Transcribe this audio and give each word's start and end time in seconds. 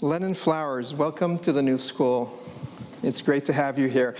Lennon 0.00 0.34
Flowers, 0.34 0.94
welcome 0.94 1.40
to 1.40 1.50
the 1.50 1.60
new 1.60 1.76
school. 1.76 2.32
It's 3.02 3.20
great 3.20 3.46
to 3.46 3.52
have 3.52 3.80
you 3.80 3.88
here. 3.88 4.14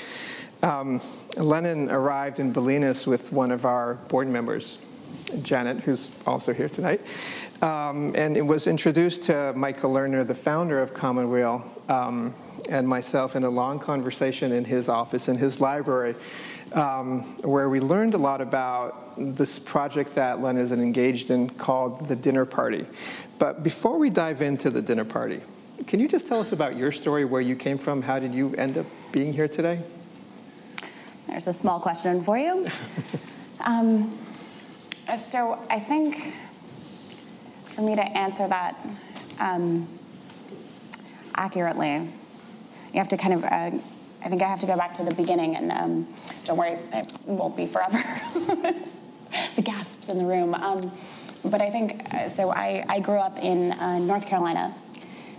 Um, 0.60 1.00
Lennon 1.36 1.88
arrived 1.88 2.40
in 2.40 2.52
Bolinas 2.52 3.06
with 3.06 3.32
one 3.32 3.52
of 3.52 3.64
our 3.64 3.94
board 3.94 4.26
members, 4.26 4.84
Janet, 5.40 5.78
who's 5.84 6.10
also 6.26 6.52
here 6.52 6.68
tonight, 6.68 7.00
um, 7.62 8.12
and 8.16 8.36
it 8.36 8.42
was 8.42 8.66
introduced 8.66 9.22
to 9.24 9.52
Michael 9.54 9.92
Lerner, 9.92 10.26
the 10.26 10.34
founder 10.34 10.80
of 10.80 10.94
Commonweal, 10.94 11.64
um, 11.88 12.34
and 12.68 12.88
myself 12.88 13.36
in 13.36 13.44
a 13.44 13.50
long 13.50 13.78
conversation 13.78 14.50
in 14.50 14.64
his 14.64 14.88
office 14.88 15.28
in 15.28 15.36
his 15.36 15.60
library, 15.60 16.16
um, 16.72 17.20
where 17.44 17.70
we 17.70 17.78
learned 17.78 18.14
a 18.14 18.18
lot 18.18 18.40
about 18.40 19.14
this 19.16 19.60
project 19.60 20.16
that 20.16 20.40
Len 20.40 20.56
is 20.56 20.72
engaged 20.72 21.30
in 21.30 21.48
called 21.48 22.04
the 22.08 22.16
Dinner 22.16 22.44
Party. 22.44 22.84
But 23.38 23.62
before 23.62 23.96
we 23.96 24.10
dive 24.10 24.42
into 24.42 24.70
the 24.70 24.82
dinner 24.82 25.04
party, 25.04 25.40
can 25.86 26.00
you 26.00 26.08
just 26.08 26.26
tell 26.26 26.40
us 26.40 26.52
about 26.52 26.76
your 26.76 26.92
story, 26.92 27.24
where 27.24 27.40
you 27.40 27.56
came 27.56 27.78
from? 27.78 28.02
How 28.02 28.18
did 28.18 28.34
you 28.34 28.54
end 28.54 28.76
up 28.76 28.86
being 29.12 29.32
here 29.32 29.48
today? 29.48 29.80
There's 31.26 31.46
a 31.46 31.52
small 31.52 31.78
question 31.80 32.22
for 32.22 32.36
you. 32.36 32.66
um, 33.64 34.12
so 35.16 35.58
I 35.70 35.78
think 35.78 36.16
for 37.74 37.82
me 37.82 37.94
to 37.96 38.02
answer 38.02 38.48
that 38.48 38.86
um, 39.38 39.88
accurately, 41.34 42.08
you 42.92 42.98
have 42.98 43.08
to 43.08 43.16
kind 43.16 43.34
of, 43.34 43.44
uh, 43.44 43.70
I 44.24 44.28
think 44.28 44.42
I 44.42 44.48
have 44.48 44.60
to 44.60 44.66
go 44.66 44.76
back 44.76 44.94
to 44.94 45.04
the 45.04 45.14
beginning, 45.14 45.54
and 45.54 45.70
um, 45.70 46.06
don't 46.44 46.56
worry, 46.56 46.78
it 46.92 47.12
won't 47.26 47.56
be 47.56 47.66
forever. 47.66 47.98
the 49.56 49.62
gasps 49.62 50.08
in 50.08 50.18
the 50.18 50.24
room. 50.24 50.54
Um, 50.54 50.90
but 51.44 51.60
I 51.60 51.70
think, 51.70 52.12
uh, 52.12 52.28
so 52.28 52.50
I, 52.50 52.84
I 52.88 53.00
grew 53.00 53.18
up 53.18 53.38
in 53.38 53.72
uh, 53.72 53.98
North 53.98 54.26
Carolina 54.26 54.74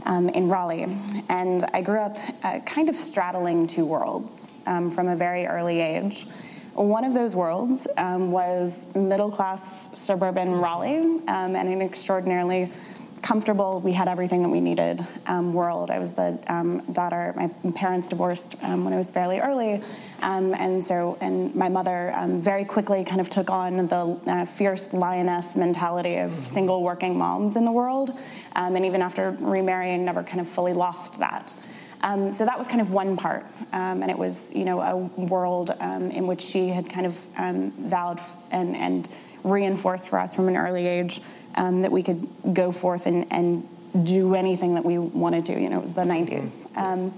um, 0.09 0.27
in 0.29 0.49
Raleigh. 0.49 0.87
And 1.29 1.63
I 1.71 1.81
grew 1.81 1.99
up 1.99 2.17
uh, 2.43 2.59
kind 2.65 2.89
of 2.89 2.95
straddling 2.95 3.67
two 3.67 3.85
worlds 3.85 4.49
um, 4.65 4.91
from 4.91 5.07
a 5.07 5.15
very 5.15 5.45
early 5.45 5.79
age. 5.79 6.25
One 6.73 7.03
of 7.03 7.13
those 7.13 7.35
worlds 7.35 7.87
um, 7.97 8.31
was 8.31 8.93
middle 8.95 9.29
class 9.29 9.97
suburban 9.99 10.51
Raleigh 10.51 10.99
um, 11.27 11.55
and 11.55 11.69
an 11.69 11.81
extraordinarily 11.81 12.71
comfortable, 13.19 13.79
we 13.81 13.93
had 13.93 14.07
everything 14.07 14.43
that 14.43 14.49
we 14.49 14.61
needed 14.61 15.05
um, 15.27 15.53
world. 15.53 15.91
I 15.91 15.99
was 15.99 16.13
the 16.13 16.39
um, 16.47 16.79
daughter, 16.91 17.33
my 17.35 17.49
parents 17.75 18.07
divorced 18.07 18.55
um, 18.63 18.83
when 18.83 18.93
I 18.93 18.97
was 18.97 19.11
fairly 19.11 19.39
early. 19.39 19.81
Um, 20.21 20.53
and 20.53 20.83
so, 20.83 21.17
and 21.21 21.55
my 21.55 21.69
mother 21.69 22.11
um, 22.15 22.41
very 22.41 22.65
quickly 22.65 23.03
kind 23.03 23.21
of 23.21 23.29
took 23.29 23.49
on 23.49 23.87
the 23.87 24.19
uh, 24.27 24.45
fierce 24.45 24.93
lioness 24.93 25.55
mentality 25.55 26.17
of 26.17 26.31
mm-hmm. 26.31 26.41
single 26.43 26.83
working 26.83 27.17
moms 27.17 27.55
in 27.55 27.65
the 27.65 27.71
world. 27.71 28.11
Um, 28.55 28.75
and 28.75 28.85
even 28.85 29.01
after 29.01 29.31
remarrying, 29.39 30.05
never 30.05 30.23
kind 30.23 30.41
of 30.41 30.47
fully 30.47 30.73
lost 30.73 31.19
that. 31.19 31.53
Um, 32.01 32.31
so 32.31 32.45
that 32.45 32.57
was 32.57 32.67
kind 32.67 32.79
of 32.79 32.91
one 32.93 33.17
part, 33.17 33.45
um, 33.73 34.01
and 34.01 34.09
it 34.09 34.17
was 34.17 34.55
you 34.55 34.63
know 34.63 34.79
a 34.79 34.95
world 34.95 35.71
um, 35.81 36.11
in 36.11 36.27
which 36.27 36.39
she 36.39 36.69
had 36.69 36.89
kind 36.89 37.05
of 37.05 37.27
um, 37.37 37.71
vowed 37.71 38.21
and, 38.51 38.73
and 38.75 39.09
reinforced 39.43 40.09
for 40.09 40.17
us 40.17 40.33
from 40.33 40.47
an 40.47 40.55
early 40.55 40.87
age 40.87 41.19
um, 41.59 41.83
that 41.83 41.91
we 41.91 42.01
could 42.01 42.27
go 42.53 42.71
forth 42.71 43.05
and, 43.05 43.31
and, 43.31 43.67
do 44.03 44.35
anything 44.35 44.75
that 44.75 44.85
we 44.85 44.99
wanted 44.99 45.47
to. 45.47 45.59
You 45.59 45.67
know, 45.67 45.79
it 45.79 45.81
was 45.81 45.93
the 45.93 46.03
90s. 46.03 46.67
Um, 46.77 47.11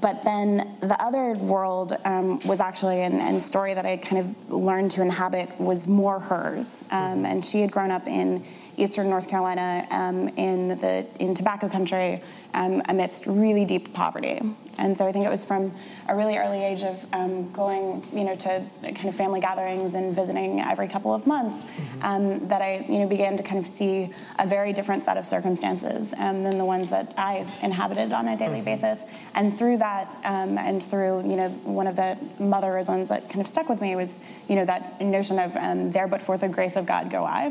but 0.00 0.22
then 0.22 0.76
the 0.80 1.00
other 1.00 1.34
world 1.34 1.92
um, 2.04 2.40
was 2.40 2.58
actually 2.58 3.02
an, 3.02 3.20
an, 3.20 3.38
story 3.38 3.74
that 3.74 3.86
I 3.86 3.98
kind 3.98 4.18
of 4.18 4.50
learned 4.50 4.90
to 4.92 5.02
inhabit 5.02 5.60
was 5.60 5.86
more 5.86 6.18
hers, 6.18 6.82
um, 6.90 7.24
and 7.24 7.44
she 7.44 7.60
had 7.60 7.70
grown 7.70 7.92
up 7.92 8.08
in 8.08 8.44
eastern 8.76 9.08
North 9.08 9.28
Carolina 9.28 9.86
um, 9.90 10.28
in 10.28 10.68
the 10.68 11.06
in 11.18 11.34
tobacco 11.34 11.68
country 11.68 12.22
um, 12.54 12.82
amidst 12.88 13.26
really 13.26 13.64
deep 13.64 13.92
poverty. 13.92 14.40
And 14.78 14.96
so 14.96 15.06
I 15.06 15.12
think 15.12 15.26
it 15.26 15.30
was 15.30 15.44
from 15.44 15.72
a 16.08 16.16
really 16.16 16.36
early 16.36 16.62
age 16.62 16.82
of 16.82 17.06
um, 17.12 17.50
going, 17.52 18.02
you 18.12 18.24
know, 18.24 18.36
to 18.36 18.62
kind 18.82 19.06
of 19.06 19.14
family 19.14 19.40
gatherings 19.40 19.94
and 19.94 20.14
visiting 20.14 20.60
every 20.60 20.88
couple 20.88 21.14
of 21.14 21.26
months 21.26 21.64
mm-hmm. 21.64 21.94
Um, 22.04 22.48
that 22.48 22.60
I, 22.60 22.84
you 22.86 22.98
know, 22.98 23.08
began 23.08 23.36
to 23.38 23.42
kind 23.42 23.58
of 23.58 23.66
see 23.66 24.10
a 24.38 24.46
very 24.46 24.74
different 24.74 25.04
set 25.04 25.16
of 25.16 25.24
circumstances 25.24 26.12
um, 26.12 26.42
than 26.42 26.58
the 26.58 26.64
ones 26.64 26.90
that 26.90 27.14
I 27.16 27.46
inhabited 27.62 28.12
on 28.12 28.28
a 28.28 28.36
daily 28.36 28.56
mm-hmm. 28.56 28.64
basis. 28.66 29.04
And 29.34 29.56
through 29.56 29.78
that, 29.78 30.08
um, 30.24 30.58
and 30.58 30.82
through, 30.82 31.22
you 31.28 31.36
know, 31.36 31.48
one 31.64 31.86
of 31.86 31.96
the 31.96 32.18
motherisms 32.38 33.08
that 33.08 33.28
kind 33.28 33.40
of 33.40 33.46
stuck 33.46 33.70
with 33.70 33.80
me 33.80 33.96
was, 33.96 34.20
you 34.48 34.56
know, 34.56 34.66
that 34.66 35.00
notion 35.00 35.38
of 35.38 35.54
there 35.92 36.08
but 36.08 36.20
for 36.20 36.36
the 36.36 36.48
grace 36.48 36.76
of 36.76 36.84
God 36.84 37.10
go 37.10 37.24
I. 37.24 37.48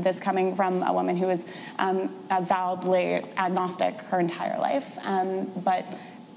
this 0.00 0.20
coming 0.20 0.51
from 0.54 0.82
a 0.82 0.92
woman 0.92 1.16
who 1.16 1.26
was 1.26 1.46
avowedly 2.30 3.24
agnostic 3.36 3.94
her 4.10 4.20
entire 4.20 4.42
entire 4.42 4.58
life. 4.58 4.98
Um, 5.04 5.50
but 5.64 5.86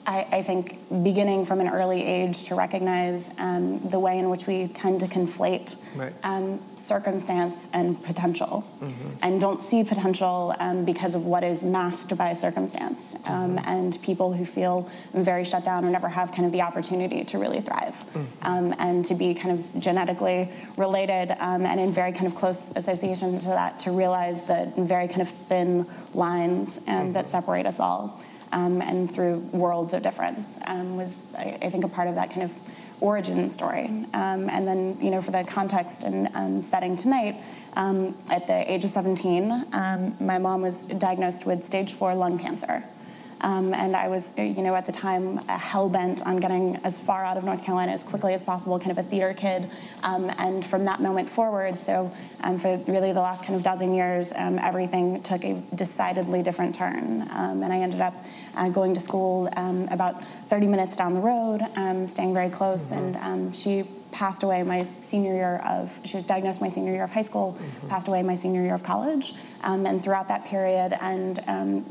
I, 0.05 0.27
I, 0.31 0.41
think 0.43 0.77
beginning 1.03 1.45
from 1.45 1.59
an 1.59 1.67
early 1.67 2.03
age 2.03 2.43
to 2.45 2.55
recognize 2.55 3.33
um, 3.39 3.79
the 3.79 3.99
way 3.99 4.19
in 4.19 4.29
which 4.29 4.45
we 4.45 4.67
tend 4.67 4.99
to 4.99 5.07
conflate 5.07 5.75
right. 5.95 6.13
um, 6.23 6.59
circumstance 6.75 7.69
and 7.73 8.01
potential, 8.03 8.63
mm-hmm. 8.79 9.09
and 9.23 9.41
don't 9.41 9.59
see 9.59 9.83
potential 9.83 10.53
um, 10.59 10.85
because 10.85 11.15
of 11.15 11.25
what 11.25 11.43
is 11.43 11.63
masked 11.63 12.15
by 12.17 12.33
circumstance, 12.33 13.15
um, 13.27 13.57
mm-hmm. 13.57 13.67
and 13.67 14.01
people 14.03 14.33
who 14.33 14.45
feel 14.45 14.89
very 15.13 15.43
shut 15.43 15.63
down 15.63 15.83
or 15.83 15.89
never 15.89 16.07
have 16.07 16.31
kind 16.31 16.45
of 16.45 16.51
the 16.51 16.61
opportunity 16.61 17.23
to 17.23 17.39
really 17.39 17.61
thrive, 17.61 17.95
mm-hmm. 17.95 18.45
Um, 18.45 18.75
and 18.77 19.03
to 19.05 19.15
be 19.15 19.33
kind 19.33 19.57
of 19.57 19.79
genetically 19.79 20.49
related 20.77 21.31
um, 21.39 21.65
and 21.65 21.79
in 21.79 21.91
very 21.91 22.11
kind 22.11 22.27
of 22.27 22.35
close 22.35 22.71
association 22.75 23.39
to 23.39 23.47
that, 23.47 23.79
to 23.79 23.91
realize 23.91 24.43
the 24.43 24.71
very 24.77 25.07
kind 25.07 25.21
of 25.21 25.29
thin 25.29 25.87
lines 26.13 26.77
um, 26.87 27.13
that 27.13 27.25
mm-hmm. 27.25 27.27
separate 27.27 27.65
us 27.65 27.79
all 27.79 28.21
um, 28.55 28.81
and 28.81 29.11
through 29.11 29.39
worlds 29.51 29.93
of 29.93 30.01
difference 30.01 30.59
um, 30.65 30.95
was, 30.95 31.31
I, 31.37 31.57
I, 31.61 31.69
think, 31.69 31.83
a 31.83 31.89
part 31.89 32.07
of 32.07 32.15
that 32.15 32.31
kind 32.31 32.43
of 32.43 32.57
origin 33.01 33.49
story. 33.49 33.87
Um, 34.13 34.49
and 34.49 34.65
then, 34.65 34.97
you 35.01 35.11
know, 35.11 35.21
for 35.21 35.31
the 35.31 35.43
context 35.43 36.03
and 36.03 36.29
um, 36.33 36.61
setting 36.61 36.95
tonight, 36.95 37.35
um, 37.73 38.15
at 38.31 38.47
the 38.47 38.71
age 38.71 38.85
of 38.85 38.89
17, 38.91 39.51
um, 39.73 40.15
my 40.21 40.37
mom 40.37 40.61
was 40.61 40.85
diagnosed 40.85 41.45
with 41.45 41.65
stage 41.65 41.93
four 41.93 42.15
lung 42.15 42.39
cancer. 42.39 42.81
Um, 43.45 43.75
and 43.75 43.95
I 43.95 44.07
was, 44.07 44.35
you 44.39 44.63
know, 44.63 44.73
at 44.73 44.87
the 44.87 44.91
time 44.91 45.37
uh, 45.37 45.59
hell 45.59 45.87
bent 45.87 46.25
on 46.25 46.37
getting 46.37 46.77
as 46.77 46.99
far 46.99 47.23
out 47.23 47.37
of 47.37 47.43
North 47.43 47.63
Carolina 47.63 47.91
as 47.91 48.03
quickly 48.03 48.33
as 48.33 48.41
possible, 48.41 48.79
kind 48.79 48.91
of 48.91 48.97
a 48.97 49.03
theater 49.03 49.35
kid. 49.35 49.69
Um, 50.01 50.31
and 50.39 50.65
from 50.65 50.85
that 50.85 50.99
moment 50.99 51.29
forward, 51.29 51.79
so 51.79 52.11
um, 52.41 52.57
for 52.57 52.75
really 52.87 53.13
the 53.13 53.21
last 53.21 53.45
kind 53.45 53.55
of 53.55 53.61
dozen 53.61 53.93
years, 53.93 54.33
um, 54.35 54.57
everything 54.57 55.21
took 55.21 55.45
a 55.45 55.61
decidedly 55.75 56.41
different 56.41 56.73
turn. 56.73 57.21
Um, 57.29 57.61
and 57.61 57.71
I 57.71 57.81
ended 57.81 58.01
up 58.01 58.15
uh, 58.55 58.69
going 58.69 58.95
to 58.95 58.99
school 58.99 59.47
um, 59.55 59.87
about 59.91 60.25
30 60.25 60.65
minutes 60.65 60.95
down 60.95 61.13
the 61.13 61.19
road, 61.19 61.61
staying 62.09 62.33
very 62.33 62.49
close. 62.49 62.91
Mm-hmm. 62.91 63.15
And 63.23 63.55
she 63.55 63.83
passed 64.11 64.41
away 64.41 64.63
my 64.63 64.87
senior 64.97 65.35
year 65.35 65.61
of, 65.67 66.01
she 66.03 66.17
was 66.17 66.25
diagnosed 66.25 66.61
my 66.61 66.69
senior 66.69 66.93
year 66.93 67.03
of 67.03 67.11
high 67.11 67.21
school, 67.21 67.53
mm-hmm. 67.53 67.89
passed 67.89 68.07
away 68.07 68.23
my 68.23 68.33
senior 68.33 68.63
year 68.63 68.73
of 68.73 68.81
college. 68.81 69.33
and 69.61 70.03
throughout 70.03 70.29
that 70.29 70.45
period 70.45 70.97
and 70.99 71.37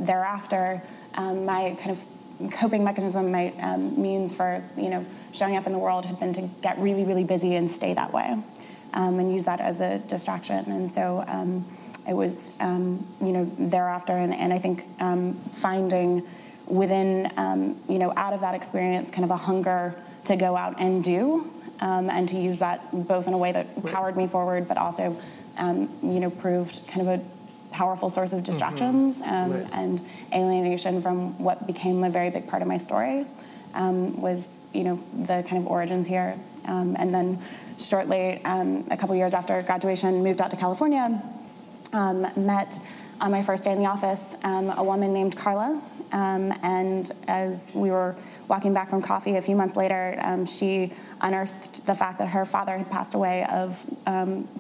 thereafter, 0.01 0.83
um, 1.17 1.45
my 1.45 1.77
kind 1.79 1.91
of 1.91 2.53
coping 2.53 2.85
mechanism, 2.85 3.31
my 3.31 3.53
um, 3.61 4.01
means 4.01 4.35
for 4.35 4.63
you 4.77 4.91
know 4.91 5.05
showing 5.33 5.57
up 5.57 5.67
in 5.67 5.73
the 5.73 5.79
world 5.79 6.05
had 6.05 6.19
been 6.19 6.33
to 6.35 6.43
get 6.63 6.79
really, 6.79 7.05
really 7.05 7.25
busy 7.25 7.55
and 7.55 7.71
stay 7.71 7.95
that 7.95 8.13
way, 8.13 8.37
um, 8.93 9.19
and 9.19 9.33
use 9.33 9.45
that 9.45 9.61
as 9.61 9.81
a 9.81 9.99
distraction. 10.01 10.65
And 10.71 10.91
so 10.91 11.25
um, 11.27 11.65
it 12.09 12.15
was 12.15 12.53
um, 12.61 13.07
you 13.21 13.33
know 13.33 13.45
thereafter, 13.45 14.13
and, 14.13 14.35
and 14.35 14.53
I 14.53 14.59
think 14.59 14.85
um, 15.01 15.35
finding 15.35 16.23
within 16.67 17.31
you 17.89 17.99
know 17.99 18.13
out 18.17 18.33
of 18.33 18.41
that 18.41 18.55
experience 18.55 19.11
kind 19.11 19.25
of 19.25 19.31
a 19.31 19.37
hunger 19.37 19.95
to 20.25 20.37
go 20.37 20.57
out 20.57 20.81
and 20.81 21.05
do, 21.05 21.51
and 21.81 22.29
to 22.29 22.37
use 22.37 22.59
that 22.59 22.91
both 23.07 23.29
in 23.29 23.35
a 23.35 23.39
way 23.39 23.53
that 23.53 23.85
powered 23.87 24.17
me 24.17 24.27
forward, 24.27 24.67
but 24.67 24.79
also 24.79 25.17
you 25.59 26.21
know 26.21 26.31
proved 26.31 26.87
kind 26.89 27.07
of 27.07 27.21
a 27.21 27.34
powerful 27.75 28.09
source 28.09 28.33
of 28.33 28.45
distractions 28.45 29.21
mm-hmm. 29.21 29.35
um, 29.35 29.53
right. 29.53 29.73
and 29.73 30.01
alienation 30.33 31.03
from 31.03 31.37
what 31.43 31.67
became 31.67 32.05
a 32.05 32.11
very 32.11 32.31
big 32.31 32.47
part 32.47 32.63
of 32.63 32.69
my 32.69 32.77
story 32.77 33.27
um, 33.75 34.21
was 34.21 34.69
you 34.73 34.85
know 34.85 34.97
the 35.13 35.45
kind 35.49 35.59
of 35.59 35.67
origins 35.67 36.07
here 36.07 36.37
um, 36.67 36.95
and 36.99 37.13
then 37.13 37.37
shortly 37.77 38.41
um, 38.45 38.87
a 38.93 38.97
couple 38.97 39.15
years 39.17 39.35
after 39.35 39.61
graduation 39.63 40.23
moved 40.23 40.41
out 40.41 40.53
to 40.53 40.57
california 40.57 41.21
um, 41.93 42.23
met 42.37 42.79
on 43.21 43.33
my 43.33 43.43
first 43.43 43.65
day 43.65 43.73
in 43.73 43.79
the 43.79 43.87
office 43.87 44.37
um, 44.45 44.71
a 44.71 44.85
woman 44.85 45.13
named 45.13 45.37
carla 45.37 45.83
and 46.13 47.11
as 47.27 47.73
we 47.75 47.91
were 47.91 48.15
walking 48.47 48.73
back 48.73 48.89
from 48.89 49.03
coffee 49.03 49.35
a 49.35 49.43
few 49.43 49.57
months 49.57 49.77
later 49.77 50.17
she 50.47 50.93
unearthed 51.23 51.85
the 51.87 51.95
fact 51.95 52.19
that 52.19 52.29
her 52.29 52.45
father 52.45 52.79
had 52.79 52.89
passed 52.89 53.15
away 53.15 53.45
of 53.51 53.85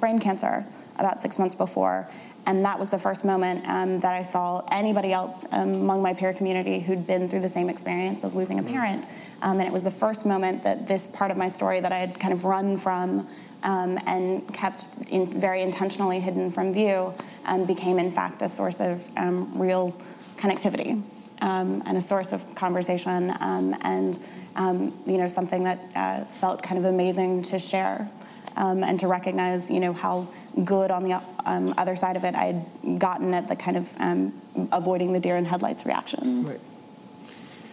brain 0.00 0.18
cancer 0.18 0.64
about 0.98 1.20
six 1.20 1.38
months 1.38 1.54
before 1.54 2.08
and 2.46 2.64
that 2.64 2.78
was 2.78 2.90
the 2.90 2.98
first 2.98 3.24
moment 3.24 3.66
um, 3.66 4.00
that 4.00 4.14
I 4.14 4.22
saw 4.22 4.62
anybody 4.70 5.12
else 5.12 5.46
among 5.52 6.02
my 6.02 6.14
peer 6.14 6.32
community 6.32 6.80
who'd 6.80 7.06
been 7.06 7.28
through 7.28 7.40
the 7.40 7.48
same 7.48 7.68
experience 7.68 8.24
of 8.24 8.34
losing 8.34 8.58
a 8.58 8.62
mm-hmm. 8.62 8.72
parent. 8.72 9.04
Um, 9.42 9.58
and 9.58 9.66
it 9.66 9.72
was 9.72 9.84
the 9.84 9.90
first 9.90 10.26
moment 10.26 10.62
that 10.62 10.86
this 10.86 11.08
part 11.08 11.30
of 11.30 11.36
my 11.36 11.48
story 11.48 11.80
that 11.80 11.92
I 11.92 11.98
had 11.98 12.18
kind 12.18 12.32
of 12.32 12.44
run 12.44 12.76
from 12.76 13.26
um, 13.62 13.98
and 14.06 14.46
kept 14.54 14.86
in 15.08 15.26
very 15.26 15.62
intentionally 15.62 16.20
hidden 16.20 16.50
from 16.50 16.72
view 16.72 17.14
um, 17.46 17.66
became, 17.66 17.98
in 17.98 18.10
fact, 18.10 18.42
a 18.42 18.48
source 18.48 18.80
of 18.80 19.06
um, 19.16 19.58
real 19.58 19.92
connectivity. 20.36 21.02
um, 21.40 21.82
and 21.86 21.96
a 21.98 22.00
source 22.00 22.32
of 22.32 22.54
conversation, 22.54 23.32
um, 23.40 23.76
and 23.82 24.18
um, 24.56 24.92
you 25.06 25.18
know 25.18 25.28
something 25.28 25.64
that 25.64 25.92
uh, 25.94 26.24
felt 26.24 26.62
kind 26.62 26.78
of 26.78 26.84
amazing 26.84 27.42
to 27.42 27.58
share. 27.58 28.08
Um, 28.56 28.84
and 28.84 29.00
to 29.00 29.08
recognize, 29.08 29.68
you 29.70 29.80
know, 29.80 29.92
how 29.92 30.28
good 30.64 30.92
on 30.92 31.02
the 31.02 31.20
um, 31.44 31.74
other 31.76 31.96
side 31.96 32.14
of 32.14 32.24
it 32.24 32.36
I 32.36 32.44
had 32.44 33.00
gotten 33.00 33.34
at 33.34 33.48
the 33.48 33.56
kind 33.56 33.76
of 33.76 33.92
um, 33.98 34.32
avoiding 34.72 35.12
the 35.12 35.20
deer 35.20 35.36
in 35.36 35.44
headlights 35.44 35.84
reactions. 35.84 36.48
Right. 36.48 36.60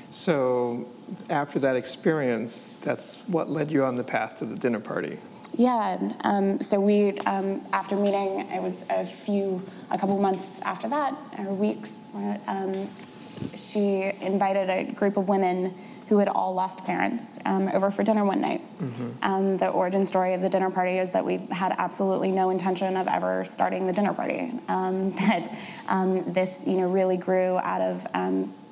So, 0.09 0.89
after 1.29 1.59
that 1.59 1.75
experience, 1.75 2.69
that's 2.81 3.23
what 3.27 3.49
led 3.49 3.71
you 3.71 3.83
on 3.83 3.95
the 3.95 4.03
path 4.03 4.37
to 4.37 4.45
the 4.45 4.55
dinner 4.55 4.79
party. 4.79 5.19
Yeah. 5.57 5.97
Um, 6.21 6.59
so 6.59 6.79
we, 6.79 7.17
um, 7.19 7.61
after 7.73 7.95
meeting, 7.95 8.47
it 8.51 8.61
was 8.61 8.85
a 8.89 9.05
few, 9.05 9.61
a 9.89 9.97
couple 9.97 10.19
months 10.19 10.61
after 10.61 10.87
that, 10.89 11.15
or 11.39 11.53
weeks. 11.53 12.09
Um, 12.47 12.87
she 13.55 14.11
invited 14.21 14.69
a 14.69 14.91
group 14.91 15.17
of 15.17 15.27
women 15.27 15.73
who 16.11 16.19
had 16.19 16.27
all 16.27 16.53
lost 16.53 16.83
parents 16.83 17.39
um, 17.45 17.69
over 17.69 17.89
for 17.89 18.03
dinner 18.03 18.25
one 18.25 18.41
night. 18.41 18.61
Mm-hmm. 18.79 19.23
Um, 19.23 19.57
the 19.57 19.69
origin 19.69 20.05
story 20.05 20.33
of 20.33 20.41
the 20.41 20.49
dinner 20.49 20.69
party 20.69 20.97
is 20.97 21.13
that 21.13 21.23
we 21.23 21.37
had 21.51 21.73
absolutely 21.77 22.31
no 22.31 22.49
intention 22.49 22.97
of 22.97 23.07
ever 23.07 23.45
starting 23.45 23.87
the 23.87 23.93
dinner 23.93 24.13
party. 24.13 24.51
Um, 24.67 25.11
that 25.21 25.49
this, 26.27 26.67
you 26.67 26.75
know, 26.75 26.91
really 26.91 27.15
grew 27.15 27.57
out 27.59 27.79
of 27.79 28.05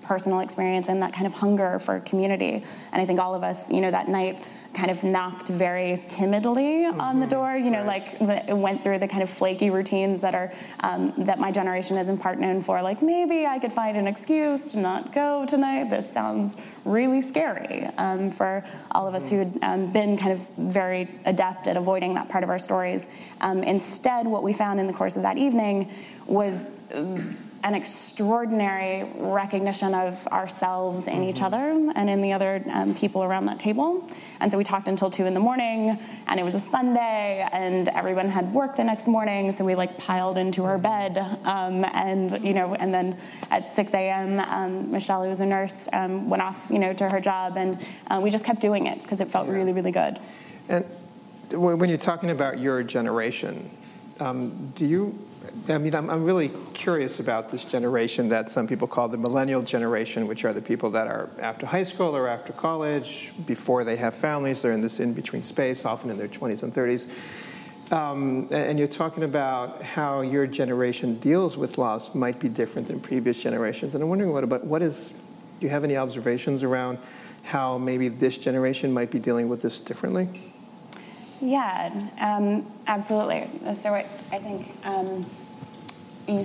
personal 0.04 0.42
experience 0.42 0.90
and 0.90 1.02
that 1.02 1.14
kind 1.14 1.28
of 1.28 1.34
hunger 1.34 1.80
for 1.80 2.02
community. 2.02 2.62
And 2.92 3.02
I 3.02 3.06
think 3.06 3.22
all 3.22 3.36
of 3.36 3.44
us, 3.44 3.72
you 3.72 3.80
know, 3.80 3.92
that 3.92 4.10
night 4.10 4.46
kind 4.74 4.92
of 4.92 5.04
knocked 5.04 5.50
very 5.50 6.02
timidly 6.08 6.86
mm-hmm. 6.86 7.02
on 7.02 7.20
the 7.20 7.26
mm-hmm. 7.26 7.32
door. 7.32 7.58
You 7.58 7.72
know, 7.72 7.84
right. 7.84 8.20
like 8.20 8.50
went 8.50 8.82
through 8.82 9.00
the 9.00 9.08
kind 9.08 9.24
of 9.24 9.30
flaky 9.30 9.70
routines 9.70 10.22
that 10.22 10.36
are 10.36 10.52
um, 10.82 11.14
that 11.18 11.40
my 11.40 11.52
generation 11.52 11.98
is 11.98 12.10
in 12.10 12.18
part 12.18 12.40
known 12.40 12.62
for. 12.62 12.82
Like 12.82 13.02
maybe 13.02 13.46
I 13.46 13.60
could 13.60 13.74
find 13.74 13.98
an 13.98 14.08
excuse 14.08 14.68
to 14.68 14.80
not 14.80 15.14
go 15.14 15.46
tonight. 15.46 15.90
This 15.90 16.12
sounds 16.12 16.76
really 16.86 17.22
scary 17.22 17.86
um, 17.98 18.32
for 18.32 18.64
all 18.92 19.08
of 19.08 19.16
us 19.16 19.32
mm-hmm. 19.32 19.44
who 19.44 19.60
had 19.62 19.80
um, 19.80 19.94
been 19.94 20.18
kind 20.18 20.32
of 20.32 20.48
very 20.58 21.10
adept 21.26 21.68
at 21.68 21.78
avoiding 21.78 22.14
that 22.16 22.30
part 22.30 22.44
of 22.44 22.50
our 22.50 22.60
stories. 22.60 23.10
Um, 23.42 23.64
instead, 23.64 24.28
what 24.28 24.44
we 24.44 24.54
found 24.54 24.80
in 24.80 24.88
the 24.88 24.94
course 24.94 25.16
of 25.16 25.24
that 25.24 25.38
evening 25.38 25.92
was 26.28 26.82
an 27.64 27.74
extraordinary 27.74 29.04
recognition 29.16 29.94
of 29.94 30.26
ourselves 30.28 31.08
in 31.08 31.16
mm-hmm. 31.16 31.24
each 31.24 31.42
other 31.42 31.58
and 31.96 32.10
in 32.10 32.22
the 32.22 32.34
other 32.34 32.62
um, 32.72 32.96
people 32.96 33.24
around 33.24 33.46
that 33.48 33.60
table. 33.60 34.08
And 34.40 34.52
so 34.52 34.58
we 34.58 34.64
talked 34.64 34.88
until 34.88 35.10
two 35.10 35.26
in 35.26 35.34
the 35.34 35.40
morning, 35.40 36.00
and 36.28 36.40
it 36.40 36.44
was 36.44 36.56
a 36.56 36.60
Sunday, 36.60 37.46
and 37.52 37.90
everyone 37.90 38.30
had 38.30 38.52
work 38.54 38.76
the 38.78 38.84
next 38.84 39.08
morning, 39.08 39.52
so 39.52 39.66
we 39.66 39.76
like 39.76 39.98
piled 39.98 40.38
into 40.38 40.64
her 40.64 40.78
bed. 40.78 41.18
Um, 41.44 41.84
and 41.94 42.32
you 42.44 42.54
know, 42.54 42.74
and 42.76 42.94
then 42.94 43.18
at 43.52 43.68
6 43.68 43.94
a.m., 43.94 44.40
um, 44.40 44.92
Michelle, 44.92 45.24
who 45.24 45.30
was 45.30 45.42
a 45.42 45.46
nurse, 45.46 45.90
um, 45.92 46.30
went 46.30 46.42
off, 46.42 46.70
you 46.72 46.80
know, 46.80 46.94
to 46.94 47.10
her 47.10 47.20
job, 47.20 47.58
and 47.58 47.86
uh, 48.08 48.22
we 48.24 48.30
just 48.30 48.46
kept 48.46 48.62
doing 48.62 48.86
it 48.86 49.02
because 49.02 49.20
it 49.20 49.30
felt 49.30 49.48
yeah. 49.48 49.54
really, 49.54 49.74
really 49.74 49.92
good. 49.92 50.18
And 50.70 50.86
when 51.54 51.90
you're 51.90 51.98
talking 51.98 52.30
about 52.30 52.60
your 52.60 52.84
generation, 52.84 53.70
um, 54.20 54.72
do 54.76 54.86
you 54.86 55.18
I 55.70 55.78
mean, 55.78 55.96
I'm, 55.96 56.10
I'm, 56.10 56.24
really 56.24 56.50
curious 56.74 57.20
about 57.20 57.50
this 57.50 57.66
generation 57.66 58.30
that 58.30 58.50
some 58.50 58.68
people 58.68 58.88
call 58.88 59.08
the 59.08 59.18
millennial 59.18 59.62
generation, 59.62 60.28
which 60.28 60.46
are 60.46 60.54
the 60.54 60.62
people 60.62 60.92
that 60.92 61.08
are 61.08 61.30
after 61.40 61.66
high 61.66 61.84
school 61.84 62.16
or 62.16 62.28
after 62.28 62.54
college, 62.54 63.34
before 63.46 63.84
they 63.84 63.96
have 63.96 64.16
families. 64.16 64.62
They're 64.62 64.72
in 64.72 64.82
this 64.82 65.00
in 65.00 65.14
between 65.14 65.42
space, 65.42 65.86
often 65.86 66.10
in 66.10 66.18
their 66.18 66.28
20s 66.28 66.64
and 66.64 66.74
30s. 66.74 67.92
Um, 67.92 68.48
and 68.52 68.78
you're 68.78 68.88
talking 68.88 69.24
about 69.24 69.82
how 69.82 70.22
your 70.22 70.46
generation 70.46 71.16
deals 71.16 71.58
with 71.58 71.78
loss 71.78 72.14
might 72.14 72.40
be 72.40 72.48
different 72.50 72.88
than 72.88 73.00
previous 73.00 73.42
generations. 73.42 73.96
And 73.96 74.04
I'm 74.04 74.10
wondering 74.10 74.32
what 74.32 74.44
about 74.44 74.66
what 74.66 74.82
is, 74.82 75.12
do 75.12 75.66
you 75.66 75.70
have 75.70 75.84
any 75.84 75.98
observations 75.98 76.64
around 76.64 77.00
how 77.44 77.78
maybe 77.78 78.08
this 78.10 78.38
generation 78.38 78.94
might 78.94 79.10
be 79.10 79.20
dealing 79.20 79.50
with 79.50 79.62
this 79.62 79.80
differently? 79.80 80.30
Yeah, 81.42 81.90
um, 82.22 82.72
absolutely. 82.88 83.48
So 83.74 83.94
I, 83.94 84.00
I 84.32 84.38
think 84.38 84.72
um, 84.86 85.26
you. 86.30 86.40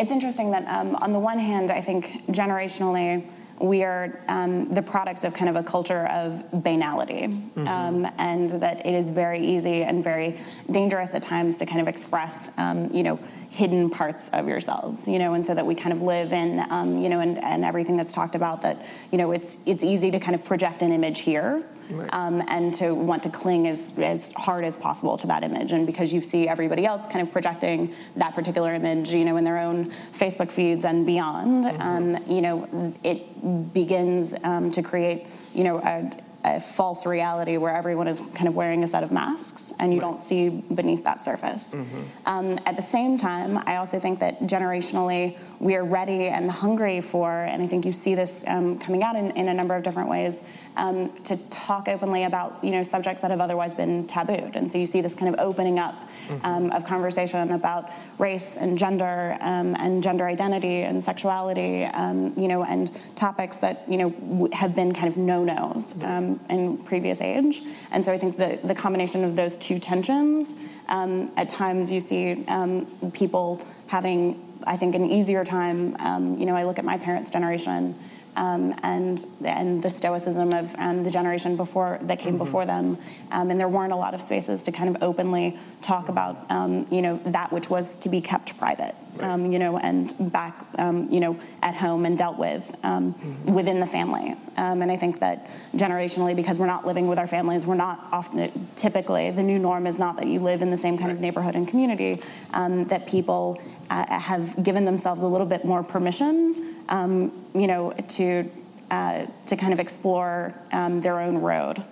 It's 0.00 0.12
interesting 0.12 0.52
that 0.52 0.64
um, 0.68 0.94
on 0.96 1.12
the 1.12 1.18
one 1.18 1.38
hand, 1.38 1.70
I 1.70 1.80
think 1.80 2.04
generationally 2.28 3.28
we 3.60 3.82
are 3.82 4.20
um, 4.28 4.68
the 4.72 4.82
product 4.82 5.24
of 5.24 5.34
kind 5.34 5.48
of 5.48 5.56
a 5.56 5.62
culture 5.62 6.06
of 6.06 6.42
banality, 6.52 7.26
mm-hmm. 7.26 7.68
um, 7.68 8.06
and 8.18 8.50
that 8.50 8.86
it 8.86 8.94
is 8.94 9.10
very 9.10 9.44
easy 9.44 9.82
and 9.82 10.02
very 10.02 10.38
dangerous 10.70 11.14
at 11.14 11.22
times 11.22 11.58
to 11.58 11.66
kind 11.66 11.80
of 11.80 11.88
express, 11.88 12.56
um, 12.58 12.88
you 12.90 13.02
know, 13.02 13.18
hidden 13.50 13.90
parts 13.90 14.28
of 14.30 14.46
yourselves, 14.46 15.08
you 15.08 15.18
know, 15.18 15.34
and 15.34 15.44
so 15.44 15.54
that 15.54 15.66
we 15.66 15.74
kind 15.74 15.92
of 15.92 16.02
live 16.02 16.32
in, 16.32 16.64
um, 16.70 16.98
you 16.98 17.08
know, 17.08 17.20
and, 17.20 17.42
and 17.42 17.64
everything 17.64 17.96
that's 17.96 18.12
talked 18.12 18.34
about 18.34 18.62
that, 18.62 18.76
you 19.10 19.18
know, 19.18 19.32
it's 19.32 19.58
it's 19.66 19.82
easy 19.82 20.10
to 20.10 20.20
kind 20.20 20.34
of 20.34 20.44
project 20.44 20.82
an 20.82 20.92
image 20.92 21.20
here 21.20 21.64
right. 21.90 22.12
um, 22.12 22.42
and 22.48 22.74
to 22.74 22.94
want 22.94 23.22
to 23.22 23.30
cling 23.30 23.66
as, 23.66 23.98
as 23.98 24.32
hard 24.32 24.64
as 24.64 24.76
possible 24.76 25.16
to 25.16 25.26
that 25.26 25.42
image. 25.44 25.72
And 25.72 25.86
because 25.86 26.12
you 26.12 26.20
see 26.20 26.48
everybody 26.48 26.84
else 26.84 27.08
kind 27.08 27.26
of 27.26 27.32
projecting 27.32 27.94
that 28.16 28.34
particular 28.34 28.74
image, 28.74 29.10
you 29.10 29.24
know, 29.24 29.36
in 29.36 29.44
their 29.44 29.58
own 29.58 29.86
Facebook 29.86 30.52
feeds 30.52 30.84
and 30.84 31.06
beyond, 31.06 31.66
mm-hmm. 31.66 31.80
um, 31.80 32.24
you 32.26 32.42
know, 32.42 32.94
it 33.02 33.37
begins 33.72 34.34
um, 34.44 34.70
to 34.72 34.82
create, 34.82 35.26
you 35.54 35.64
know, 35.64 35.78
a, 35.78 36.10
a 36.44 36.60
false 36.60 37.04
reality 37.04 37.56
where 37.56 37.74
everyone 37.74 38.06
is 38.06 38.20
kind 38.34 38.46
of 38.46 38.54
wearing 38.54 38.82
a 38.84 38.86
set 38.86 39.02
of 39.02 39.10
masks 39.10 39.72
and 39.78 39.92
you 39.92 40.00
right. 40.00 40.06
don't 40.06 40.22
see 40.22 40.48
beneath 40.48 41.04
that 41.04 41.20
surface. 41.20 41.74
Mm-hmm. 41.74 42.02
Um, 42.26 42.58
at 42.64 42.76
the 42.76 42.82
same 42.82 43.18
time, 43.18 43.58
I 43.66 43.76
also 43.76 43.98
think 43.98 44.20
that 44.20 44.40
generationally 44.42 45.38
we 45.58 45.74
are 45.74 45.84
ready 45.84 46.28
and 46.28 46.50
hungry 46.50 47.00
for, 47.00 47.30
and 47.30 47.62
I 47.62 47.66
think 47.66 47.84
you 47.84 47.92
see 47.92 48.14
this 48.14 48.44
um, 48.46 48.78
coming 48.78 49.02
out 49.02 49.16
in, 49.16 49.32
in, 49.32 49.48
a 49.48 49.54
number 49.54 49.74
of 49.74 49.82
different 49.82 50.08
ways, 50.08 50.44
um, 50.78 51.12
to 51.24 51.36
talk 51.50 51.88
openly 51.88 52.24
about 52.24 52.62
you 52.62 52.70
know 52.70 52.82
subjects 52.82 53.20
that 53.22 53.30
have 53.30 53.40
otherwise 53.40 53.74
been 53.74 54.06
tabooed. 54.06 54.56
And 54.56 54.70
so 54.70 54.78
you 54.78 54.86
see 54.86 55.00
this 55.00 55.14
kind 55.14 55.32
of 55.34 55.40
opening 55.40 55.78
up 55.78 55.94
mm-hmm. 55.94 56.38
Um, 56.44 56.70
of 56.70 56.84
conversation 56.84 57.50
about 57.50 57.90
race 58.18 58.56
and 58.56 58.78
gender 58.78 59.36
um, 59.40 59.74
and 59.76 60.02
gender 60.02 60.24
identity 60.24 60.82
and 60.82 61.02
sexuality, 61.02 61.84
um, 61.84 62.32
you 62.36 62.48
know, 62.48 62.64
and 62.64 62.90
topics 63.16 63.58
that 63.58 63.84
you 63.88 63.98
know 63.98 64.48
have 64.52 64.74
been 64.74 64.94
kind 64.94 65.08
of 65.08 65.16
no-nos 65.16 66.00
in 66.48 66.78
previous 66.84 67.20
age. 67.20 67.62
And 67.90 68.04
so 68.04 68.12
I 68.12 68.18
think 68.18 68.36
the, 68.36 68.58
the 68.62 68.74
combination 68.74 69.24
of 69.24 69.36
those 69.36 69.56
two 69.56 69.78
tensions, 69.78 70.54
um, 70.88 71.30
at 71.36 71.48
times 71.48 71.90
you 71.90 72.00
see 72.00 72.44
um, 72.46 72.86
people 73.12 73.60
having, 73.88 74.40
I 74.66 74.76
think, 74.76 74.94
an 74.94 75.04
easier 75.04 75.44
time. 75.44 75.96
Um, 75.98 76.38
you 76.38 76.46
know, 76.46 76.56
I 76.56 76.64
look 76.64 76.78
at 76.78 76.84
my 76.84 76.98
parents' 76.98 77.30
generation 77.30 77.94
um, 78.38 78.72
and 78.84 79.26
and 79.44 79.82
the 79.82 79.90
stoicism 79.90 80.52
of 80.52 80.74
um, 80.78 81.02
the 81.02 81.10
generation 81.10 81.56
before 81.56 81.98
that 82.02 82.18
came 82.18 82.34
mm-hmm. 82.34 82.38
before 82.38 82.64
them, 82.64 82.96
um, 83.32 83.50
and 83.50 83.58
there 83.58 83.68
weren't 83.68 83.92
a 83.92 83.96
lot 83.96 84.14
of 84.14 84.20
spaces 84.20 84.62
to 84.62 84.72
kind 84.72 84.94
of 84.94 85.02
openly 85.02 85.58
talk 85.82 86.08
about 86.08 86.48
um, 86.50 86.86
you 86.90 87.02
know 87.02 87.18
that 87.26 87.52
which 87.52 87.68
was 87.68 87.96
to 87.96 88.08
be 88.08 88.20
kept 88.20 88.56
private, 88.56 88.94
right. 89.16 89.28
Um, 89.28 89.50
you 89.50 89.58
know, 89.58 89.76
and 89.76 90.14
back 90.32 90.54
um, 90.78 91.08
you 91.10 91.18
know 91.18 91.38
at 91.62 91.74
home 91.74 92.06
and 92.06 92.16
dealt 92.16 92.38
with 92.38 92.74
mm-hmm. 92.82 93.54
within 93.54 93.80
the 93.80 93.86
family. 93.86 94.34
and 94.56 94.90
I 94.90 94.96
think 94.96 95.18
that 95.18 95.46
generationally, 95.72 96.36
because 96.36 96.58
we're 96.58 96.66
not 96.66 96.86
living 96.86 97.08
with 97.08 97.18
our 97.18 97.26
families, 97.26 97.66
we're 97.66 97.74
not 97.74 97.98
often 98.12 98.68
typically 98.76 99.32
the 99.32 99.42
new 99.42 99.58
norm 99.58 99.86
is 99.86 99.98
not 99.98 100.16
that 100.18 100.28
you 100.28 100.38
live 100.38 100.62
in 100.62 100.70
the 100.70 100.78
same 100.78 100.96
kind 100.96 101.08
right. 101.08 101.16
of 101.16 101.20
neighborhood 101.20 101.56
and 101.56 101.66
community. 101.66 102.22
that 102.52 103.08
people 103.08 103.60
uh, 103.90 104.20
have 104.20 104.62
given 104.62 104.84
themselves 104.84 105.22
a 105.22 105.26
little 105.26 105.46
bit 105.46 105.64
more 105.64 105.82
permission 105.82 106.77
um, 106.88 107.32
you 107.54 107.66
know, 107.66 107.92
to 107.92 108.50
uh, 108.90 109.26
to 109.46 109.56
kind 109.56 109.72
of 109.72 109.80
explore 109.80 110.54
um, 110.72 111.00
their 111.00 111.20
own 111.20 111.38
road 111.38 111.82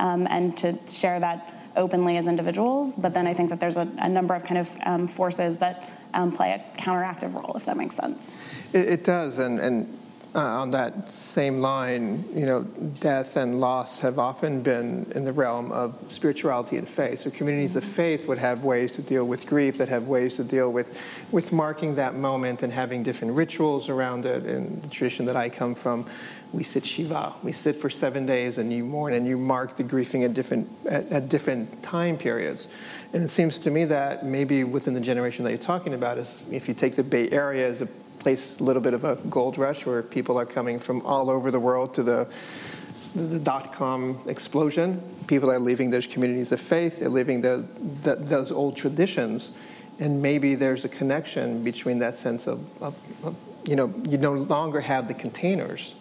um, 0.00 0.26
and 0.30 0.56
to 0.58 0.78
share 0.88 1.20
that 1.20 1.52
openly 1.76 2.16
as 2.16 2.26
individuals. 2.26 2.96
But 2.96 3.12
then 3.12 3.26
I 3.26 3.34
think 3.34 3.50
that 3.50 3.60
there's 3.60 3.76
a, 3.76 3.88
a 3.98 4.08
number 4.08 4.34
of 4.34 4.42
kind 4.44 4.58
of 4.58 4.70
um, 4.86 5.06
forces 5.06 5.58
that 5.58 5.90
um, 6.14 6.32
play 6.32 6.52
a 6.52 6.80
counteractive 6.80 7.34
role, 7.34 7.52
if 7.56 7.66
that 7.66 7.76
makes 7.76 7.94
sense. 7.94 8.74
It, 8.74 8.88
it 8.88 9.04
does, 9.04 9.38
and 9.38 9.60
and 9.60 9.86
uh, 10.36 10.60
on 10.60 10.70
that 10.72 11.10
same 11.10 11.60
line, 11.60 12.22
you 12.34 12.44
know, 12.44 12.62
death 13.00 13.38
and 13.38 13.58
loss 13.58 14.00
have 14.00 14.18
often 14.18 14.62
been 14.62 15.10
in 15.14 15.24
the 15.24 15.32
realm 15.32 15.72
of 15.72 15.94
spirituality 16.08 16.76
and 16.76 16.86
faith. 16.86 17.20
So 17.20 17.30
communities 17.30 17.74
of 17.74 17.82
faith 17.82 18.28
would 18.28 18.36
have 18.36 18.62
ways 18.62 18.92
to 18.92 19.02
deal 19.02 19.26
with 19.26 19.46
grief, 19.46 19.78
that 19.78 19.88
have 19.88 20.08
ways 20.08 20.36
to 20.36 20.44
deal 20.44 20.70
with, 20.70 21.26
with 21.32 21.52
marking 21.52 21.94
that 21.94 22.16
moment 22.16 22.62
and 22.62 22.70
having 22.70 23.02
different 23.02 23.32
rituals 23.32 23.88
around 23.88 24.26
it. 24.26 24.44
In 24.44 24.82
the 24.82 24.88
tradition 24.88 25.24
that 25.24 25.36
I 25.36 25.48
come 25.48 25.74
from, 25.74 26.04
we 26.52 26.62
sit 26.62 26.84
Shiva. 26.84 27.32
We 27.42 27.52
sit 27.52 27.74
for 27.74 27.88
seven 27.88 28.26
days 28.26 28.58
and 28.58 28.70
you 28.70 28.84
mourn 28.84 29.14
and 29.14 29.26
you 29.26 29.38
mark 29.38 29.76
the 29.76 29.84
grieving 29.84 30.22
at 30.22 30.34
different, 30.34 30.68
at, 30.90 31.10
at 31.10 31.28
different 31.30 31.82
time 31.82 32.18
periods. 32.18 32.68
And 33.14 33.24
it 33.24 33.30
seems 33.30 33.58
to 33.60 33.70
me 33.70 33.86
that 33.86 34.22
maybe 34.22 34.64
within 34.64 34.92
the 34.92 35.00
generation 35.00 35.44
that 35.44 35.50
you're 35.50 35.58
talking 35.58 35.94
about 35.94 36.18
is 36.18 36.44
if 36.52 36.68
you 36.68 36.74
take 36.74 36.94
the 36.94 37.04
Bay 37.04 37.30
Area 37.30 37.66
as 37.66 37.80
a 37.80 37.88
place 38.26 38.58
a 38.58 38.64
little 38.64 38.82
bit 38.82 38.92
of 38.92 39.04
a 39.04 39.14
gold 39.30 39.56
rush 39.56 39.86
where 39.86 40.02
people 40.02 40.36
are 40.36 40.44
coming 40.44 40.80
from 40.80 41.00
all 41.06 41.30
over 41.30 41.52
the 41.52 41.60
world 41.60 41.94
to 41.94 42.02
the 42.02 42.26
the 43.14 43.38
dot 43.38 43.72
com 43.72 44.18
explosion. 44.26 45.00
People 45.28 45.48
are 45.48 45.60
leaving 45.60 45.90
those 45.92 46.08
communities 46.08 46.50
of 46.50 46.58
faith, 46.58 46.98
they're 46.98 47.08
leaving 47.08 47.40
the, 47.42 47.64
the, 48.02 48.16
those 48.16 48.50
old 48.50 48.76
traditions, 48.76 49.52
and 50.00 50.20
maybe 50.20 50.56
there's 50.56 50.84
a 50.84 50.88
connection 50.88 51.62
between 51.62 52.00
that 52.00 52.18
sense 52.18 52.48
of, 52.48 52.58
of, 52.82 52.94
of 53.24 53.36
you 53.64 53.76
know, 53.76 53.94
you 54.10 54.18
no 54.18 54.32
longer 54.32 54.80
have 54.80 55.06
the 55.06 55.14
containers 55.14 55.94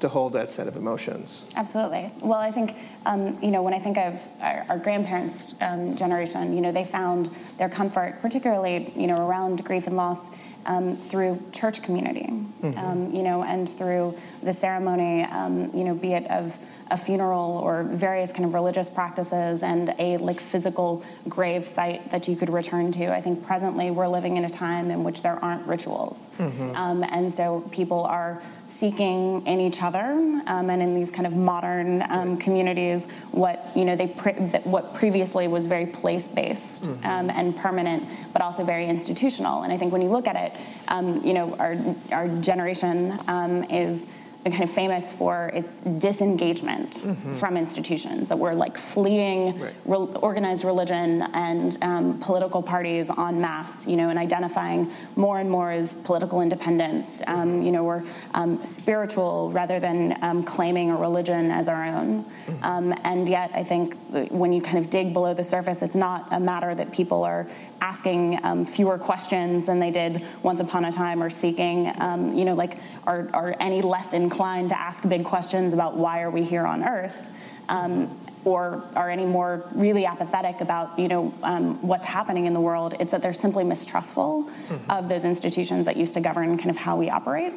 to 0.00 0.08
hold 0.08 0.34
that 0.34 0.50
set 0.50 0.68
of 0.68 0.76
emotions. 0.76 1.46
Absolutely. 1.56 2.10
Well, 2.20 2.40
I 2.40 2.50
think, 2.50 2.76
um, 3.06 3.38
you 3.40 3.50
know, 3.50 3.62
when 3.62 3.72
I 3.72 3.78
think 3.78 3.96
of 3.96 4.20
our, 4.40 4.66
our 4.68 4.78
grandparents' 4.78 5.54
um, 5.62 5.96
generation, 5.96 6.54
you 6.54 6.60
know, 6.60 6.72
they 6.72 6.84
found 6.84 7.30
their 7.56 7.70
comfort, 7.70 8.20
particularly, 8.20 8.92
you 8.94 9.06
know, 9.06 9.26
around 9.26 9.64
grief 9.64 9.86
and 9.86 9.96
loss, 9.96 10.30
um, 10.66 10.94
through 10.94 11.40
church 11.52 11.82
community, 11.82 12.28
mm-hmm. 12.28 12.78
Um, 12.78 13.14
you 13.14 13.22
know, 13.22 13.42
and 13.42 13.68
through 13.68 14.16
the 14.42 14.52
ceremony, 14.52 15.22
um, 15.24 15.70
you 15.74 15.84
know, 15.84 15.94
be 15.94 16.12
it 16.14 16.30
of 16.30 16.58
a 16.90 16.96
funeral 16.96 17.60
or 17.62 17.82
various 17.82 18.32
kind 18.32 18.44
of 18.44 18.54
religious 18.54 18.90
practices 18.90 19.62
and 19.62 19.94
a 19.98 20.18
like 20.18 20.38
physical 20.38 21.02
grave 21.28 21.66
site 21.66 22.10
that 22.10 22.28
you 22.28 22.36
could 22.36 22.50
return 22.50 22.92
to. 22.92 23.12
I 23.12 23.20
think 23.20 23.46
presently 23.46 23.90
we're 23.90 24.08
living 24.08 24.36
in 24.36 24.44
a 24.44 24.50
time 24.50 24.90
in 24.90 25.04
which 25.04 25.22
there 25.22 25.42
aren't 25.42 25.66
rituals, 25.66 26.30
mm-hmm. 26.38 26.74
um, 26.76 27.04
and 27.04 27.30
so 27.30 27.60
people 27.72 28.02
are 28.04 28.42
seeking 28.66 29.46
in 29.46 29.60
each 29.60 29.82
other 29.82 30.12
um, 30.46 30.70
and 30.70 30.82
in 30.82 30.94
these 30.94 31.10
kind 31.10 31.26
of 31.26 31.36
modern 31.36 32.02
um, 32.08 32.36
communities 32.36 33.10
what 33.30 33.70
you 33.76 33.84
know 33.84 33.96
they 33.96 34.06
pre- 34.06 34.32
what 34.64 34.94
previously 34.94 35.48
was 35.48 35.66
very 35.66 35.86
place 35.86 36.28
based 36.28 36.84
mm-hmm. 36.84 37.04
Um, 37.04 37.30
and 37.30 37.56
permanent, 37.56 38.04
but 38.32 38.42
also 38.42 38.64
very 38.64 38.86
institutional. 38.86 39.62
And 39.62 39.72
I 39.72 39.76
think 39.76 39.92
when 39.92 40.02
you 40.02 40.08
look 40.08 40.26
at 40.26 40.36
it, 40.36 40.60
um, 40.88 41.20
you 41.24 41.34
know, 41.34 41.54
our 41.56 41.76
our 42.12 42.28
generation 42.40 43.12
um, 43.28 43.64
is 43.64 44.08
kind 44.50 44.64
of 44.64 44.70
famous 44.70 45.12
for 45.12 45.50
its 45.54 45.80
disengagement 45.80 46.92
mm-hmm. 46.92 47.34
from 47.34 47.56
institutions 47.56 48.28
that 48.28 48.38
were 48.38 48.54
like 48.54 48.76
fleeing 48.76 49.58
right. 49.58 49.74
re- 49.86 49.96
organized 49.96 50.64
religion 50.64 51.22
and 51.32 51.78
um, 51.80 52.18
political 52.20 52.62
parties 52.62 53.10
en 53.10 53.40
masse 53.40 53.88
you 53.88 53.96
know 53.96 54.10
and 54.10 54.18
identifying 54.18 54.90
more 55.16 55.40
and 55.40 55.50
more 55.50 55.70
as 55.70 55.94
political 55.94 56.42
independents 56.42 57.22
um, 57.26 57.62
you 57.62 57.72
know 57.72 57.84
we're 57.84 58.02
um, 58.34 58.62
spiritual 58.64 59.50
rather 59.52 59.80
than 59.80 60.16
um, 60.22 60.44
claiming 60.44 60.90
a 60.90 60.96
religion 60.96 61.50
as 61.50 61.68
our 61.68 61.84
own 61.86 62.24
mm-hmm. 62.24 62.64
Um, 62.64 62.94
and 63.04 63.28
yet 63.28 63.50
i 63.54 63.62
think 63.62 63.94
when 64.30 64.52
you 64.52 64.60
kind 64.60 64.78
of 64.78 64.90
dig 64.90 65.12
below 65.12 65.32
the 65.34 65.44
surface 65.44 65.82
it's 65.82 65.94
not 65.94 66.28
a 66.32 66.40
matter 66.40 66.74
that 66.74 66.92
people 66.92 67.24
are 67.24 67.46
asking 67.84 68.38
um, 68.44 68.64
fewer 68.64 68.96
questions 68.96 69.66
than 69.66 69.78
they 69.78 69.90
did 69.90 70.26
once 70.42 70.58
upon 70.58 70.86
a 70.86 70.90
time 70.90 71.22
or 71.22 71.28
seeking, 71.28 71.92
um, 72.00 72.32
you 72.32 72.46
know, 72.46 72.54
like 72.54 72.78
are, 73.06 73.28
are 73.34 73.54
any 73.60 73.82
less 73.82 74.14
inclined 74.14 74.70
to 74.70 74.80
ask 74.80 75.06
big 75.06 75.22
questions 75.22 75.74
about 75.74 75.94
why 75.94 76.22
are 76.22 76.30
we 76.30 76.42
here 76.42 76.64
on 76.64 76.82
earth. 76.82 77.30
Um, 77.68 78.08
or 78.46 78.82
are 78.94 79.10
any 79.10 79.24
more 79.24 79.64
really 79.74 80.04
apathetic 80.04 80.60
about 80.60 80.98
you 80.98 81.08
know 81.08 81.32
um, 81.42 81.80
what's 81.80 82.04
happening 82.04 82.44
in 82.44 82.52
the 82.52 82.60
world 82.60 82.94
it's 83.00 83.10
that 83.10 83.22
they're 83.22 83.32
simply 83.32 83.64
mistrustful 83.64 84.44
mm-hmm. 84.44 84.90
of 84.90 85.08
those 85.08 85.24
institutions 85.24 85.86
that 85.86 85.96
used 85.96 86.12
to 86.12 86.20
govern 86.20 86.58
kind 86.58 86.68
of 86.68 86.76
how 86.76 86.94
we 86.94 87.08
operate 87.08 87.54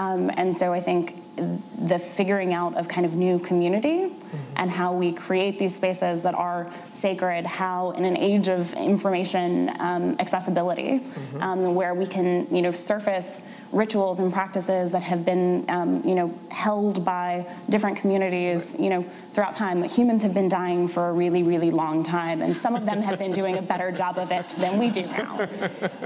um, 0.00 0.30
and 0.38 0.56
so 0.56 0.72
I 0.72 0.80
think 0.80 1.14
the 1.36 1.98
figuring 1.98 2.54
out 2.54 2.74
of 2.74 2.88
kind 2.88 3.04
of 3.04 3.16
new 3.16 3.38
community 3.38 4.08
mm-hmm. 4.08 4.54
and 4.56 4.70
how 4.70 4.94
we 4.94 5.12
create 5.12 5.58
these 5.58 5.74
spaces 5.74 6.22
that 6.22 6.34
are 6.34 6.70
sacred, 6.90 7.44
how 7.44 7.90
in 7.90 8.06
an 8.06 8.16
age 8.16 8.48
of 8.48 8.72
information 8.74 9.70
um, 9.78 10.16
accessibility, 10.18 11.00
mm-hmm. 11.00 11.42
um, 11.42 11.74
where 11.74 11.94
we 11.94 12.06
can 12.06 12.46
you 12.54 12.62
know 12.62 12.70
surface 12.70 13.46
rituals 13.72 14.18
and 14.18 14.32
practices 14.32 14.92
that 14.92 15.02
have 15.02 15.24
been, 15.24 15.64
um, 15.68 16.02
you 16.04 16.14
know, 16.14 16.34
held 16.50 17.04
by 17.04 17.46
different 17.68 17.96
communities, 17.96 18.74
you 18.78 18.90
know, 18.90 19.02
throughout 19.02 19.52
time. 19.52 19.82
Humans 19.82 20.22
have 20.22 20.34
been 20.34 20.48
dying 20.48 20.88
for 20.88 21.08
a 21.08 21.12
really, 21.12 21.42
really 21.42 21.70
long 21.70 22.02
time, 22.02 22.42
and 22.42 22.52
some 22.52 22.74
of 22.74 22.84
them 22.84 23.00
have 23.00 23.18
been 23.18 23.32
doing 23.32 23.58
a 23.58 23.62
better 23.62 23.92
job 24.00 24.18
of 24.18 24.32
it 24.32 24.48
than 24.50 24.78
we 24.78 24.90
do 24.90 25.02
now. 25.02 25.48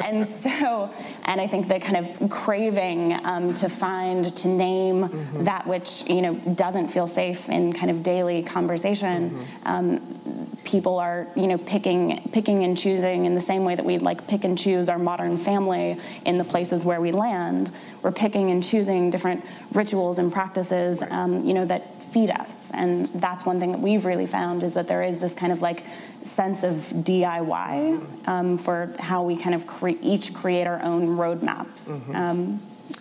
And 0.05 0.27
so, 0.27 0.93
and 1.25 1.41
I 1.41 1.47
think 1.47 1.69
the 1.69 1.81
kind 1.81 1.97
of 1.97 2.31
craving 2.31 3.15
um, 3.25 3.55
to 3.55 3.69
find, 3.69 4.25
to 4.37 4.49
name 4.49 5.05
mm-hmm. 5.05 5.45
that 5.45 5.67
which, 5.67 6.09
you 6.09 6.21
know, 6.21 6.35
doesn't 6.35 6.89
feel 6.89 7.07
safe 7.07 7.49
in 7.49 7.73
kind 7.73 7.91
of 7.91 8.03
daily 8.03 8.43
conversation. 8.43 9.31
Mm-hmm. 9.31 9.69
Um, 9.69 10.01
people 10.65 10.99
are 10.99 11.27
you 11.37 11.47
know 11.47 11.59
picking 11.59 12.21
picking 12.33 12.65
and 12.65 12.77
choosing 12.77 13.27
in 13.27 13.35
the 13.35 13.41
same 13.41 13.65
way 13.65 13.75
that 13.75 13.85
we 13.85 13.99
like 13.99 14.27
pick 14.27 14.45
and 14.45 14.59
choose 14.59 14.89
our 14.89 14.99
modern 14.99 15.39
family 15.39 15.97
in 16.25 16.39
the 16.39 16.45
places 16.45 16.85
where 16.85 17.01
we 17.01 17.13
land. 17.13 17.71
We're 18.03 18.13
picking 18.13 18.51
and 18.51 18.63
choosing 18.63 19.11
different 19.11 19.45
rituals 19.73 20.19
and 20.19 20.33
practices 20.33 21.03
um, 21.03 21.45
you 21.45 21.55
know 21.55 21.65
that 21.67 22.03
feed 22.03 22.31
us. 22.31 22.71
And 22.73 23.09
that's 23.09 23.45
one 23.45 23.59
thing 23.59 23.73
that 23.73 23.81
we've 23.81 24.05
really 24.05 24.27
found 24.27 24.63
is 24.63 24.75
that 24.75 24.87
there 24.87 25.03
is 25.03 25.19
this 25.21 25.35
kind 25.35 25.53
of 25.53 25.61
like 25.61 25.85
sense 26.23 26.63
of 26.63 26.75
diy 26.75 28.29
um, 28.29 28.57
for 28.57 28.95
how 28.99 29.25
we 29.25 29.37
kind 29.37 29.55
of 29.55 29.67
cre- 29.67 30.01
each 30.01 30.33
create 30.33 30.67
our 30.67 30.81
own 30.83 31.09
roadmaps 31.19 31.91
mm-hmm. 31.91 32.17
um, 32.17 32.61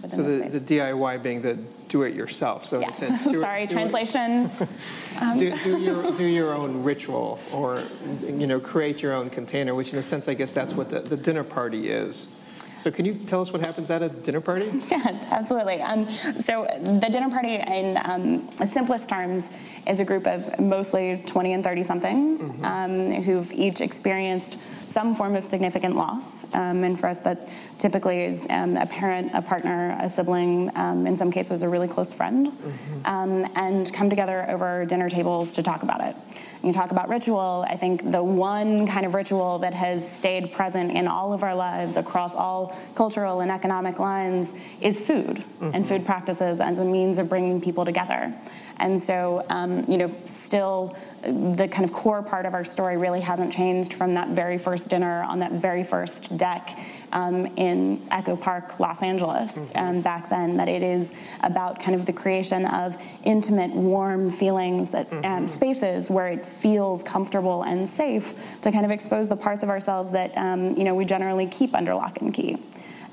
so 0.10 0.22
the, 0.22 0.50
the 0.50 0.60
diy 0.60 1.22
being 1.22 1.41
the 1.41 1.58
do 1.94 2.02
it 2.02 2.16
yourself. 2.16 2.66
So 2.66 2.80
yeah. 2.80 2.90
Sense, 2.90 3.22
sorry, 3.40 3.68
do 3.68 3.74
translation. 3.74 4.50
um. 5.22 5.38
do, 5.38 5.56
do, 5.64 5.78
your 5.78 6.12
do 6.18 6.26
your 6.26 6.52
own 6.54 6.84
ritual, 6.84 7.40
or 7.54 7.80
you 8.24 8.48
know, 8.48 8.60
create 8.60 9.04
your 9.04 9.14
own 9.14 9.30
container. 9.30 9.76
Which, 9.76 9.94
in 9.94 10.00
a 10.00 10.02
sense, 10.02 10.28
I 10.28 10.34
guess 10.34 10.54
that's 10.54 10.74
what 10.74 10.90
the, 10.90 11.02
the 11.02 11.18
dinner 11.18 11.44
party 11.44 11.90
is. 11.90 12.36
So, 12.77 12.92
can 12.92 13.06
you 13.06 13.13
tell 13.13 13.42
us 13.42 13.51
what 13.51 13.65
happens 13.65 13.89
at 13.92 14.01
a 14.01 14.10
dinner 14.10 14.42
party? 14.42 14.70
Yeah, 14.94 15.25
absolutely. 15.32 15.82
Um, 15.82 16.06
so, 16.39 16.68
the 16.82 17.10
dinner 17.10 17.30
party, 17.30 17.56
in 17.56 17.98
um, 18.06 18.51
simplest 18.51 19.10
terms, 19.10 19.51
is 19.88 20.00
a 20.00 20.06
group 20.06 20.27
of 20.27 20.60
mostly 20.60 21.22
20 21.25 21.53
and 21.53 21.63
30 21.63 21.84
somethings 21.84 22.51
mm-hmm. 22.51 22.65
um, 22.65 23.24
who've 23.24 23.51
each 23.53 23.82
experienced 23.82 24.60
some 24.88 25.15
form 25.15 25.36
of 25.36 25.44
significant 25.44 25.96
loss. 25.96 26.46
Um, 26.53 26.84
and 26.84 27.00
for 27.00 27.08
us, 27.08 27.20
that 27.22 27.50
typically 27.80 28.24
is 28.24 28.46
um, 28.50 28.77
a 28.77 28.86
parent, 28.86 29.32
a 29.34 29.42
partner, 29.42 29.98
a 30.00 30.08
sibling, 30.08 30.70
um, 30.75 31.08
in 31.08 31.18
some 31.18 31.32
cases, 31.32 31.63
a 31.63 31.70
really 31.70 31.88
close 31.88 32.13
friend, 32.13 32.48
mm-hmm. 32.48 33.06
Um, 33.06 33.51
and 33.56 33.92
come 33.92 34.10
together 34.10 34.50
over 34.50 34.86
dinner 34.86 35.10
tables 35.10 35.53
to 35.53 35.63
talk 35.63 35.84
about 35.84 36.01
it. 36.01 36.15
You 36.63 36.72
talk 36.72 36.91
about 36.91 37.10
ritual, 37.10 37.65
I 37.67 37.75
think 37.75 38.10
the 38.10 38.24
one 38.24 38.88
kind 38.88 39.05
of 39.05 39.13
ritual 39.13 39.60
that 39.60 39.74
has 39.74 40.10
stayed 40.10 40.53
present 40.53 40.91
in 40.91 41.08
all 41.08 41.34
of 41.34 41.43
our 41.43 41.55
lives 41.55 41.98
across 41.98 42.36
all 42.36 42.75
cultural 42.96 43.41
and 43.41 43.51
economic 43.51 44.00
lines 44.00 44.55
is 44.79 45.05
food 45.05 45.38
mm-hmm. 45.38 45.72
and 45.74 45.88
food 45.88 46.05
practices 46.05 46.62
as 46.62 46.79
a 46.79 46.86
means 46.86 47.20
of 47.20 47.27
bringing 47.27 47.60
people 47.60 47.84
together. 47.84 48.34
And 48.77 49.00
so, 49.00 49.46
um, 49.50 49.86
you 49.89 49.98
know, 49.98 50.12
still 50.25 50.98
the 51.24 51.68
kind 51.72 51.86
of 51.86 51.94
core 51.94 52.22
part 52.22 52.46
of 52.46 52.53
our 52.53 52.65
story 52.65 52.98
really 52.98 53.22
hasn't 53.22 53.51
changed 53.51 53.94
from 53.94 54.13
that 54.13 54.30
very 54.30 54.58
first 54.58 54.89
dinner 54.89 55.24
on 55.24 55.39
that 55.39 55.53
very 55.53 55.84
first 55.84 56.38
deck 56.38 56.70
um, 57.13 57.46
in 57.58 58.01
Echo 58.12 58.36
Park, 58.36 58.80
Los 58.80 59.01
Angeles, 59.01 59.58
mm-hmm. 59.58 59.77
um, 59.77 60.01
back 60.01 60.30
then. 60.30 60.58
That 60.58 60.68
it 60.68 60.84
is 60.84 61.13
about 61.44 61.80
kind 61.80 61.96
of 61.96 62.06
the 62.06 62.13
creation 62.13 62.65
of 62.65 62.98
intimate, 63.24 63.72
warm 63.72 64.32
feelings, 64.32 64.92
that 64.92 65.12
um, 65.12 65.22
mm-hmm. 65.22 65.48
spaces 65.48 66.10
where 66.10 66.27
it 66.27 66.46
feels 66.46 67.03
comfortable 67.03 67.63
and 67.63 67.88
safe 67.88 68.60
to 68.62 68.72
kind 68.72 68.86
of 68.86 68.92
expose 68.92 69.30
the 69.30 69.38
parts 69.38 69.63
of 69.63 69.70
ourselves 69.70 70.12
that 70.13 70.38
um, 70.38 70.75
you 70.75 70.84
know 70.84 70.96
we 70.96 71.06
generally 71.06 71.48
keep 71.48 71.74
under 71.74 71.94
lock 71.94 72.22
and 72.22 72.34
key. 72.34 72.58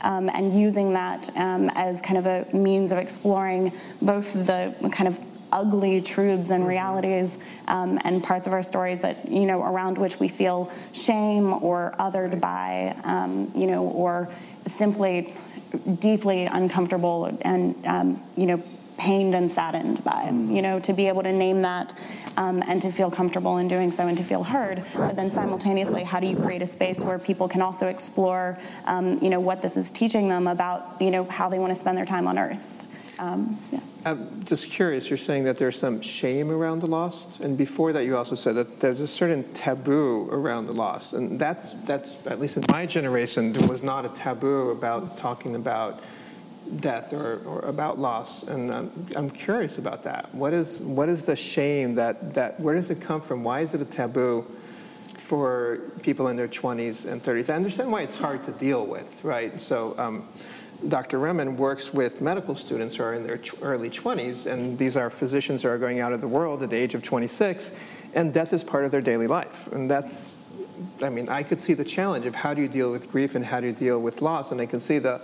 Um, 0.02 0.30
and 0.30 0.54
using 0.54 0.94
that 0.94 1.28
um, 1.36 1.70
as 1.74 2.00
kind 2.00 2.16
of 2.16 2.24
a 2.24 2.56
means 2.56 2.90
of 2.90 2.96
exploring 2.96 3.70
both 4.00 4.32
the 4.32 4.74
kind 4.92 5.06
of 5.06 5.18
ugly 5.52 6.00
truths 6.00 6.50
and 6.50 6.66
realities 6.66 7.44
um, 7.68 7.98
and 8.04 8.22
parts 8.22 8.46
of 8.46 8.52
our 8.52 8.62
stories 8.62 9.00
that 9.00 9.28
you 9.28 9.46
know 9.46 9.62
around 9.62 9.98
which 9.98 10.18
we 10.20 10.28
feel 10.28 10.70
shame 10.92 11.52
or 11.62 11.94
othered 11.98 12.40
by 12.40 12.94
um, 13.04 13.50
you 13.54 13.66
know 13.66 13.84
or 13.84 14.28
simply 14.66 15.32
deeply 15.98 16.44
uncomfortable 16.46 17.36
and 17.42 17.74
um, 17.86 18.20
you 18.36 18.46
know 18.46 18.62
pained 18.98 19.34
and 19.34 19.50
saddened 19.50 20.04
by 20.04 20.28
you 20.30 20.60
know 20.60 20.78
to 20.78 20.92
be 20.92 21.08
able 21.08 21.22
to 21.22 21.32
name 21.32 21.62
that 21.62 21.94
um, 22.36 22.62
and 22.66 22.82
to 22.82 22.92
feel 22.92 23.10
comfortable 23.10 23.56
in 23.56 23.66
doing 23.66 23.90
so 23.90 24.06
and 24.06 24.18
to 24.18 24.22
feel 24.22 24.44
heard. 24.44 24.84
But 24.94 25.16
then 25.16 25.30
simultaneously 25.30 26.04
how 26.04 26.20
do 26.20 26.26
you 26.26 26.36
create 26.36 26.62
a 26.62 26.66
space 26.66 27.02
where 27.02 27.18
people 27.18 27.48
can 27.48 27.62
also 27.62 27.88
explore 27.88 28.58
um, 28.86 29.18
you 29.22 29.30
know 29.30 29.40
what 29.40 29.62
this 29.62 29.76
is 29.76 29.90
teaching 29.90 30.28
them 30.28 30.46
about 30.46 31.00
you 31.00 31.10
know 31.10 31.24
how 31.24 31.48
they 31.48 31.58
want 31.58 31.70
to 31.70 31.74
spend 31.74 31.96
their 31.96 32.06
time 32.06 32.26
on 32.26 32.38
earth? 32.38 32.76
Um, 33.18 33.58
yeah. 33.72 33.80
I'm 34.04 34.42
just 34.44 34.70
curious, 34.70 35.10
you're 35.10 35.18
saying 35.18 35.44
that 35.44 35.58
there's 35.58 35.78
some 35.78 36.00
shame 36.00 36.50
around 36.50 36.80
the 36.80 36.86
lost, 36.86 37.40
and 37.40 37.58
before 37.58 37.92
that, 37.92 38.04
you 38.06 38.16
also 38.16 38.34
said 38.34 38.54
that 38.54 38.80
there's 38.80 39.00
a 39.00 39.06
certain 39.06 39.44
taboo 39.52 40.28
around 40.30 40.66
the 40.66 40.72
lost, 40.72 41.12
and 41.12 41.38
that's 41.38 41.74
that's 41.84 42.26
at 42.26 42.40
least 42.40 42.56
in 42.56 42.64
my 42.70 42.86
generation, 42.86 43.52
there 43.52 43.68
was 43.68 43.82
not 43.82 44.06
a 44.06 44.08
taboo 44.08 44.70
about 44.70 45.18
talking 45.18 45.54
about 45.54 46.02
death 46.78 47.12
or, 47.12 47.40
or 47.44 47.60
about 47.60 47.98
loss, 47.98 48.44
and 48.44 48.72
I'm, 48.72 49.06
I'm 49.16 49.28
curious 49.28 49.76
about 49.76 50.04
that. 50.04 50.34
What 50.34 50.54
is 50.54 50.80
what 50.80 51.10
is 51.10 51.26
the 51.26 51.36
shame 51.36 51.96
that 51.96 52.34
that 52.34 52.58
where 52.58 52.74
does 52.74 52.88
it 52.88 53.02
come 53.02 53.20
from? 53.20 53.44
Why 53.44 53.60
is 53.60 53.74
it 53.74 53.82
a 53.82 53.86
taboo? 53.86 54.46
For 55.18 55.78
people 56.02 56.26
in 56.26 56.36
their 56.36 56.48
20s 56.48 57.08
and 57.08 57.22
30s, 57.22 57.52
I 57.52 57.54
understand 57.54 57.92
why 57.92 58.02
it's 58.02 58.16
hard 58.16 58.42
to 58.44 58.52
deal 58.52 58.84
with, 58.84 59.22
right? 59.22 59.62
So, 59.62 59.94
um, 59.96 60.26
Dr. 60.88 61.18
Remen 61.18 61.56
works 61.56 61.92
with 61.92 62.22
medical 62.22 62.54
students 62.54 62.96
who 62.96 63.02
are 63.02 63.14
in 63.14 63.26
their 63.26 63.38
early 63.60 63.90
20s, 63.90 64.50
and 64.50 64.78
these 64.78 64.96
are 64.96 65.10
physicians 65.10 65.62
who 65.62 65.68
are 65.68 65.78
going 65.78 66.00
out 66.00 66.12
of 66.12 66.20
the 66.20 66.28
world 66.28 66.62
at 66.62 66.70
the 66.70 66.76
age 66.76 66.94
of 66.94 67.02
26, 67.02 67.72
and 68.14 68.32
death 68.32 68.52
is 68.52 68.64
part 68.64 68.84
of 68.84 68.90
their 68.90 69.02
daily 69.02 69.26
life. 69.26 69.70
And 69.72 69.90
that's, 69.90 70.36
I 71.02 71.10
mean, 71.10 71.28
I 71.28 71.42
could 71.42 71.60
see 71.60 71.74
the 71.74 71.84
challenge 71.84 72.24
of 72.24 72.34
how 72.34 72.54
do 72.54 72.62
you 72.62 72.68
deal 72.68 72.90
with 72.90 73.10
grief 73.10 73.34
and 73.34 73.44
how 73.44 73.60
do 73.60 73.66
you 73.66 73.72
deal 73.74 74.00
with 74.00 74.22
loss, 74.22 74.52
and 74.52 74.60
I 74.60 74.66
can 74.66 74.80
see 74.80 74.98
the 74.98 75.20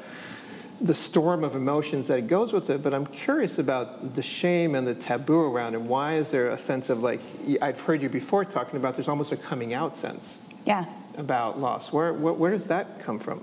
the 0.78 0.92
storm 0.92 1.42
of 1.42 1.56
emotions 1.56 2.08
that 2.08 2.26
goes 2.26 2.52
with 2.52 2.68
it. 2.68 2.82
But 2.82 2.92
I'm 2.92 3.06
curious 3.06 3.58
about 3.58 4.14
the 4.14 4.20
shame 4.20 4.74
and 4.74 4.86
the 4.86 4.94
taboo 4.94 5.40
around 5.40 5.72
it. 5.72 5.80
Why 5.80 6.16
is 6.16 6.30
there 6.30 6.50
a 6.50 6.58
sense 6.58 6.90
of 6.90 7.00
like 7.00 7.22
I've 7.62 7.80
heard 7.80 8.02
you 8.02 8.10
before 8.10 8.44
talking 8.44 8.78
about? 8.78 8.92
There's 8.92 9.08
almost 9.08 9.32
a 9.32 9.38
coming 9.38 9.72
out 9.72 9.96
sense. 9.96 10.38
Yeah. 10.66 10.84
About 11.16 11.58
loss. 11.58 11.94
Where 11.94 12.12
where, 12.12 12.34
where 12.34 12.50
does 12.50 12.66
that 12.66 13.00
come 13.00 13.18
from? 13.18 13.42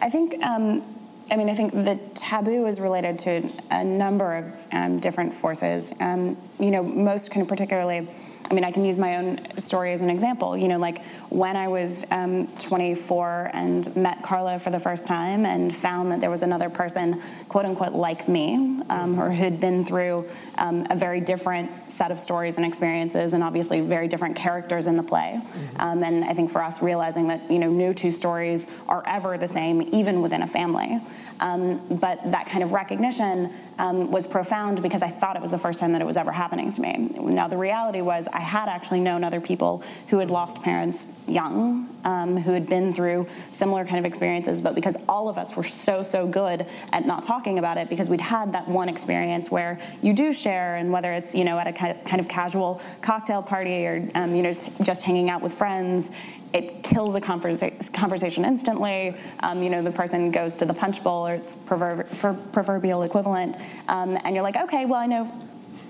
I 0.00 0.08
think. 0.08 0.42
Um, 0.42 0.82
I 1.30 1.36
mean, 1.36 1.48
I 1.48 1.54
think 1.54 1.72
the 1.72 1.98
taboo 2.14 2.66
is 2.66 2.80
related 2.80 3.18
to 3.20 3.50
a 3.70 3.82
number 3.82 4.34
of 4.34 4.66
um, 4.72 5.00
different 5.00 5.32
forces. 5.32 5.92
Um, 6.00 6.36
you 6.60 6.70
know, 6.70 6.82
most 6.82 7.30
kind 7.30 7.42
of 7.42 7.48
particularly 7.48 8.08
I 8.50 8.54
mean, 8.54 8.64
I 8.64 8.70
can 8.70 8.84
use 8.84 8.98
my 8.98 9.16
own 9.16 9.58
story 9.58 9.92
as 9.92 10.02
an 10.02 10.10
example. 10.10 10.56
You 10.56 10.68
know, 10.68 10.78
like 10.78 11.02
when 11.30 11.56
I 11.56 11.68
was 11.68 12.04
um, 12.10 12.46
24 12.58 13.50
and 13.54 13.96
met 13.96 14.22
Carla 14.22 14.58
for 14.58 14.70
the 14.70 14.78
first 14.78 15.06
time 15.06 15.46
and 15.46 15.74
found 15.74 16.12
that 16.12 16.20
there 16.20 16.30
was 16.30 16.42
another 16.42 16.68
person, 16.68 17.20
quote 17.48 17.64
unquote, 17.64 17.94
like 17.94 18.28
me, 18.28 18.82
um, 18.90 19.18
or 19.18 19.30
who'd 19.30 19.60
been 19.60 19.84
through 19.84 20.28
um, 20.58 20.86
a 20.90 20.96
very 20.96 21.20
different 21.20 21.70
set 21.88 22.10
of 22.10 22.18
stories 22.18 22.56
and 22.56 22.66
experiences, 22.66 23.32
and 23.32 23.42
obviously 23.42 23.80
very 23.80 24.08
different 24.08 24.36
characters 24.36 24.86
in 24.86 24.96
the 24.96 25.02
play. 25.02 25.40
Mm-hmm. 25.40 26.04
And 26.04 26.24
I 26.24 26.34
think 26.34 26.50
for 26.50 26.62
us, 26.62 26.82
realizing 26.82 27.28
that 27.28 27.50
you 27.50 27.58
know, 27.58 27.70
no 27.70 27.92
two 27.92 28.10
stories 28.10 28.68
are 28.88 29.02
ever 29.06 29.38
the 29.38 29.48
same, 29.48 29.88
even 29.92 30.20
within 30.20 30.42
a 30.42 30.46
family. 30.46 31.00
Um, 31.40 31.80
but 31.88 32.30
that 32.30 32.46
kind 32.46 32.62
of 32.62 32.72
recognition 32.72 33.52
um, 33.78 34.10
was 34.10 34.26
profound 34.26 34.82
because 34.82 35.02
I 35.02 35.08
thought 35.08 35.36
it 35.36 35.42
was 35.42 35.50
the 35.50 35.58
first 35.58 35.80
time 35.80 35.92
that 35.92 36.00
it 36.00 36.06
was 36.06 36.16
ever 36.16 36.30
happening 36.30 36.70
to 36.72 36.80
me. 36.80 37.10
Now, 37.18 37.48
the 37.48 37.56
reality 37.56 38.00
was 38.00 38.28
I 38.28 38.40
had 38.40 38.68
actually 38.68 39.00
known 39.00 39.24
other 39.24 39.40
people 39.40 39.82
who 40.08 40.18
had 40.18 40.30
lost 40.30 40.62
parents 40.62 41.06
young, 41.26 41.88
um, 42.04 42.36
who 42.36 42.52
had 42.52 42.68
been 42.68 42.92
through 42.92 43.26
similar 43.50 43.84
kind 43.84 43.98
of 43.98 44.04
experiences, 44.04 44.60
but 44.60 44.74
because 44.74 44.96
all 45.08 45.28
of 45.28 45.38
us 45.38 45.56
were 45.56 45.64
so, 45.64 46.02
so 46.02 46.26
good 46.26 46.66
at 46.92 47.04
not 47.04 47.24
talking 47.24 47.58
about 47.58 47.78
it 47.78 47.88
because 47.88 48.08
we'd 48.08 48.20
had 48.20 48.52
that 48.52 48.68
one 48.68 48.88
experience 48.88 49.50
where 49.50 49.78
you 50.02 50.12
do 50.12 50.32
share, 50.32 50.76
and 50.76 50.92
whether 50.92 51.12
it's, 51.12 51.34
you 51.34 51.44
know, 51.44 51.58
at 51.58 51.66
a 51.66 51.72
kind 51.72 52.20
of 52.20 52.28
casual 52.28 52.80
cocktail 53.02 53.42
party 53.42 53.86
or, 53.86 54.08
um, 54.14 54.34
you 54.34 54.42
know, 54.42 54.52
just 54.82 55.02
hanging 55.02 55.30
out 55.30 55.42
with 55.42 55.52
friends, 55.52 56.10
it 56.54 56.84
kills 56.84 57.16
a 57.16 57.20
conversa- 57.20 57.92
conversation 57.92 58.44
instantly. 58.44 59.14
Um, 59.40 59.62
you 59.62 59.68
know, 59.68 59.82
the 59.82 59.90
person 59.90 60.30
goes 60.30 60.56
to 60.58 60.64
the 60.64 60.72
punch 60.72 61.02
bowl 61.02 61.26
or 61.26 61.34
its 61.34 61.54
proverb- 61.56 62.52
proverbial 62.52 63.02
equivalent, 63.02 63.56
um, 63.88 64.16
and 64.24 64.34
you're 64.34 64.44
like, 64.44 64.56
okay, 64.56 64.86
well, 64.86 65.00
I 65.00 65.06
know 65.06 65.30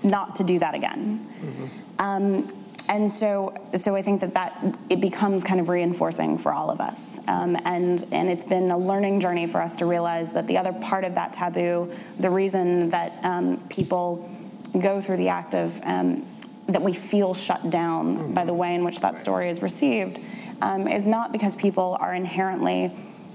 not 0.03 0.35
to 0.35 0.43
do 0.43 0.59
that 0.59 0.73
again. 0.73 1.19
Mm-hmm. 1.19 1.65
Um, 1.99 2.51
and 2.87 3.09
so, 3.09 3.55
so 3.73 3.95
I 3.95 4.01
think 4.01 4.21
that 4.21 4.33
that 4.33 4.77
it 4.89 5.01
becomes 5.01 5.43
kind 5.43 5.59
of 5.59 5.69
reinforcing 5.69 6.37
for 6.37 6.51
all 6.51 6.69
of 6.69 6.79
us, 6.79 7.19
um, 7.27 7.57
and 7.65 8.05
and 8.11 8.29
it's 8.29 8.43
been 8.43 8.69
a 8.69 8.77
learning 8.77 9.19
journey 9.19 9.47
for 9.47 9.59
us 9.59 9.77
to 9.77 9.85
realize 9.85 10.33
that 10.33 10.45
the 10.45 10.57
other 10.57 10.73
part 10.73 11.03
of 11.03 11.15
that 11.15 11.33
taboo, 11.33 11.91
the 12.19 12.29
reason 12.29 12.89
that 12.89 13.17
um, 13.23 13.57
people 13.69 14.29
go 14.79 15.01
through 15.01 15.17
the 15.17 15.29
act 15.29 15.55
of 15.55 15.79
um, 15.83 16.27
that 16.67 16.81
we 16.81 16.93
feel 16.93 17.33
shut 17.33 17.69
down 17.69 18.17
mm-hmm. 18.17 18.33
by 18.33 18.45
the 18.45 18.53
way 18.53 18.75
in 18.75 18.83
which 18.83 18.99
that 18.99 19.17
story 19.17 19.49
is 19.49 19.61
received 19.61 20.19
um, 20.61 20.87
is 20.87 21.07
not 21.07 21.31
because 21.31 21.55
people 21.55 21.97
are 21.99 22.13
inherently 22.13 22.91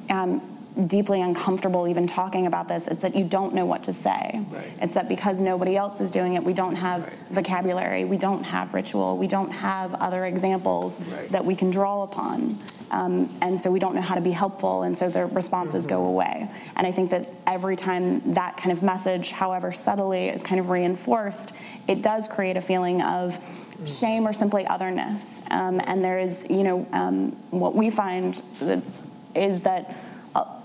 um, 0.09 0.60
deeply 0.87 1.21
uncomfortable 1.21 1.89
even 1.89 2.07
talking 2.07 2.47
about 2.47 2.69
this. 2.69 2.89
It's 2.89 3.03
that 3.03 3.15
you 3.15 3.25
don't 3.25 3.55
know 3.55 3.67
what 3.67 3.83
to 3.85 3.93
say. 3.93 4.45
Right. 4.51 4.73
It's 4.81 4.95
that 4.95 5.09
because 5.09 5.41
nobody 5.41 5.77
else 5.77 6.01
is 6.01 6.11
doing 6.11 6.35
it, 6.35 6.45
we 6.45 6.53
don't 6.53 6.77
have 6.77 7.05
right. 7.05 7.15
vocabulary, 7.31 8.05
we 8.05 8.17
don't 8.17 8.45
have 8.45 8.75
ritual, 8.75 9.17
we 9.17 9.27
don't 9.27 9.53
have 9.55 9.95
other 9.95 10.25
examples 10.25 11.01
right. 11.09 11.29
that 11.31 11.45
we 11.45 11.55
can 11.55 11.71
draw 11.71 12.03
upon. 12.03 12.59
Um, 12.91 13.31
and 13.41 13.59
so 13.59 13.71
we 13.71 13.79
don't 13.79 13.95
know 13.95 14.01
how 14.01 14.17
to 14.17 14.21
be 14.21 14.33
helpful, 14.33 14.83
and 14.83 14.97
so 14.97 15.09
the 15.09 15.27
responses 15.27 15.87
mm-hmm. 15.87 15.97
go 15.97 16.07
away. 16.07 16.51
And 16.77 16.87
I 16.87 16.91
think 16.91 17.11
that 17.11 17.33
every 17.47 17.77
time 17.77 18.33
that 18.35 18.57
kind 18.57 18.73
of 18.73 18.83
message, 18.83 19.31
however 19.31 19.71
subtly, 19.71 20.29
is 20.29 20.43
kind 20.43 20.61
of 20.61 20.71
reinforced, 20.71 21.55
it 21.87 22.03
does 22.03 22.27
create 22.27 22.57
a 22.57 22.61
feeling 22.61 23.01
of 23.03 23.39
shame 23.87 24.27
or 24.27 24.33
simply 24.33 24.67
otherness. 24.67 25.43
Um, 25.51 25.81
and 25.85 26.03
there 26.03 26.19
is, 26.19 26.49
you 26.51 26.65
know, 26.65 26.87
um, 26.93 27.33
what 27.51 27.75
we 27.77 27.91
find 27.91 28.35
that's, 28.61 29.09
is 29.35 29.63
that 29.63 29.97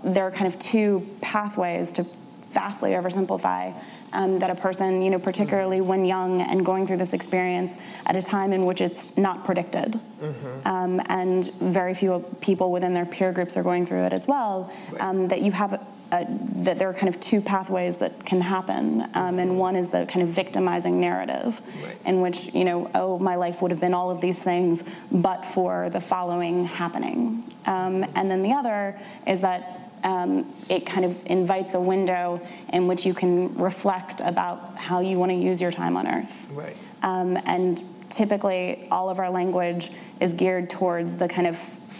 there 0.03 0.23
are 0.23 0.31
kind 0.31 0.47
of 0.47 0.59
two 0.59 1.07
pathways 1.21 1.91
to 1.93 2.05
vastly 2.49 2.91
oversimplify 2.91 3.73
um, 4.13 4.39
that 4.39 4.49
a 4.49 4.55
person, 4.55 5.01
you 5.01 5.09
know, 5.09 5.19
particularly 5.19 5.81
when 5.81 6.05
young 6.05 6.41
and 6.41 6.65
going 6.65 6.87
through 6.87 6.97
this 6.97 7.13
experience 7.13 7.77
at 8.05 8.15
a 8.15 8.21
time 8.21 8.53
in 8.53 8.65
which 8.65 8.81
it's 8.81 9.17
not 9.17 9.43
predicted, 9.43 9.99
mm-hmm. 10.21 10.67
um, 10.67 11.01
and 11.09 11.51
very 11.55 11.93
few 11.93 12.23
people 12.39 12.71
within 12.71 12.93
their 12.93 13.05
peer 13.05 13.31
groups 13.31 13.57
are 13.57 13.63
going 13.63 13.85
through 13.85 14.05
it 14.05 14.13
as 14.13 14.25
well, 14.25 14.71
um, 14.99 15.27
that 15.27 15.41
you 15.41 15.51
have 15.51 15.85
uh, 16.15 16.25
that 16.63 16.77
there 16.77 16.89
are 16.89 16.93
kind 16.93 17.09
of 17.09 17.19
two 17.19 17.41
pathways 17.41 17.97
that 17.97 18.25
can 18.25 18.39
happen, 18.39 19.01
um, 19.13 19.39
and 19.39 19.57
one 19.57 19.75
is 19.75 19.89
the 19.89 20.05
kind 20.05 20.23
of 20.23 20.29
victimizing 20.29 21.01
narrative, 21.01 21.59
right. 21.83 21.97
in 22.05 22.21
which 22.21 22.53
you 22.53 22.63
know, 22.63 22.89
oh, 22.95 23.19
my 23.19 23.35
life 23.35 23.61
would 23.61 23.71
have 23.71 23.81
been 23.81 23.93
all 23.93 24.11
of 24.11 24.21
these 24.21 24.41
things, 24.41 24.83
but 25.11 25.43
for 25.45 25.89
the 25.89 25.99
following 25.99 26.65
happening, 26.65 27.43
um, 27.65 28.05
and 28.15 28.31
then 28.31 28.43
the 28.43 28.53
other 28.53 28.97
is 29.27 29.41
that. 29.41 29.81
Um, 30.03 30.45
it 30.69 30.85
kind 30.85 31.03
of 31.03 31.25
invites 31.25 31.73
a 31.73 31.81
window 31.81 32.39
in 32.71 32.85
which 32.85 33.07
you 33.07 33.15
can 33.15 33.55
reflect 33.55 34.21
about 34.21 34.77
how 34.77 34.99
you 34.99 35.17
want 35.17 35.31
to 35.31 35.35
use 35.35 35.59
your 35.59 35.71
time 35.71 35.97
on 35.97 36.05
Earth. 36.05 36.47
Right. 36.51 36.77
Um, 37.01 37.37
and 37.47 37.81
typically 38.09 38.87
all 38.91 39.09
of 39.09 39.17
our 39.17 39.31
language 39.31 39.89
is 40.19 40.35
geared 40.35 40.69
towards 40.69 41.17
the 41.17 41.27
kind 41.27 41.47
of 41.47 41.55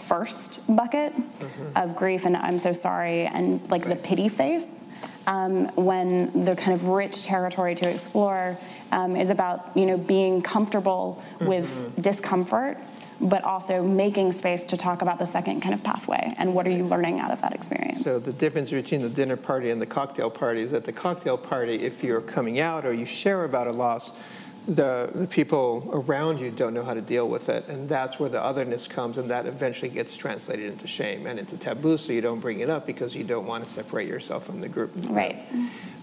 first 0.06 0.64
bucket 0.74 1.12
mm-hmm. 1.14 1.76
of 1.76 1.96
grief 1.96 2.26
and 2.26 2.36
I'm 2.36 2.58
so 2.58 2.72
sorry 2.72 3.22
and 3.26 3.60
like 3.70 3.86
right. 3.86 3.96
the 3.96 4.08
pity 4.08 4.28
face. 4.28 4.92
Um, 5.28 5.66
when 5.74 6.44
the 6.44 6.54
kind 6.54 6.72
of 6.72 6.86
rich 6.86 7.24
territory 7.24 7.74
to 7.74 7.90
explore 7.90 8.56
um, 8.92 9.16
is 9.16 9.30
about 9.30 9.76
you 9.76 9.86
know 9.86 9.98
being 9.98 10.40
comfortable 10.40 11.20
mm-hmm. 11.38 11.48
with 11.48 11.94
discomfort 12.00 12.78
but 13.20 13.42
also 13.44 13.82
making 13.82 14.32
space 14.32 14.66
to 14.66 14.76
talk 14.76 15.02
about 15.02 15.18
the 15.18 15.24
second 15.24 15.62
kind 15.62 15.74
of 15.74 15.82
pathway 15.82 16.32
and 16.38 16.54
what 16.54 16.66
are 16.66 16.70
you 16.70 16.84
learning 16.84 17.18
out 17.18 17.30
of 17.30 17.40
that 17.40 17.54
experience. 17.54 18.04
So 18.04 18.18
the 18.18 18.32
difference 18.32 18.70
between 18.70 19.00
the 19.00 19.08
dinner 19.08 19.36
party 19.36 19.70
and 19.70 19.80
the 19.80 19.86
cocktail 19.86 20.30
party 20.30 20.60
is 20.60 20.72
that 20.72 20.84
the 20.84 20.92
cocktail 20.92 21.38
party, 21.38 21.76
if 21.76 22.04
you're 22.04 22.20
coming 22.20 22.60
out 22.60 22.84
or 22.84 22.92
you 22.92 23.06
share 23.06 23.44
about 23.44 23.68
a 23.68 23.72
loss, 23.72 24.18
the, 24.66 25.10
the 25.14 25.26
people 25.26 25.88
around 25.92 26.40
you 26.40 26.50
don't 26.50 26.74
know 26.74 26.84
how 26.84 26.94
to 26.94 27.00
deal 27.00 27.28
with 27.28 27.48
it. 27.48 27.68
And 27.68 27.88
that's 27.88 28.18
where 28.18 28.28
the 28.28 28.42
otherness 28.42 28.88
comes, 28.88 29.18
and 29.18 29.30
that 29.30 29.46
eventually 29.46 29.90
gets 29.90 30.16
translated 30.16 30.72
into 30.72 30.86
shame 30.86 31.26
and 31.26 31.38
into 31.38 31.56
taboo, 31.56 31.96
so 31.96 32.12
you 32.12 32.20
don't 32.20 32.40
bring 32.40 32.60
it 32.60 32.68
up 32.68 32.86
because 32.86 33.14
you 33.14 33.24
don't 33.24 33.46
want 33.46 33.64
to 33.64 33.68
separate 33.68 34.08
yourself 34.08 34.44
from 34.44 34.60
the 34.60 34.68
group. 34.68 34.92
Right. 35.08 35.46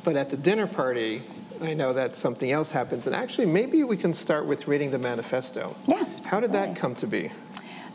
But 0.03 0.15
at 0.15 0.29
the 0.29 0.37
dinner 0.37 0.67
party, 0.67 1.21
I 1.61 1.73
know 1.73 1.93
that 1.93 2.15
something 2.15 2.51
else 2.51 2.71
happens. 2.71 3.07
And 3.07 3.15
actually, 3.15 3.47
maybe 3.47 3.83
we 3.83 3.97
can 3.97 4.13
start 4.13 4.45
with 4.45 4.67
reading 4.67 4.91
the 4.91 4.99
manifesto. 4.99 5.75
Yeah. 5.87 6.03
How 6.25 6.39
did 6.39 6.53
that 6.53 6.75
come 6.75 6.95
to 6.95 7.07
be? 7.07 7.29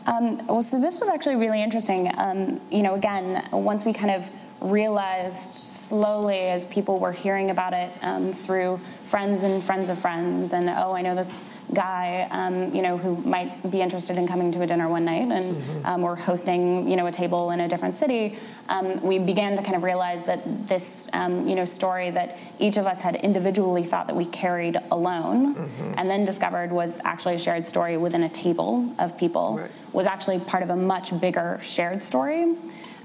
Um, 0.07 0.39
well, 0.47 0.61
so 0.61 0.79
this 0.79 0.99
was 0.99 1.09
actually 1.09 1.35
really 1.35 1.61
interesting. 1.61 2.09
Um, 2.17 2.61
you 2.71 2.81
know, 2.81 2.95
again, 2.95 3.47
once 3.51 3.85
we 3.85 3.93
kind 3.93 4.11
of 4.11 4.29
realized 4.61 5.53
slowly 5.53 6.39
as 6.39 6.65
people 6.67 6.99
were 6.99 7.11
hearing 7.11 7.49
about 7.49 7.73
it 7.73 7.91
um, 8.01 8.31
through 8.31 8.77
friends 8.77 9.43
and 9.43 9.63
friends 9.63 9.89
of 9.89 9.97
friends, 9.97 10.53
and 10.53 10.69
oh, 10.69 10.93
I 10.93 11.01
know 11.01 11.15
this 11.15 11.43
guy, 11.73 12.27
um, 12.31 12.73
you 12.73 12.81
know, 12.81 12.97
who 12.97 13.15
might 13.27 13.71
be 13.71 13.81
interested 13.81 14.17
in 14.17 14.27
coming 14.27 14.51
to 14.51 14.61
a 14.61 14.67
dinner 14.67 14.87
one 14.87 15.05
night, 15.05 15.31
and 15.31 15.43
mm-hmm. 15.43 15.85
um, 15.85 16.01
we're 16.01 16.15
hosting, 16.15 16.89
you 16.89 16.95
know, 16.95 17.07
a 17.07 17.11
table 17.11 17.51
in 17.51 17.59
a 17.59 17.67
different 17.67 17.95
city. 17.95 18.37
Um, 18.69 19.01
we 19.01 19.19
began 19.19 19.55
to 19.57 19.63
kind 19.63 19.75
of 19.75 19.83
realize 19.83 20.25
that 20.25 20.67
this, 20.67 21.09
um, 21.13 21.47
you 21.47 21.55
know, 21.55 21.65
story 21.65 22.09
that 22.11 22.37
each 22.59 22.77
of 22.77 22.85
us 22.85 23.01
had 23.01 23.15
individually 23.17 23.83
thought 23.83 24.07
that 24.07 24.15
we 24.15 24.25
carried 24.25 24.77
alone, 24.91 25.55
mm-hmm. 25.55 25.93
and 25.97 26.09
then 26.09 26.25
discovered 26.25 26.71
was 26.71 26.99
actually 27.03 27.35
a 27.35 27.39
shared 27.39 27.65
story 27.65 27.97
within 27.97 28.23
a 28.23 28.29
table 28.29 28.93
of 28.99 29.17
people, 29.17 29.57
right. 29.57 29.71
was 29.93 30.07
actually 30.07 30.39
part 30.39 30.63
of 30.63 30.69
a 30.69 30.75
much 30.75 31.19
bigger 31.19 31.59
shared 31.61 32.01
story. 32.01 32.55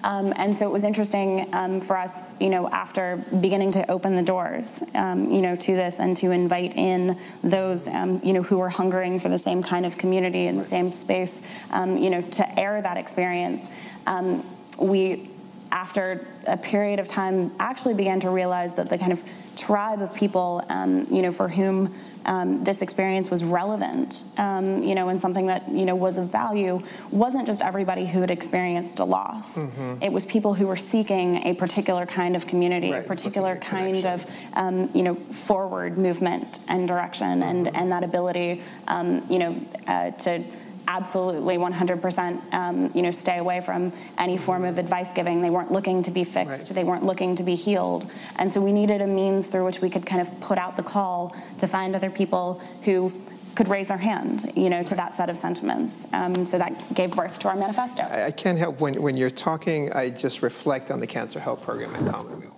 Um, 0.04 0.34
and 0.36 0.54
so 0.54 0.66
it 0.66 0.70
was 0.70 0.84
interesting 0.84 1.48
um, 1.54 1.80
for 1.80 1.96
us, 1.96 2.38
you 2.38 2.50
know, 2.50 2.68
after 2.68 3.24
beginning 3.40 3.72
to 3.72 3.90
open 3.90 4.14
the 4.14 4.22
doors, 4.22 4.84
um, 4.94 5.30
you 5.30 5.40
know, 5.40 5.56
to 5.56 5.74
this 5.74 5.98
and 5.98 6.14
to 6.18 6.30
invite 6.30 6.76
in 6.76 7.18
those, 7.42 7.88
um, 7.88 8.20
you 8.22 8.34
know, 8.34 8.42
who 8.42 8.58
were 8.58 8.68
hungering 8.68 9.18
for 9.18 9.30
the 9.30 9.38
same 9.38 9.62
kind 9.62 9.86
of 9.86 9.96
community 9.96 10.46
in 10.46 10.58
the 10.58 10.64
same 10.64 10.92
space, 10.92 11.42
um, 11.72 11.96
you 11.96 12.10
know, 12.10 12.20
to 12.20 12.60
air 12.60 12.80
that 12.82 12.98
experience. 12.98 13.70
Um, 14.06 14.44
we 14.78 15.30
after 15.72 16.24
a 16.46 16.56
period 16.56 17.00
of 17.00 17.08
time, 17.08 17.50
actually 17.58 17.94
began 17.94 18.20
to 18.20 18.30
realize 18.30 18.74
that 18.74 18.88
the 18.88 18.96
kind 18.96 19.12
of 19.12 19.20
tribe 19.56 20.02
of 20.02 20.14
people, 20.14 20.62
um, 20.68 21.04
you 21.10 21.20
know, 21.20 21.32
for 21.32 21.48
whom 21.48 21.92
um, 22.26 22.64
this 22.64 22.82
experience 22.82 23.30
was 23.30 23.44
relevant, 23.44 24.24
um, 24.38 24.82
you 24.82 24.94
know, 24.94 25.08
and 25.08 25.20
something 25.20 25.46
that 25.46 25.68
you 25.68 25.84
know 25.84 25.94
was 25.94 26.18
of 26.18 26.30
value, 26.30 26.80
wasn't 27.10 27.46
just 27.46 27.62
everybody 27.62 28.06
who 28.06 28.20
had 28.20 28.30
experienced 28.30 28.98
a 28.98 29.04
loss. 29.04 29.58
Mm-hmm. 29.58 30.02
It 30.02 30.12
was 30.12 30.24
people 30.24 30.54
who 30.54 30.66
were 30.66 30.76
seeking 30.76 31.36
a 31.46 31.54
particular 31.54 32.06
kind 32.06 32.36
of 32.36 32.46
community, 32.46 32.90
right. 32.90 33.04
a 33.04 33.06
particular 33.06 33.56
kind 33.56 34.04
of 34.06 34.26
um, 34.54 34.90
you 34.94 35.02
know 35.02 35.14
forward 35.14 35.98
movement 35.98 36.60
and 36.68 36.88
direction, 36.88 37.40
mm-hmm. 37.40 37.42
and 37.42 37.76
and 37.76 37.92
that 37.92 38.04
ability, 38.04 38.62
um, 38.88 39.22
you 39.28 39.38
know, 39.38 39.60
uh, 39.86 40.10
to 40.12 40.42
absolutely 40.86 41.56
100% 41.56 42.54
um, 42.54 42.90
you 42.94 43.02
know 43.02 43.10
stay 43.10 43.38
away 43.38 43.60
from 43.60 43.92
any 44.18 44.36
form 44.36 44.64
of 44.64 44.78
advice 44.78 45.12
giving 45.12 45.42
they 45.42 45.50
weren't 45.50 45.72
looking 45.72 46.02
to 46.02 46.10
be 46.10 46.24
fixed 46.24 46.70
right. 46.70 46.74
they 46.74 46.84
weren't 46.84 47.04
looking 47.04 47.36
to 47.36 47.42
be 47.42 47.54
healed 47.54 48.10
and 48.38 48.50
so 48.50 48.60
we 48.60 48.72
needed 48.72 49.02
a 49.02 49.06
means 49.06 49.48
through 49.48 49.64
which 49.64 49.80
we 49.80 49.90
could 49.90 50.06
kind 50.06 50.20
of 50.20 50.40
put 50.40 50.58
out 50.58 50.76
the 50.76 50.82
call 50.82 51.34
to 51.58 51.66
find 51.66 51.94
other 51.94 52.10
people 52.10 52.60
who 52.84 53.12
could 53.54 53.68
raise 53.68 53.88
their 53.88 53.96
hand, 53.96 54.50
you 54.56 54.68
know, 54.68 54.82
to 54.82 54.94
that 54.96 55.14
set 55.14 55.30
of 55.30 55.36
sentiments. 55.36 56.12
Um, 56.12 56.44
so 56.44 56.58
that 56.58 56.72
gave 56.94 57.14
birth 57.14 57.38
to 57.40 57.48
our 57.48 57.56
manifesto. 57.56 58.02
I, 58.02 58.26
I, 58.26 58.30
can't 58.30 58.58
help 58.58 58.80
when, 58.80 59.00
when 59.00 59.16
you're 59.16 59.30
talking, 59.30 59.92
I 59.92 60.10
just 60.10 60.42
reflect 60.42 60.90
on 60.90 61.00
the 61.00 61.06
Cancer 61.06 61.38
Help 61.38 61.62
Program 61.62 61.94
at 61.94 62.10
Commonweal 62.10 62.54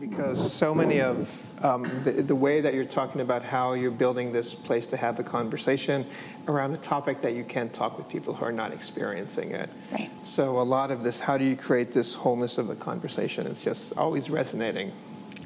because 0.00 0.52
so 0.52 0.74
many 0.74 1.00
of 1.00 1.43
um, 1.64 1.84
the, 2.02 2.12
the, 2.12 2.36
way 2.36 2.60
that 2.60 2.74
you're 2.74 2.84
talking 2.84 3.22
about 3.22 3.42
how 3.42 3.72
you're 3.72 3.90
building 3.90 4.32
this 4.32 4.54
place 4.54 4.86
to 4.88 4.98
have 4.98 5.18
a 5.18 5.22
conversation 5.22 6.04
around 6.46 6.72
a 6.72 6.76
topic 6.76 7.20
that 7.20 7.32
you 7.32 7.42
can't 7.42 7.72
talk 7.72 7.96
with 7.96 8.06
people 8.06 8.34
who 8.34 8.44
are 8.44 8.52
not 8.52 8.72
experiencing 8.72 9.52
it. 9.52 9.70
Right. 9.90 10.10
So 10.22 10.60
a 10.60 10.62
lot 10.62 10.90
of 10.90 11.02
this, 11.02 11.20
how 11.20 11.38
do 11.38 11.44
you 11.44 11.56
create 11.56 11.90
this 11.90 12.14
wholeness 12.14 12.58
of 12.58 12.68
the 12.68 12.76
conversation? 12.76 13.46
It's 13.46 13.64
just 13.64 13.96
always 13.96 14.28
resonating. 14.28 14.92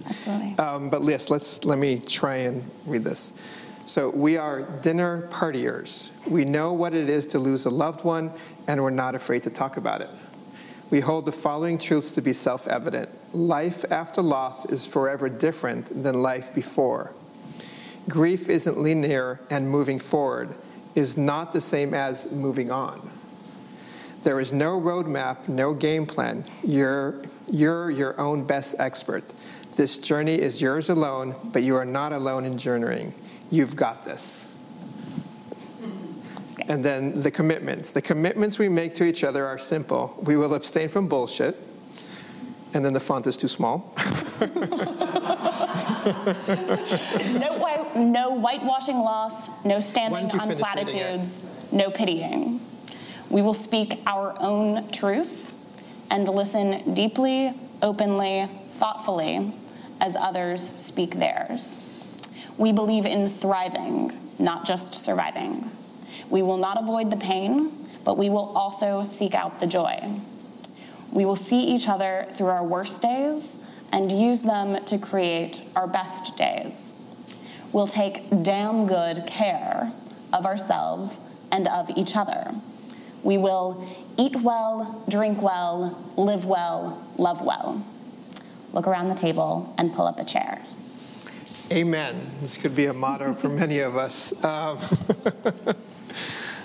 Absolutely. 0.07 0.59
Um, 0.59 0.91
but 0.91 1.05
yes, 1.05 1.31
let's 1.31 1.65
let 1.65 1.79
me 1.79 2.01
try 2.01 2.39
and 2.39 2.69
read 2.85 3.05
this. 3.05 3.33
So 3.87 4.11
we 4.11 4.37
are 4.37 4.63
dinner 4.83 5.29
partiers. 5.31 6.11
We 6.29 6.45
know 6.45 6.73
what 6.73 6.95
it 6.95 7.09
is 7.09 7.27
to 7.27 7.39
lose 7.39 7.65
a 7.65 7.71
loved 7.71 8.05
one, 8.05 8.33
and 8.67 8.83
we're 8.83 8.91
not 8.91 9.15
afraid 9.15 9.45
to 9.45 9.51
talk 9.51 9.77
about 9.77 10.01
it 10.01 10.11
we 10.91 11.01
hold 11.01 11.27
the 11.27 11.33
following 11.33 11.79
truths 11.79 12.13
to 12.13 12.23
be 12.23 12.33
self 12.33 12.67
evident 12.67 13.11
life 13.35 13.85
after 13.91 14.23
loss 14.23 14.65
is 14.67 14.87
forever 14.87 15.29
different 15.29 16.03
than 16.03 16.23
life 16.23 16.55
before. 16.55 17.13
Grief 18.09 18.49
isn't 18.49 18.79
linear, 18.79 19.41
and 19.51 19.69
moving 19.69 19.99
forward 19.99 20.55
is 20.95 21.17
not 21.17 21.53
the 21.53 21.61
same 21.61 21.93
as 21.93 22.31
moving 22.33 22.71
on. 22.71 23.11
There 24.23 24.41
is 24.41 24.53
no 24.53 24.81
roadmap, 24.81 25.49
no 25.49 25.75
game 25.75 26.07
plan. 26.07 26.45
You're, 26.65 27.23
you're 27.51 27.91
your 27.91 28.19
own 28.19 28.45
best 28.47 28.75
expert. 28.79 29.25
This 29.77 29.99
journey 29.99 30.35
is 30.35 30.61
yours 30.61 30.89
alone, 30.89 31.37
but 31.53 31.63
you 31.63 31.77
are 31.77 31.85
not 31.85 32.13
alone 32.13 32.45
in 32.45 32.59
journeying. 32.59 33.15
You've 33.51 33.77
got 33.77 34.05
this. 34.05 34.48
And 36.69 36.85
then 36.85 37.21
the 37.21 37.31
commitments. 37.31 37.93
The 37.93 38.03
commitments 38.03 38.59
we 38.59 38.69
make 38.69 38.95
to 38.97 39.05
each 39.05 39.25
other 39.25 39.47
are 39.47 39.57
simple. 39.57 40.15
We 40.23 40.37
will 40.37 40.55
abstain 40.55 40.91
from 40.91 41.09
bullshit. 41.09 41.57
And 42.75 42.85
then 42.85 42.93
the 42.93 43.01
font 43.01 43.27
is 43.27 43.39
too 43.39 43.49
small. 43.49 43.95
no, 44.41 44.49
white, 47.57 47.97
no 47.97 48.39
whitewashing 48.39 48.99
loss, 48.99 49.65
no 49.65 49.81
standing 49.81 50.31
on 50.39 50.57
platitudes, 50.57 51.41
no 51.73 51.91
pitying. 51.91 52.61
We 53.31 53.41
will 53.41 53.55
speak 53.55 54.01
our 54.07 54.37
own 54.39 54.91
truth 54.91 55.55
and 56.11 56.29
listen 56.29 56.93
deeply, 56.93 57.55
openly, 57.81 58.47
thoughtfully 58.73 59.51
as 60.03 60.15
others 60.15 60.63
speak 60.63 61.13
theirs. 61.13 61.85
We 62.59 62.73
believe 62.73 63.07
in 63.07 63.31
thriving, 63.31 64.13
not 64.39 64.67
just 64.67 64.95
surviving. 64.95 65.71
We 66.31 66.43
will 66.43 66.57
not 66.57 66.81
avoid 66.81 67.11
the 67.11 67.17
pain, 67.17 67.71
but 68.05 68.17
we 68.17 68.31
will 68.31 68.57
also 68.57 69.05
seek 69.05 69.35
out 69.35 69.61
the 69.61 69.67
joy. 69.67 70.21
We 71.11 71.25
will 71.25 71.37
see 71.37 71.65
each 71.65 71.89
other 71.89 72.27
through 72.31 72.49
our 72.49 72.65
worst 72.65 73.03
days 73.03 73.65
and 73.93 74.13
use 74.13 74.43
them 74.43 74.85
to 74.85 74.99
create 74.99 75.63
our 75.75 75.87
best 75.87 76.37
days. 76.37 76.93
We'll 77.73 77.87
take 77.87 78.29
damn 78.43 78.87
good 78.87 79.27
care 79.27 79.93
of 80.33 80.45
ourselves 80.45 81.19
and 81.51 81.67
of 81.69 81.91
each 81.97 82.17
other. 82.17 82.55
We 83.23 83.39
will 83.39 83.87
eat 84.17 84.37
well, 84.37 85.03
drink 85.09 85.43
well, 85.43 86.13
live 86.17 86.45
well, 86.45 87.03
love 87.17 87.43
well. 87.43 87.85
Look 88.73 88.87
around 88.87 89.09
the 89.09 89.15
table 89.15 89.75
and 89.79 89.93
pull 89.93 90.07
up 90.07 90.19
a 90.19 90.25
chair. 90.25 90.61
Amen. 91.71 92.31
This 92.41 92.57
could 92.57 92.75
be 92.75 92.87
a 92.87 92.95
motto 92.95 93.35
for 93.35 93.49
many 93.49 93.81
of 93.81 93.97
us. 93.97 94.33
Um, 94.45 94.79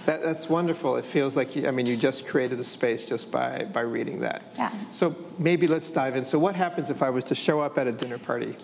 That, 0.06 0.22
that's 0.22 0.50
wonderful. 0.50 0.98
It 0.98 1.06
feels 1.06 1.38
like, 1.38 1.56
you, 1.56 1.68
I 1.68 1.72
mean, 1.72 1.86
you 1.86 1.96
just 1.96 2.28
created 2.28 2.58
the 2.58 2.64
space 2.64 3.08
just 3.08 3.32
by, 3.32 3.66
by 3.72 3.82
reading 3.82 4.20
that. 4.20 4.44
Yeah. 4.58 4.70
So 4.92 5.16
maybe 5.40 5.68
let's 5.68 5.90
dive 5.92 6.16
in. 6.16 6.26
So 6.26 6.38
what 6.40 6.56
happens 6.56 6.90
if 6.90 7.02
I 7.02 7.10
was 7.10 7.24
to 7.26 7.36
show 7.36 7.62
up 7.62 7.78
at 7.78 7.88
a 7.88 7.92
dinner 7.92 8.18
party? 8.18 8.56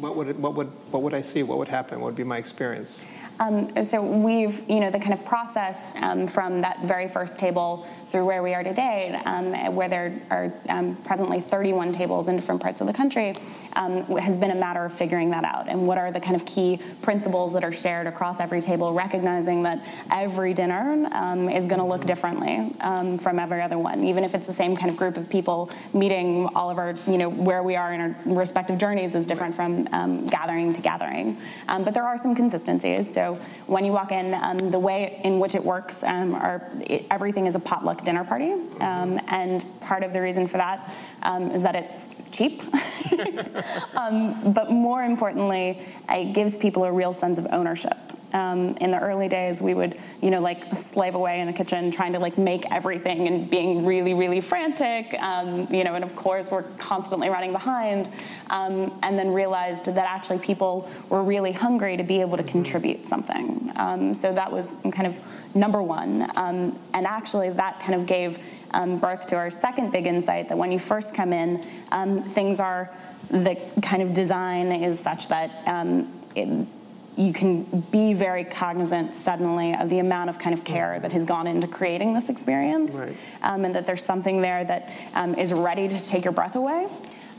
What 0.00 0.16
would, 0.16 0.28
it, 0.28 0.36
what 0.36 0.54
would, 0.54 0.68
what 0.90 1.02
would 1.02 1.14
I 1.14 1.20
see? 1.20 1.42
What 1.42 1.58
would 1.58 1.68
happen? 1.68 2.00
What 2.00 2.06
would 2.06 2.16
be 2.16 2.24
my 2.24 2.38
experience? 2.38 3.04
Um, 3.40 3.82
so 3.82 4.02
we've, 4.02 4.62
you 4.68 4.78
know, 4.78 4.90
the 4.90 5.00
kind 5.00 5.14
of 5.14 5.24
process 5.24 5.96
um, 6.00 6.28
from 6.28 6.60
that 6.60 6.84
very 6.84 7.08
first 7.08 7.40
table 7.40 7.78
through 8.06 8.26
where 8.26 8.42
we 8.42 8.54
are 8.54 8.62
today, 8.62 9.18
um, 9.24 9.74
where 9.74 9.88
there 9.88 10.20
are 10.30 10.52
um, 10.68 10.94
presently 10.96 11.40
31 11.40 11.92
tables 11.92 12.28
in 12.28 12.36
different 12.36 12.60
parts 12.60 12.80
of 12.80 12.86
the 12.86 12.92
country, 12.92 13.34
um, 13.74 14.02
has 14.18 14.36
been 14.36 14.50
a 14.50 14.54
matter 14.54 14.84
of 14.84 14.92
figuring 14.92 15.30
that 15.30 15.44
out. 15.44 15.68
And 15.68 15.86
what 15.86 15.98
are 15.98 16.12
the 16.12 16.20
kind 16.20 16.36
of 16.36 16.44
key 16.44 16.78
principles 17.00 17.52
that 17.54 17.64
are 17.64 17.72
shared 17.72 18.06
across 18.06 18.38
every 18.38 18.60
table, 18.60 18.92
recognizing 18.92 19.62
that 19.64 19.84
every 20.12 20.54
dinner 20.54 21.08
um, 21.12 21.48
is 21.48 21.66
going 21.66 21.80
to 21.80 21.86
look 21.86 22.04
differently 22.04 22.70
from 23.18 23.38
every 23.38 23.62
other 23.62 23.78
one, 23.78 24.04
even 24.04 24.24
if 24.24 24.34
it's 24.34 24.46
the 24.46 24.52
same 24.52 24.76
kind 24.76 24.90
of 24.90 24.96
group 24.96 25.16
of 25.16 25.28
people 25.28 25.70
meeting. 25.92 26.48
All 26.54 26.70
of 26.70 26.78
our, 26.78 26.94
you 27.06 27.18
know, 27.18 27.30
where 27.30 27.62
we 27.62 27.76
are 27.76 27.92
in 27.92 28.00
our 28.00 28.16
respective 28.26 28.78
journeys 28.78 29.14
is 29.14 29.26
different 29.26 29.54
from 29.54 29.81
gathering 29.84 30.72
to 30.72 30.82
gathering. 30.82 31.36
but 31.66 31.94
there 31.94 32.04
are 32.04 32.18
some 32.18 32.34
consistencies. 32.34 33.12
So 33.12 33.34
when 33.66 33.84
you 33.84 33.92
walk 33.92 34.12
in, 34.12 34.34
um, 34.34 34.58
the 34.70 34.78
way 34.78 35.20
in 35.24 35.40
which 35.40 35.54
it 35.54 35.64
works, 35.64 36.04
um, 36.04 36.34
are, 36.34 36.66
it, 36.80 37.06
everything 37.10 37.46
is 37.46 37.54
a 37.54 37.60
potluck 37.60 38.04
dinner 38.04 38.24
party, 38.24 38.52
um, 38.80 39.20
and 39.28 39.64
part 39.80 40.02
of 40.02 40.12
the 40.12 40.20
reason 40.20 40.46
for 40.46 40.58
that 40.58 40.94
um, 41.22 41.50
is 41.50 41.62
that 41.62 41.74
it's 41.76 42.08
cheap, 42.30 42.62
um, 43.96 44.52
but 44.52 44.70
more 44.70 45.02
importantly, 45.02 45.80
it 46.10 46.34
gives 46.34 46.56
people 46.56 46.84
a 46.84 46.92
real 46.92 47.12
sense 47.12 47.38
of 47.38 47.46
ownership. 47.50 47.96
Um, 48.32 48.76
in 48.80 48.90
the 48.90 48.98
early 48.98 49.28
days, 49.28 49.60
we 49.60 49.74
would, 49.74 49.96
you 50.22 50.30
know, 50.30 50.40
like 50.40 50.74
slave 50.74 51.14
away 51.14 51.40
in 51.40 51.46
the 51.46 51.52
kitchen 51.52 51.90
trying 51.90 52.14
to 52.14 52.18
like 52.18 52.38
make 52.38 52.64
everything 52.70 53.26
and 53.28 53.50
being 53.50 53.84
really, 53.84 54.14
really 54.14 54.40
frantic, 54.40 55.14
um, 55.20 55.66
you 55.70 55.84
know, 55.84 55.94
and 55.94 56.02
of 56.02 56.16
course 56.16 56.50
we're 56.50 56.62
constantly 56.78 57.28
running 57.28 57.52
behind, 57.52 58.08
um, 58.50 58.98
and 59.02 59.18
then 59.18 59.28
realized 59.32 59.86
that 59.86 60.06
actually 60.06 60.38
people 60.38 60.88
were 61.08 61.22
really 61.22 61.52
hungry 61.52 61.96
to 61.96 62.02
be 62.02 62.20
able 62.20 62.36
to 62.36 62.42
contribute 62.42 63.04
something. 63.04 63.70
Um, 63.76 64.14
so 64.14 64.32
that 64.32 64.50
was 64.50 64.80
kind 64.94 65.06
of 65.06 65.20
number 65.54 65.82
one, 65.82 66.22
um, 66.36 66.78
and 66.94 67.06
actually 67.06 67.50
that 67.50 67.80
kind 67.80 67.94
of 67.94 68.06
gave 68.06 68.38
um, 68.72 68.98
birth 68.98 69.26
to 69.28 69.36
our 69.36 69.50
second 69.50 69.92
big 69.92 70.06
insight 70.06 70.48
that 70.48 70.56
when 70.56 70.72
you 70.72 70.78
first 70.78 71.14
come 71.14 71.32
in, 71.32 71.58
things 72.22 72.60
are 72.60 72.90
the 73.30 73.60
kind 73.82 74.02
of 74.02 74.12
design 74.12 74.72
is 74.72 74.98
such 74.98 75.28
that 75.28 75.50
it, 76.34 76.66
you 77.16 77.32
can 77.32 77.64
be 77.92 78.14
very 78.14 78.44
cognizant 78.44 79.14
suddenly 79.14 79.74
of 79.74 79.90
the 79.90 79.98
amount 79.98 80.30
of 80.30 80.38
kind 80.38 80.54
of 80.54 80.64
care 80.64 80.98
that 81.00 81.12
has 81.12 81.24
gone 81.24 81.46
into 81.46 81.66
creating 81.66 82.14
this 82.14 82.30
experience, 82.30 82.98
right. 82.98 83.16
um, 83.42 83.64
and 83.64 83.74
that 83.74 83.86
there's 83.86 84.04
something 84.04 84.40
there 84.40 84.64
that 84.64 84.92
um, 85.14 85.34
is 85.34 85.52
ready 85.52 85.88
to 85.88 85.98
take 86.04 86.24
your 86.24 86.32
breath 86.32 86.56
away 86.56 86.88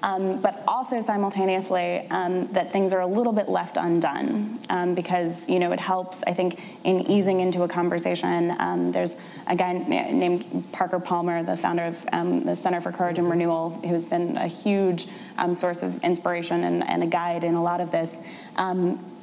um, 0.04 0.42
but 0.42 0.62
also 0.68 1.00
simultaneously 1.02 2.06
um, 2.12 2.48
that 2.48 2.72
things 2.72 2.94
are 2.94 3.00
a 3.00 3.08
little 3.08 3.32
bit 3.32 3.48
left 3.48 3.78
undone 3.78 4.60
um, 4.70 4.94
because 4.94 5.50
you 5.50 5.60
know 5.60 5.72
it 5.72 5.80
helps 5.80 6.24
I 6.28 6.34
think 6.34 6.62
in 6.84 7.10
easing 7.10 7.40
into 7.40 7.64
a 7.64 7.68
conversation. 7.68 8.54
Um, 8.60 8.92
there's 8.92 9.18
a 9.48 9.56
guy 9.56 9.74
named 9.74 10.46
Parker 10.74 11.00
Palmer, 11.00 11.42
the 11.42 11.56
founder 11.56 11.86
of 11.86 12.06
um, 12.12 12.44
the 12.44 12.56
Center 12.56 12.82
for 12.82 12.92
Courage 12.92 13.18
and 13.18 13.30
Renewal, 13.30 13.72
who's 13.88 14.06
been 14.06 14.36
a 14.36 14.48
huge 14.48 15.08
um, 15.38 15.54
source 15.54 15.82
of 15.82 16.04
inspiration 16.04 16.64
and, 16.66 16.84
and, 16.84 17.02
a 17.02 17.08
guide 17.08 17.44
in 17.44 17.56
a 17.56 17.64
lot 17.64 17.80
of 17.82 17.90
this. 17.90 18.22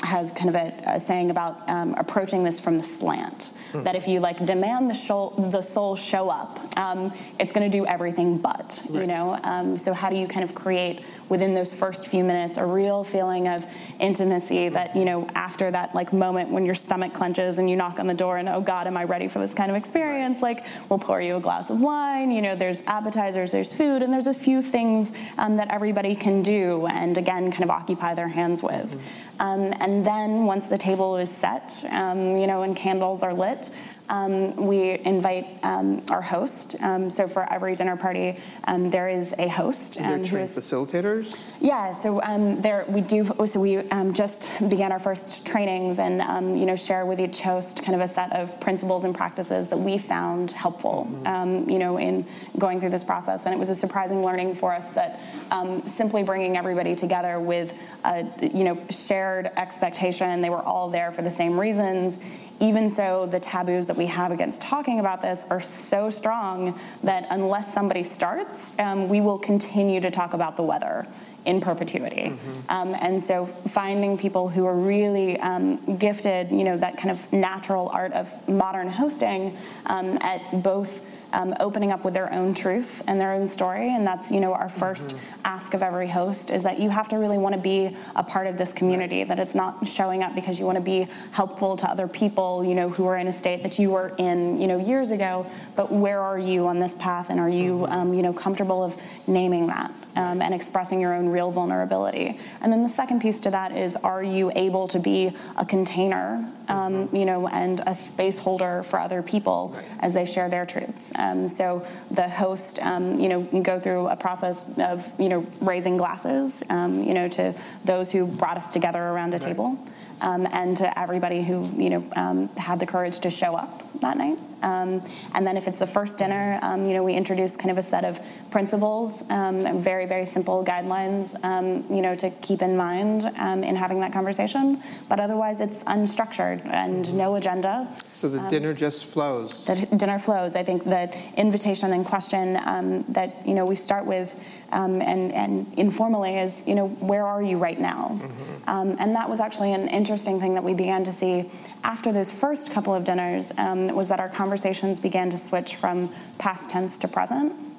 Has 0.02 0.32
kind 0.32 0.48
of 0.48 0.56
a, 0.56 0.72
a 0.86 1.00
saying 1.00 1.30
about 1.30 1.62
approaching 1.98 2.44
this 2.44 2.60
from 2.60 2.76
the 2.76 2.82
slant. 2.82 3.52
Hmm. 3.72 3.84
That 3.84 3.94
if 3.94 4.08
you 4.08 4.18
like 4.18 4.44
demand 4.44 4.90
the, 4.90 4.94
show, 4.94 5.32
the 5.36 5.62
soul 5.62 5.94
show 5.94 6.28
up, 6.28 6.58
um, 6.76 7.12
it's 7.38 7.52
going 7.52 7.70
to 7.70 7.78
do 7.78 7.86
everything 7.86 8.38
but. 8.38 8.82
Right. 8.88 9.02
You 9.02 9.06
know. 9.06 9.38
Um, 9.44 9.78
so 9.78 9.92
how 9.92 10.10
do 10.10 10.16
you 10.16 10.26
kind 10.26 10.42
of 10.42 10.54
create 10.54 11.04
within 11.28 11.54
those 11.54 11.72
first 11.72 12.08
few 12.08 12.24
minutes 12.24 12.58
a 12.58 12.66
real 12.66 13.04
feeling 13.04 13.46
of 13.46 13.64
intimacy 14.00 14.68
that 14.70 14.96
you 14.96 15.04
know 15.04 15.26
after 15.34 15.70
that 15.70 15.94
like 15.94 16.12
moment 16.12 16.50
when 16.50 16.64
your 16.64 16.74
stomach 16.74 17.14
clenches 17.14 17.58
and 17.58 17.70
you 17.70 17.76
knock 17.76 18.00
on 18.00 18.06
the 18.06 18.14
door 18.14 18.38
and 18.38 18.48
oh 18.48 18.60
God, 18.60 18.86
am 18.86 18.96
I 18.96 19.04
ready 19.04 19.28
for 19.28 19.38
this 19.38 19.54
kind 19.54 19.70
of 19.70 19.76
experience? 19.76 20.42
Like 20.42 20.66
we'll 20.88 20.98
pour 20.98 21.20
you 21.20 21.36
a 21.36 21.40
glass 21.40 21.70
of 21.70 21.80
wine. 21.80 22.30
You 22.32 22.42
know, 22.42 22.56
there's 22.56 22.82
appetizers, 22.86 23.52
there's 23.52 23.72
food, 23.72 24.02
and 24.02 24.12
there's 24.12 24.26
a 24.26 24.34
few 24.34 24.62
things 24.62 25.12
um, 25.38 25.56
that 25.56 25.70
everybody 25.70 26.14
can 26.16 26.42
do 26.42 26.86
and 26.86 27.16
again 27.16 27.52
kind 27.52 27.64
of 27.64 27.70
occupy 27.70 28.14
their 28.14 28.28
hands 28.28 28.62
with. 28.62 28.72
Mm-hmm. 28.72 29.29
Um, 29.40 29.72
and 29.80 30.04
then 30.04 30.44
once 30.44 30.66
the 30.66 30.76
table 30.76 31.16
is 31.16 31.30
set, 31.30 31.82
um, 31.90 32.36
you 32.36 32.46
know, 32.46 32.62
and 32.62 32.76
candles 32.76 33.22
are 33.22 33.32
lit, 33.32 33.70
um, 34.10 34.56
we 34.56 34.98
invite 34.98 35.46
um, 35.62 36.02
our 36.10 36.20
host. 36.20 36.74
Um, 36.82 37.08
so 37.08 37.28
for 37.28 37.50
every 37.50 37.76
dinner 37.76 37.96
party, 37.96 38.36
um, 38.64 38.90
there 38.90 39.08
is 39.08 39.34
a 39.38 39.48
host. 39.48 39.96
And 39.96 40.04
they're 40.04 40.14
um, 40.16 40.24
trained 40.24 40.44
is- 40.44 40.58
facilitators? 40.58 41.40
yeah, 41.60 41.92
so 41.92 42.20
um, 42.22 42.60
there 42.60 42.84
we 42.88 43.00
do. 43.00 43.24
So 43.46 43.60
we 43.60 43.78
um, 43.90 44.12
just 44.12 44.50
began 44.68 44.90
our 44.92 44.98
first 44.98 45.46
trainings, 45.46 45.98
and 45.98 46.20
um, 46.22 46.56
you 46.56 46.66
know, 46.66 46.76
share 46.76 47.06
with 47.06 47.20
each 47.20 47.40
host 47.40 47.84
kind 47.84 47.94
of 47.94 48.00
a 48.00 48.08
set 48.08 48.32
of 48.32 48.58
principles 48.60 49.04
and 49.04 49.14
practices 49.14 49.68
that 49.68 49.78
we 49.78 49.96
found 49.96 50.50
helpful. 50.50 51.08
Um, 51.24 51.68
you 51.70 51.78
know, 51.78 51.98
in 51.98 52.26
going 52.58 52.80
through 52.80 52.90
this 52.90 53.04
process, 53.04 53.46
and 53.46 53.54
it 53.54 53.58
was 53.58 53.70
a 53.70 53.74
surprising 53.74 54.24
learning 54.24 54.54
for 54.54 54.72
us 54.72 54.92
that 54.94 55.20
um, 55.50 55.86
simply 55.86 56.24
bringing 56.24 56.56
everybody 56.56 56.96
together 56.96 57.38
with 57.38 57.74
a 58.04 58.26
you 58.40 58.64
know 58.64 58.78
shared 58.90 59.50
expectation, 59.56 60.42
they 60.42 60.50
were 60.50 60.62
all 60.62 60.90
there 60.90 61.12
for 61.12 61.22
the 61.22 61.30
same 61.30 61.58
reasons. 61.60 62.20
Even 62.60 62.90
so, 62.90 63.26
the 63.26 63.40
taboos 63.40 63.86
that 63.86 63.96
we 63.96 64.06
have 64.06 64.30
against 64.32 64.60
talking 64.60 65.00
about 65.00 65.22
this 65.22 65.46
are 65.50 65.60
so 65.60 66.10
strong 66.10 66.78
that 67.02 67.26
unless 67.30 67.72
somebody 67.72 68.02
starts, 68.02 68.78
um, 68.78 69.08
we 69.08 69.22
will 69.22 69.38
continue 69.38 70.00
to 70.00 70.10
talk 70.10 70.34
about 70.34 70.56
the 70.56 70.62
weather 70.62 71.06
in 71.46 71.60
perpetuity. 71.60 72.34
Um, 72.68 72.94
and 73.00 73.20
so 73.20 73.46
finding 73.46 74.18
people 74.18 74.50
who 74.50 74.66
are 74.66 74.76
really 74.76 75.40
um, 75.40 75.96
gifted, 75.96 76.50
you 76.50 76.64
know, 76.64 76.76
that 76.76 76.98
kind 76.98 77.10
of 77.10 77.32
natural 77.32 77.88
art 77.88 78.12
of 78.12 78.48
modern 78.48 78.88
hosting 78.88 79.56
um, 79.86 80.18
at 80.20 80.62
both 80.62 81.19
um, 81.32 81.54
opening 81.60 81.92
up 81.92 82.04
with 82.04 82.14
their 82.14 82.32
own 82.32 82.54
truth 82.54 83.02
and 83.06 83.20
their 83.20 83.32
own 83.32 83.46
story. 83.46 83.94
And 83.94 84.06
that's, 84.06 84.30
you 84.30 84.40
know, 84.40 84.52
our 84.52 84.68
1st 84.68 85.18
ask 85.44 85.74
of 85.74 85.82
every 85.82 86.08
host 86.08 86.50
is 86.50 86.62
that 86.62 86.80
you 86.80 86.90
have 86.90 87.08
to 87.08 87.16
really 87.16 87.38
want 87.38 87.54
to 87.54 87.60
be 87.60 87.96
a 88.16 88.22
part 88.22 88.46
of 88.46 88.56
this 88.56 88.72
community, 88.72 89.24
that 89.24 89.38
it's 89.38 89.54
not 89.54 89.86
showing 89.86 90.22
up 90.22 90.34
because 90.34 90.58
you 90.58 90.66
want 90.66 90.76
to 90.76 90.84
be 90.84 91.06
helpful 91.32 91.76
to 91.76 91.86
other 91.86 92.08
people, 92.08 92.64
you 92.64 92.74
know, 92.74 92.88
who 92.88 93.06
are 93.06 93.16
in 93.16 93.26
a 93.26 93.32
state 93.32 93.62
that 93.62 93.78
you 93.78 93.90
were 93.90 94.14
in, 94.18 94.60
you 94.60 94.66
know, 94.66 94.78
years 94.78 95.10
ago, 95.10 95.46
but 95.76 95.92
where 95.92 96.20
are 96.20 96.38
you 96.38 96.66
on 96.66 96.80
this 96.80 96.94
path 96.94 97.30
and 97.30 97.40
are 97.40 97.50
you, 97.50 97.86
um, 97.86 98.14
you 98.14 98.22
know, 98.22 98.32
comfortable 98.32 98.82
of 98.82 99.00
naming 99.26 99.66
that? 99.68 99.92
um, 100.16 100.42
and 100.42 100.54
expressing 100.54 101.00
your 101.00 101.14
own 101.14 101.28
real 101.28 101.50
vulnerability. 101.50 102.38
And 102.60 102.72
then 102.72 102.82
the 102.82 102.88
second 102.88 103.20
piece 103.20 103.40
to 103.40 103.50
that 103.50 103.76
is, 103.76 103.96
are 103.96 104.22
you 104.22 104.50
able 104.54 104.88
to 104.88 104.98
be 104.98 105.32
a 105.56 105.64
container, 105.64 106.50
um, 106.68 107.08
you 107.12 107.24
know, 107.24 107.48
and 107.48 107.80
a 107.86 107.94
space 107.94 108.38
holder 108.38 108.82
for 108.82 108.98
other 108.98 109.22
people 109.22 109.76
as 110.00 110.14
they 110.14 110.24
share 110.24 110.48
their 110.48 110.66
truths? 110.66 111.12
Um, 111.20 111.48
so 111.48 111.84
the 112.10 112.28
host, 112.28 112.78
um, 112.80 113.20
you 113.20 113.28
know, 113.28 113.44
can 113.44 113.62
go 113.62 113.78
through 113.78 114.08
a 114.08 114.16
process 114.16 114.78
of, 114.78 115.12
you 115.20 115.28
know, 115.28 115.46
raising 115.60 115.98
glasses, 115.98 116.62
um, 116.70 117.02
you 117.02 117.12
know, 117.12 117.28
to 117.28 117.54
those 117.84 118.10
who 118.10 118.26
brought 118.26 118.56
us 118.56 118.72
together 118.72 119.02
around 119.02 119.34
a 119.34 119.38
table. 119.38 119.78
Um, 120.22 120.46
and 120.52 120.76
to 120.76 120.98
everybody 120.98 121.42
who 121.42 121.66
you 121.82 121.88
know 121.88 122.04
um, 122.14 122.50
had 122.58 122.78
the 122.78 122.84
courage 122.84 123.20
to 123.20 123.30
show 123.30 123.54
up 123.54 123.82
that 124.00 124.16
night. 124.16 124.38
Um, 124.62 125.02
and 125.34 125.46
then 125.46 125.56
if 125.56 125.66
it's 125.66 125.78
the 125.78 125.86
first 125.86 126.18
dinner, 126.18 126.58
um, 126.62 126.86
you 126.86 126.94
know 126.94 127.02
we 127.02 127.14
introduce 127.14 127.56
kind 127.56 127.70
of 127.70 127.78
a 127.78 127.82
set 127.82 128.04
of 128.04 128.20
principles, 128.50 129.28
um, 129.30 129.66
and 129.66 129.80
very 129.80 130.06
very 130.06 130.24
simple 130.24 130.64
guidelines, 130.64 131.34
um, 131.44 131.84
you 131.94 132.02
know 132.02 132.14
to 132.16 132.30
keep 132.42 132.62
in 132.62 132.76
mind 132.76 133.24
in 133.24 133.76
having 133.76 134.00
that 134.00 134.12
conversation. 134.12 134.82
But 135.08 135.20
otherwise, 135.20 135.60
it's 135.60 135.84
unstructured 135.84 136.64
and 136.66 137.12
no 137.14 137.36
agenda. 137.36 137.88
So 138.10 138.28
the 138.28 138.46
dinner 138.48 138.74
just 138.74 139.06
flows. 139.06 139.64
The 139.64 139.96
dinner 139.96 140.18
flows. 140.18 140.56
I 140.56 140.62
think 140.62 140.84
the 140.84 141.16
invitation 141.36 141.92
and 141.92 142.04
question 142.04 142.54
that 142.54 143.46
you 143.46 143.54
know 143.54 143.64
we 143.64 143.74
start 143.74 144.04
with, 144.06 144.36
and 144.72 145.32
and 145.32 145.72
informally 145.78 146.38
is 146.38 146.64
you 146.66 146.74
know 146.74 146.88
where 146.88 147.26
are 147.26 147.42
you 147.42 147.56
right 147.56 147.80
now, 147.80 148.18
and 148.66 149.14
that 149.14 149.28
was 149.28 149.40
actually 149.40 149.72
an 149.72 149.88
interesting 149.88 150.38
thing 150.38 150.54
that 150.54 150.64
we 150.64 150.74
began 150.74 151.04
to 151.04 151.12
see 151.12 151.50
after 151.82 152.12
those 152.12 152.30
first 152.30 152.72
couple 152.72 152.94
of 152.94 153.04
dinners 153.04 153.52
um, 153.58 153.88
was 153.94 154.08
that 154.08 154.20
our 154.20 154.28
conversations 154.28 155.00
began 155.00 155.30
to 155.30 155.36
switch 155.36 155.76
from 155.76 156.10
past 156.38 156.70
tense 156.70 156.98
to 156.98 157.08
present. 157.08 157.69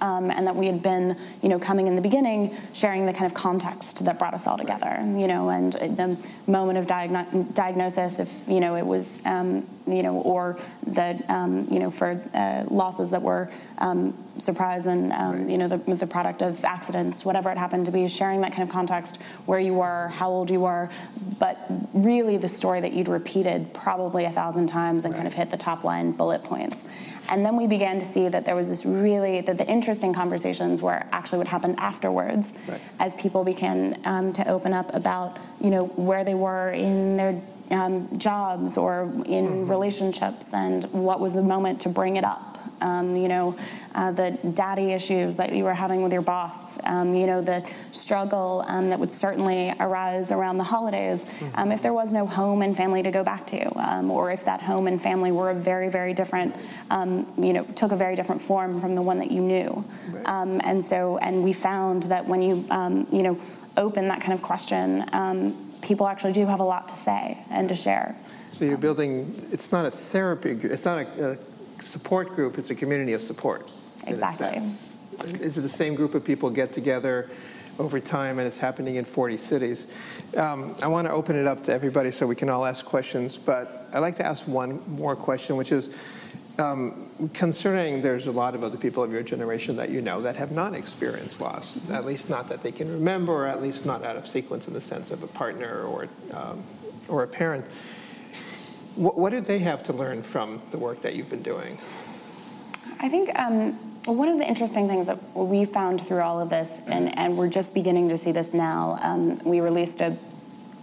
Um, 0.00 0.30
and 0.32 0.46
that 0.48 0.56
we 0.56 0.66
had 0.66 0.82
been, 0.82 1.16
you 1.42 1.48
know, 1.48 1.60
coming 1.60 1.86
in 1.86 1.94
the 1.94 2.02
beginning, 2.02 2.56
sharing 2.72 3.06
the 3.06 3.12
kind 3.12 3.26
of 3.26 3.34
context 3.34 4.04
that 4.04 4.18
brought 4.18 4.34
us 4.34 4.48
all 4.48 4.58
together, 4.58 4.98
you 5.00 5.28
know, 5.28 5.48
and 5.50 5.74
the 5.74 6.18
moment 6.48 6.78
of 6.78 6.86
diagno- 6.86 7.54
diagnosis, 7.54 8.18
if 8.18 8.48
you 8.48 8.58
know 8.58 8.74
it 8.74 8.84
was, 8.84 9.24
um, 9.26 9.64
you 9.86 10.02
know, 10.02 10.16
or 10.22 10.58
the, 10.86 11.22
um, 11.28 11.66
you 11.70 11.78
know, 11.78 11.90
for 11.90 12.20
uh, 12.34 12.64
losses 12.68 13.12
that 13.12 13.22
were 13.22 13.48
um, 13.78 14.12
surprise 14.38 14.86
and 14.86 15.12
um, 15.12 15.48
you 15.48 15.58
know 15.58 15.68
the, 15.68 15.78
the 15.94 16.06
product 16.06 16.42
of 16.42 16.64
accidents, 16.64 17.24
whatever 17.24 17.50
it 17.50 17.58
happened 17.58 17.86
to 17.86 17.92
be, 17.92 18.08
sharing 18.08 18.40
that 18.40 18.52
kind 18.52 18.62
of 18.62 18.70
context, 18.72 19.22
where 19.46 19.60
you 19.60 19.74
were, 19.74 20.08
how 20.08 20.30
old 20.30 20.50
you 20.50 20.60
were, 20.60 20.90
but 21.38 21.58
really 21.94 22.36
the 22.36 22.48
story 22.48 22.80
that 22.80 22.92
you'd 22.92 23.08
repeated 23.08 23.72
probably 23.74 24.24
a 24.24 24.30
thousand 24.30 24.66
times 24.66 25.04
and 25.04 25.14
kind 25.14 25.26
of 25.26 25.34
hit 25.34 25.50
the 25.50 25.56
top 25.56 25.84
line 25.84 26.12
bullet 26.12 26.42
points. 26.42 26.86
And 27.30 27.44
then 27.44 27.56
we 27.56 27.66
began 27.66 27.98
to 27.98 28.04
see 28.04 28.28
that 28.28 28.44
there 28.44 28.56
was 28.56 28.68
this 28.70 28.84
really 28.86 29.40
that 29.42 29.58
the 29.58 29.66
interesting 29.66 30.14
conversations 30.14 30.80
were 30.82 31.02
actually 31.12 31.38
what 31.38 31.48
happened 31.48 31.76
afterwards, 31.78 32.54
Right. 32.68 32.80
as 33.00 33.14
people 33.14 33.44
began 33.44 34.00
um, 34.04 34.32
to 34.34 34.48
open 34.48 34.72
up 34.72 34.94
about 34.94 35.38
you 35.60 35.70
know 35.70 35.86
where 35.86 36.24
they 36.24 36.34
were 36.34 36.70
in 36.70 37.16
their 37.16 37.40
um, 37.70 38.08
jobs 38.16 38.76
or 38.78 39.10
in 39.26 39.68
relationships 39.68 40.54
and 40.54 40.84
what 40.92 41.20
was 41.20 41.34
the 41.34 41.42
moment 41.42 41.80
to 41.82 41.88
bring 41.88 42.16
it 42.16 42.24
up. 42.24 42.57
Um, 42.80 43.16
you 43.16 43.28
know, 43.28 43.56
uh, 43.94 44.12
the 44.12 44.30
daddy 44.54 44.92
issues 44.92 45.36
that 45.36 45.52
you 45.52 45.64
were 45.64 45.74
having 45.74 46.02
with 46.02 46.12
your 46.12 46.22
boss, 46.22 46.78
um, 46.84 47.14
you 47.14 47.26
know, 47.26 47.40
the 47.40 47.68
struggle 47.90 48.64
um, 48.68 48.90
that 48.90 48.98
would 48.98 49.10
certainly 49.10 49.72
arise 49.80 50.30
around 50.30 50.58
the 50.58 50.64
holidays 50.64 51.26
um, 51.54 51.72
if 51.72 51.82
there 51.82 51.92
was 51.92 52.12
no 52.12 52.26
home 52.26 52.62
and 52.62 52.76
family 52.76 53.02
to 53.02 53.10
go 53.10 53.24
back 53.24 53.46
to, 53.46 53.78
um, 53.78 54.10
or 54.10 54.30
if 54.30 54.44
that 54.44 54.60
home 54.60 54.86
and 54.86 55.00
family 55.00 55.32
were 55.32 55.50
a 55.50 55.54
very, 55.54 55.88
very 55.88 56.14
different, 56.14 56.54
um, 56.90 57.26
you 57.36 57.52
know, 57.52 57.64
took 57.74 57.92
a 57.92 57.96
very 57.96 58.14
different 58.14 58.40
form 58.40 58.80
from 58.80 58.94
the 58.94 59.02
one 59.02 59.18
that 59.18 59.30
you 59.30 59.40
knew. 59.40 59.84
Um, 60.26 60.60
and 60.64 60.82
so, 60.82 61.18
and 61.18 61.42
we 61.42 61.52
found 61.52 62.04
that 62.04 62.26
when 62.26 62.42
you, 62.42 62.64
um, 62.70 63.06
you 63.10 63.22
know, 63.22 63.38
open 63.76 64.08
that 64.08 64.20
kind 64.20 64.32
of 64.32 64.42
question, 64.42 65.04
um, 65.12 65.54
people 65.82 66.06
actually 66.06 66.32
do 66.32 66.46
have 66.46 66.60
a 66.60 66.64
lot 66.64 66.88
to 66.88 66.94
say 66.94 67.38
and 67.50 67.68
to 67.68 67.74
share. 67.74 68.16
So 68.50 68.64
you're 68.64 68.78
building, 68.78 69.34
it's 69.52 69.72
not 69.72 69.84
a 69.84 69.90
therapy 69.90 70.54
group, 70.54 70.72
it's 70.72 70.84
not 70.84 70.98
a, 70.98 71.32
a 71.32 71.36
support 71.80 72.30
group, 72.30 72.58
it's 72.58 72.70
a 72.70 72.74
community 72.74 73.12
of 73.12 73.22
support. 73.22 73.70
Exactly. 74.06 74.58
Is 74.58 75.58
it 75.58 75.62
the 75.62 75.68
same 75.68 75.94
group 75.94 76.14
of 76.14 76.24
people 76.24 76.50
get 76.50 76.72
together 76.72 77.28
over 77.78 78.00
time 78.00 78.38
and 78.38 78.46
it's 78.46 78.58
happening 78.58 78.96
in 78.96 79.04
40 79.04 79.36
cities? 79.36 80.22
Um, 80.36 80.74
I 80.82 80.88
want 80.88 81.06
to 81.06 81.12
open 81.12 81.36
it 81.36 81.46
up 81.46 81.62
to 81.64 81.72
everybody 81.72 82.10
so 82.10 82.26
we 82.26 82.36
can 82.36 82.48
all 82.48 82.64
ask 82.64 82.84
questions, 82.84 83.38
but 83.38 83.88
I'd 83.92 84.00
like 84.00 84.16
to 84.16 84.26
ask 84.26 84.46
one 84.46 84.80
more 84.88 85.16
question, 85.16 85.56
which 85.56 85.72
is 85.72 86.24
um, 86.58 87.08
concerning 87.34 88.02
there's 88.02 88.26
a 88.26 88.32
lot 88.32 88.54
of 88.54 88.64
other 88.64 88.76
people 88.76 89.02
of 89.02 89.12
your 89.12 89.22
generation 89.22 89.76
that 89.76 89.90
you 89.90 90.02
know 90.02 90.20
that 90.22 90.36
have 90.36 90.50
not 90.50 90.74
experienced 90.74 91.40
loss, 91.40 91.88
at 91.90 92.04
least 92.04 92.28
not 92.28 92.48
that 92.48 92.62
they 92.62 92.72
can 92.72 92.90
remember, 92.92 93.32
or 93.32 93.46
at 93.46 93.62
least 93.62 93.86
not 93.86 94.04
out 94.04 94.16
of 94.16 94.26
sequence 94.26 94.66
in 94.66 94.74
the 94.74 94.80
sense 94.80 95.10
of 95.10 95.22
a 95.22 95.28
partner 95.28 95.82
or, 95.82 96.08
um, 96.34 96.62
or 97.08 97.22
a 97.22 97.28
parent. 97.28 97.64
What, 98.98 99.16
what 99.16 99.30
do 99.30 99.40
they 99.40 99.60
have 99.60 99.84
to 99.84 99.92
learn 99.92 100.24
from 100.24 100.60
the 100.72 100.78
work 100.78 101.02
that 101.02 101.14
you've 101.14 101.30
been 101.30 101.42
doing? 101.42 101.74
I 103.00 103.08
think 103.08 103.30
um, 103.38 103.74
one 104.06 104.28
of 104.28 104.38
the 104.38 104.48
interesting 104.48 104.88
things 104.88 105.06
that 105.06 105.36
we 105.36 105.64
found 105.64 106.00
through 106.00 106.20
all 106.20 106.40
of 106.40 106.50
this, 106.50 106.82
and, 106.88 107.16
and 107.16 107.38
we're 107.38 107.48
just 107.48 107.74
beginning 107.74 108.08
to 108.08 108.16
see 108.16 108.32
this 108.32 108.52
now, 108.52 108.98
um, 109.04 109.38
we 109.44 109.60
released 109.60 110.00
a 110.00 110.16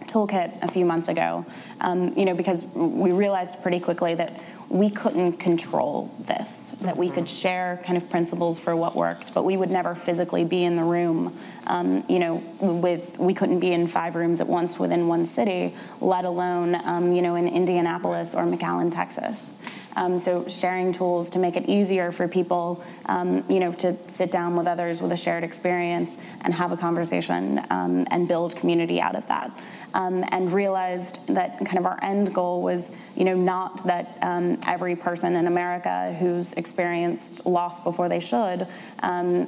toolkit 0.06 0.64
a 0.64 0.72
few 0.72 0.86
months 0.86 1.10
ago, 1.10 1.46
um, 1.82 2.18
you 2.18 2.24
know, 2.24 2.34
because 2.34 2.64
we 2.74 3.12
realized 3.12 3.62
pretty 3.62 3.82
quickly 3.82 4.16
that 4.16 4.42
we 4.70 4.90
couldn't 4.90 5.34
control 5.34 6.14
this, 6.20 6.72
that 6.82 6.98
we 6.98 7.10
could 7.10 7.30
share 7.30 7.80
kind 7.86 7.98
of 7.98 8.10
principles 8.10 8.60
for 8.60 8.76
what 8.76 8.96
worked, 8.96 9.34
but 9.34 9.44
we 9.44 9.58
would 9.58 9.70
never 9.70 9.94
physically 9.94 10.44
be 10.44 10.64
in 10.64 10.76
the 10.76 10.84
room, 10.84 11.38
um, 11.68 12.04
you 12.10 12.20
know, 12.20 12.44
with, 12.60 13.18
we 13.20 13.34
couldn't 13.34 13.60
be 13.60 13.72
in 13.72 13.88
five 13.88 14.16
rooms 14.16 14.42
at 14.42 14.48
once 14.48 14.80
within 14.80 15.08
one 15.08 15.26
city, 15.26 15.74
let 16.02 16.26
alone, 16.26 16.76
um, 16.76 17.14
you 17.14 17.22
know, 17.22 17.36
in 17.36 17.48
Indianapolis 17.48 18.34
or 18.34 18.44
McAllen, 18.44 18.92
Texas. 18.92 19.58
Um, 19.98 20.20
so 20.20 20.48
sharing 20.50 20.92
tools 20.92 21.30
to 21.32 21.40
make 21.40 21.56
it 21.56 21.70
easier 21.70 22.12
for 22.12 22.28
people, 22.28 22.84
um, 23.06 23.46
you 23.50 23.62
know, 23.62 23.72
to 23.74 23.96
sit 24.10 24.30
down 24.30 24.58
with 24.58 24.68
others 24.68 25.02
with 25.02 25.12
a 25.14 25.18
shared 25.18 25.44
experience 25.44 26.22
and 26.42 26.54
have 26.54 26.74
a 26.74 26.78
conversation 26.78 27.62
um, 27.70 28.06
and 28.12 28.28
build 28.28 28.58
community 28.58 29.00
out 29.00 29.16
of 29.16 29.26
that. 29.30 29.58
Um, 29.96 30.26
and 30.32 30.52
realized 30.52 31.26
that 31.34 31.58
kind 31.60 31.78
of 31.78 31.86
our 31.86 31.98
end 32.02 32.34
goal 32.34 32.62
was, 32.62 32.92
you 33.16 33.24
know, 33.24 33.34
not 33.34 33.86
that 33.86 34.18
um, 34.22 34.60
every 34.68 34.98
person 34.98 35.38
in 35.38 35.48
America 35.48 36.14
who's 36.20 36.52
experienced 36.54 37.46
loss 37.46 37.80
before 37.80 38.10
they 38.10 38.20
should 38.20 38.68
um, 39.02 39.48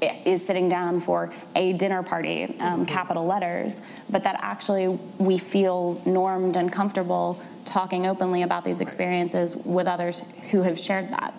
is 0.00 0.46
sitting 0.46 0.68
down 0.68 1.00
for 1.00 1.30
a 1.54 1.72
dinner 1.74 2.02
party, 2.02 2.56
um, 2.60 2.86
capital 2.86 3.26
letters, 3.26 3.82
but 4.08 4.22
that 4.22 4.36
actually 4.40 4.98
we 5.18 5.38
feel 5.38 6.00
normed 6.06 6.56
and 6.56 6.72
comfortable 6.72 7.38
talking 7.64 8.06
openly 8.06 8.42
about 8.42 8.64
these 8.64 8.80
experiences 8.80 9.54
with 9.54 9.86
others 9.86 10.24
who 10.50 10.62
have 10.62 10.78
shared 10.78 11.10
that. 11.10 11.34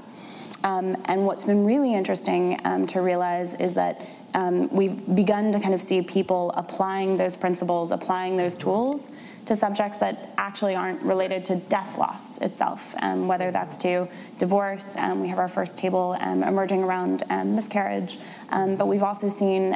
Um, 0.64 0.98
and 1.06 1.26
what's 1.26 1.46
been 1.46 1.66
really 1.66 1.94
interesting 1.94 2.60
um, 2.66 2.86
to 2.88 3.02
realize 3.02 3.56
is 3.56 3.76
that 3.76 4.06
um, 4.34 4.70
we've 4.70 5.16
begun 5.16 5.52
to 5.52 5.60
kind 5.60 5.74
of 5.74 5.82
see 5.82 6.02
people 6.02 6.52
applying 6.56 7.18
those 7.18 7.36
principles, 7.36 7.92
applying 7.92 8.38
those 8.38 8.58
tools 8.58 9.16
to 9.46 9.56
subjects 9.56 9.98
that 9.98 10.32
actually 10.38 10.76
aren't 10.76 11.02
related 11.02 11.44
to 11.44 11.56
death 11.56 11.98
loss 11.98 12.38
itself, 12.40 12.94
um, 13.02 13.28
whether 13.28 13.50
that's 13.50 13.78
to 13.78 14.08
divorce. 14.38 14.96
Um, 14.96 15.22
we 15.22 15.28
have 15.30 15.40
our 15.40 15.48
first 15.48 15.80
table 15.80 16.16
um, 16.20 16.44
emerging 16.44 16.84
around 16.84 17.24
um, 17.32 17.56
miscarriage, 17.56 18.20
um, 18.52 18.76
but 18.76 18.88
we've 18.88 19.02
also 19.02 19.28
seen, 19.28 19.74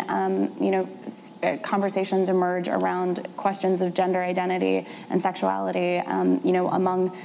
you 0.61 0.71
know, 0.71 0.89
uh, 1.41 1.57
conversations 1.63 2.29
emerge 2.29 2.67
around 2.67 3.27
questions 3.35 3.81
of 3.81 3.95
gender 3.95 4.21
identity 4.21 4.85
and 5.09 5.19
sexuality, 5.19 6.01
you 6.43 6.51
know, 6.51 6.67
among 6.69 7.15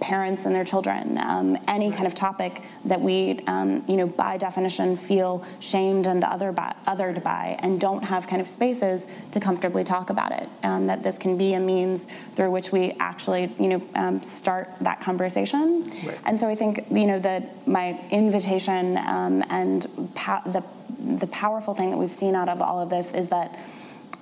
parents 0.00 0.46
and 0.46 0.54
their 0.54 0.64
children, 0.64 1.18
um, 1.18 1.56
any 1.68 1.90
kind 1.90 2.06
of 2.06 2.14
topic 2.14 2.62
that 2.84 3.00
we, 3.00 3.40
um, 3.46 3.82
you 3.86 3.96
know, 3.96 4.06
by 4.06 4.36
definition 4.36 4.96
feel 4.96 5.44
shamed 5.60 6.06
and 6.06 6.24
other 6.24 6.52
by, 6.52 6.74
othered 6.86 7.22
by, 7.22 7.56
and 7.60 7.80
don't 7.80 8.04
have 8.04 8.26
kind 8.26 8.40
of 8.40 8.48
spaces 8.48 9.24
to 9.32 9.40
comfortably 9.40 9.84
talk 9.84 10.10
about 10.10 10.32
it. 10.32 10.48
Um, 10.62 10.86
that 10.86 11.02
this 11.02 11.18
can 11.18 11.36
be 11.36 11.54
a 11.54 11.60
means 11.60 12.06
through 12.06 12.50
which 12.50 12.72
we 12.72 12.92
actually, 13.00 13.52
you 13.58 13.68
know, 13.68 13.82
um, 13.94 14.22
start 14.22 14.68
that 14.80 15.00
conversation. 15.00 15.84
Right. 16.04 16.18
And 16.24 16.38
so 16.38 16.48
I 16.48 16.54
think, 16.54 16.84
you 16.90 17.06
know, 17.06 17.18
that 17.18 17.66
my 17.66 18.00
invitation 18.10 18.96
um, 18.98 19.44
and 19.50 19.86
pa- 20.14 20.42
the 20.44 20.64
the 21.00 21.26
powerful 21.28 21.74
thing 21.74 21.90
that 21.90 21.96
we've 21.96 22.12
seen 22.12 22.34
out 22.34 22.48
of 22.48 22.60
all 22.60 22.78
of 22.80 22.90
this 22.90 23.14
is 23.14 23.30
that 23.30 23.58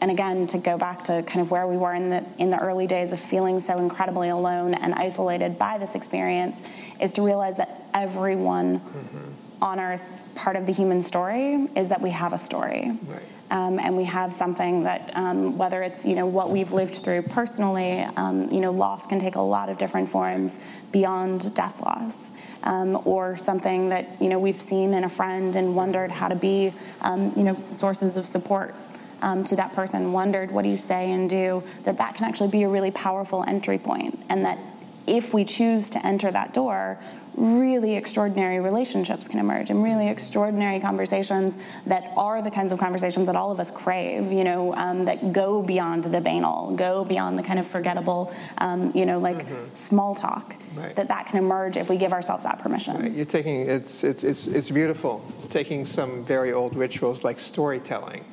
and 0.00 0.10
again 0.10 0.46
to 0.48 0.58
go 0.58 0.78
back 0.78 1.04
to 1.04 1.22
kind 1.24 1.40
of 1.40 1.50
where 1.50 1.66
we 1.66 1.76
were 1.76 1.94
in 1.94 2.10
the 2.10 2.24
in 2.38 2.50
the 2.50 2.58
early 2.58 2.86
days 2.86 3.12
of 3.12 3.20
feeling 3.20 3.60
so 3.60 3.78
incredibly 3.78 4.28
alone 4.28 4.74
and 4.74 4.94
isolated 4.94 5.58
by 5.58 5.78
this 5.78 5.94
experience 5.94 6.62
is 7.00 7.12
to 7.14 7.22
realize 7.22 7.56
that 7.56 7.82
everyone 7.94 8.80
mm-hmm. 8.80 9.64
on 9.64 9.80
earth 9.80 10.28
part 10.34 10.56
of 10.56 10.66
the 10.66 10.72
human 10.72 11.02
story 11.02 11.54
is 11.76 11.88
that 11.88 12.00
we 12.00 12.10
have 12.10 12.32
a 12.32 12.38
story 12.38 12.92
right. 13.06 13.22
um, 13.50 13.78
and 13.78 13.96
we 13.96 14.04
have 14.04 14.32
something 14.32 14.84
that 14.84 15.10
um, 15.14 15.58
whether 15.58 15.82
it's 15.82 16.06
you 16.06 16.14
know 16.14 16.26
what 16.26 16.50
we've 16.50 16.72
lived 16.72 16.94
through 16.94 17.22
personally 17.22 18.00
um, 18.16 18.48
you 18.50 18.60
know 18.60 18.70
loss 18.70 19.06
can 19.06 19.18
take 19.18 19.34
a 19.34 19.40
lot 19.40 19.68
of 19.68 19.78
different 19.78 20.08
forms 20.08 20.64
beyond 20.92 21.54
death 21.54 21.80
loss 21.82 22.32
um, 22.62 23.00
or 23.04 23.36
something 23.36 23.88
that 23.88 24.06
you 24.20 24.28
know 24.28 24.38
we've 24.38 24.60
seen 24.60 24.94
in 24.94 25.02
a 25.02 25.08
friend 25.08 25.56
and 25.56 25.74
wondered 25.74 26.10
how 26.10 26.28
to 26.28 26.36
be 26.36 26.72
um, 27.02 27.32
you 27.36 27.42
know 27.42 27.56
sources 27.72 28.16
of 28.16 28.24
support 28.24 28.74
um, 29.22 29.44
to 29.44 29.56
that 29.56 29.72
person, 29.72 30.12
wondered 30.12 30.50
what 30.50 30.62
do 30.62 30.70
you 30.70 30.76
say 30.76 31.10
and 31.10 31.28
do, 31.28 31.62
that 31.84 31.98
that 31.98 32.14
can 32.14 32.26
actually 32.26 32.50
be 32.50 32.62
a 32.62 32.68
really 32.68 32.90
powerful 32.90 33.44
entry 33.46 33.78
point, 33.78 34.18
and 34.28 34.44
that 34.44 34.58
if 35.06 35.32
we 35.32 35.44
choose 35.44 35.90
to 35.90 36.06
enter 36.06 36.30
that 36.30 36.52
door, 36.52 36.98
really 37.38 37.96
extraordinary 37.96 38.58
relationships 38.58 39.28
can 39.28 39.38
emerge 39.38 39.70
and 39.70 39.82
really 39.82 40.08
extraordinary 40.08 40.80
conversations 40.80 41.56
that 41.84 42.10
are 42.16 42.42
the 42.42 42.50
kinds 42.50 42.72
of 42.72 42.78
conversations 42.78 43.26
that 43.26 43.36
all 43.36 43.52
of 43.52 43.60
us 43.60 43.70
crave, 43.70 44.32
you 44.32 44.44
know, 44.44 44.74
um, 44.74 45.04
that 45.04 45.32
go 45.32 45.62
beyond 45.62 46.04
the 46.04 46.20
banal, 46.20 46.74
go 46.74 47.04
beyond 47.04 47.38
the 47.38 47.42
kind 47.42 47.58
of 47.58 47.66
forgettable, 47.66 48.32
um, 48.58 48.90
you 48.94 49.06
know, 49.06 49.18
like 49.18 49.38
mm-hmm. 49.38 49.74
small 49.74 50.14
talk. 50.14 50.56
Right. 50.74 50.94
That 50.96 51.08
that 51.08 51.26
can 51.26 51.38
emerge 51.38 51.76
if 51.76 51.88
we 51.88 51.96
give 51.96 52.12
ourselves 52.12 52.44
that 52.44 52.58
permission. 52.58 52.96
Right. 52.96 53.12
You're 53.12 53.24
taking 53.24 53.68
it's, 53.68 54.04
it's 54.04 54.24
it's 54.24 54.46
it's 54.46 54.70
beautiful. 54.70 55.24
Taking 55.48 55.86
some 55.86 56.24
very 56.24 56.52
old 56.52 56.76
rituals 56.76 57.24
like 57.24 57.40
storytelling 57.40 58.24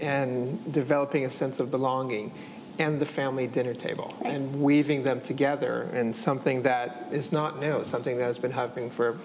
and 0.00 0.72
developing 0.72 1.24
a 1.24 1.30
sense 1.30 1.60
of 1.60 1.70
belonging 1.70 2.32
and 2.78 2.98
the 2.98 3.06
family 3.06 3.46
dinner 3.46 3.74
table 3.74 4.14
right. 4.22 4.32
and 4.32 4.62
weaving 4.62 5.02
them 5.02 5.20
together 5.20 5.88
in 5.92 6.14
something 6.14 6.62
that 6.62 7.08
is 7.12 7.30
not 7.30 7.60
new, 7.60 7.84
something 7.84 8.16
that 8.16 8.24
has 8.24 8.38
been 8.38 8.50
happening 8.50 8.90
for 8.90 9.18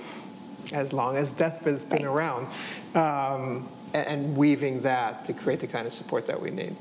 as 0.73 0.91
long 0.91 1.15
as 1.15 1.31
death 1.31 1.63
has 1.65 1.85
been 1.85 2.05
right. 2.05 2.11
around, 2.11 2.47
um, 2.95 3.67
and, 3.93 4.35
weaving 4.35 4.81
that 4.81 5.23
to 5.25 5.31
create 5.31 5.59
the 5.61 5.67
kind 5.67 5.87
of 5.87 5.93
support 5.93 6.27
that 6.27 6.41
we 6.41 6.51
need. 6.51 6.75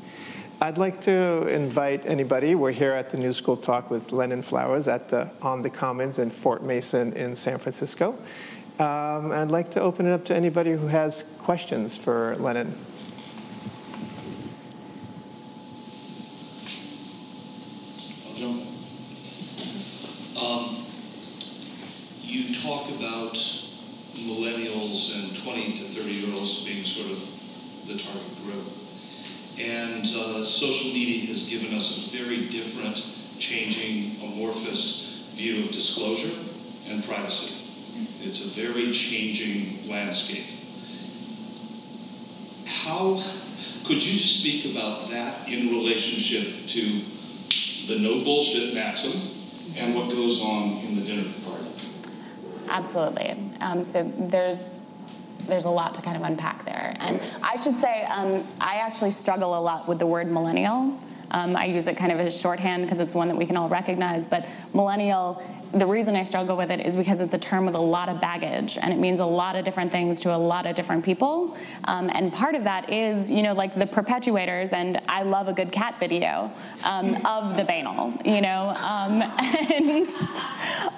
I'd 0.61 0.79
like 0.79 1.01
to 1.03 1.47
invite 1.49 2.07
anybody. 2.07 2.55
We're 2.55 2.73
here 2.73 2.93
at 2.93 3.11
the 3.11 3.19
New 3.19 3.33
School 3.33 3.57
Talk 3.57 3.91
with 3.91 4.11
Lennon 4.11 4.43
Flowers 4.43 4.89
at 4.89 5.11
the 5.11 5.33
on 5.43 5.63
the 5.63 5.71
Commons 5.71 6.19
in 6.19 6.31
Fort 6.31 6.63
Mason 6.63 7.13
in 7.13 7.37
San 7.37 7.59
Francisco. 7.59 8.13
Um, 8.79 9.31
I'd 9.31 9.51
like 9.51 9.71
to 9.73 9.81
open 9.81 10.07
it 10.07 10.13
up 10.13 10.25
to 10.27 10.35
anybody 10.35 10.73
who 10.73 10.89
has 10.89 11.23
questions 11.39 11.97
for 11.97 12.35
Lennon. 12.39 12.75
Talk 22.65 22.89
about 22.97 23.37
millennials 24.25 25.13
and 25.21 25.37
20 25.45 25.73
to 25.77 25.85
30 25.85 26.11
year 26.11 26.35
olds 26.35 26.65
being 26.65 26.83
sort 26.83 27.13
of 27.13 27.21
the 27.85 28.01
target 28.01 28.37
group. 28.41 28.65
And 29.61 30.01
uh, 30.01 30.41
social 30.41 30.89
media 30.97 31.29
has 31.29 31.51
given 31.53 31.77
us 31.77 32.09
a 32.09 32.17
very 32.17 32.49
different, 32.49 32.97
changing, 33.39 34.17
amorphous 34.33 35.29
view 35.37 35.61
of 35.61 35.69
disclosure 35.69 36.33
and 36.89 37.05
privacy. 37.05 37.61
It's 38.25 38.57
a 38.57 38.61
very 38.65 38.91
changing 38.93 39.91
landscape. 39.91 40.49
How 42.65 43.21
could 43.85 44.01
you 44.01 44.17
speak 44.17 44.73
about 44.73 45.11
that 45.11 45.53
in 45.53 45.69
relationship 45.69 46.65
to 46.73 47.93
the 47.93 48.01
no 48.01 48.25
bullshit 48.25 48.73
maxim 48.73 49.34
and 49.79 49.95
what 49.95 50.09
goes 50.09 50.43
on 50.43 50.71
in 50.87 50.95
the 50.97 51.03
dinner 51.05 51.29
party? 51.45 51.65
Absolutely. 52.69 53.37
Um, 53.61 53.85
so 53.85 54.05
there's 54.05 54.85
there's 55.47 55.67
a 55.67 55.71
lot 55.71 55.95
to 55.95 56.03
kind 56.03 56.17
of 56.17 56.23
unpack 56.23 56.65
there. 56.65 56.97
And 57.01 57.21
I 57.43 57.57
should 57.57 57.77
say, 57.77 58.05
um, 58.05 58.43
I 58.61 58.77
actually 58.77 59.11
struggle 59.11 59.59
a 59.59 59.61
lot 59.61 59.87
with 59.87 59.99
the 59.99 60.07
word 60.07 60.31
millennial. 60.31 60.99
Um, 61.35 61.57
I 61.57 61.65
use 61.65 61.89
it 61.89 61.97
kind 61.97 62.13
of 62.13 62.21
as 62.21 62.41
shorthand 62.41 62.83
because 62.83 63.01
it's 63.01 63.13
one 63.15 63.27
that 63.27 63.37
we 63.37 63.45
can 63.45 63.57
all 63.57 63.69
recognize. 63.69 64.25
But 64.25 64.49
millennial, 64.73 65.43
the 65.73 65.85
reason 65.87 66.15
I 66.15 66.23
struggle 66.23 66.57
with 66.57 66.71
it 66.71 66.87
is 66.87 66.95
because 66.95 67.19
it's 67.19 67.35
a 67.35 67.39
term 67.39 67.67
with 67.67 67.75
a 67.75 67.81
lot 67.81 68.09
of 68.09 68.21
baggage 68.21 68.79
and 68.81 68.93
it 68.93 68.99
means 69.01 69.19
a 69.19 69.27
lot 69.27 69.57
of 69.57 69.65
different 69.65 69.91
things 69.91 70.21
to 70.21 70.35
a 70.35 70.39
lot 70.39 70.65
of 70.67 70.77
different 70.77 71.05
people. 71.05 71.57
Um, 71.87 72.09
and 72.15 72.33
part 72.33 72.55
of 72.55 72.63
that 72.65 72.93
is, 72.93 73.33
you 73.33 73.43
know, 73.43 73.53
like 73.53 73.75
the 73.75 73.87
perpetuators, 73.87 74.73
and 74.73 75.01
I 75.09 75.25
love 75.25 75.49
a 75.49 75.53
good 75.53 75.73
cat 75.73 75.99
video 75.99 76.53
um, 76.87 77.17
of 77.27 77.57
the 77.57 77.65
banal, 77.65 78.13
you 78.25 78.41
know. 78.41 78.69
Um, 78.79 79.23
and 79.73 80.07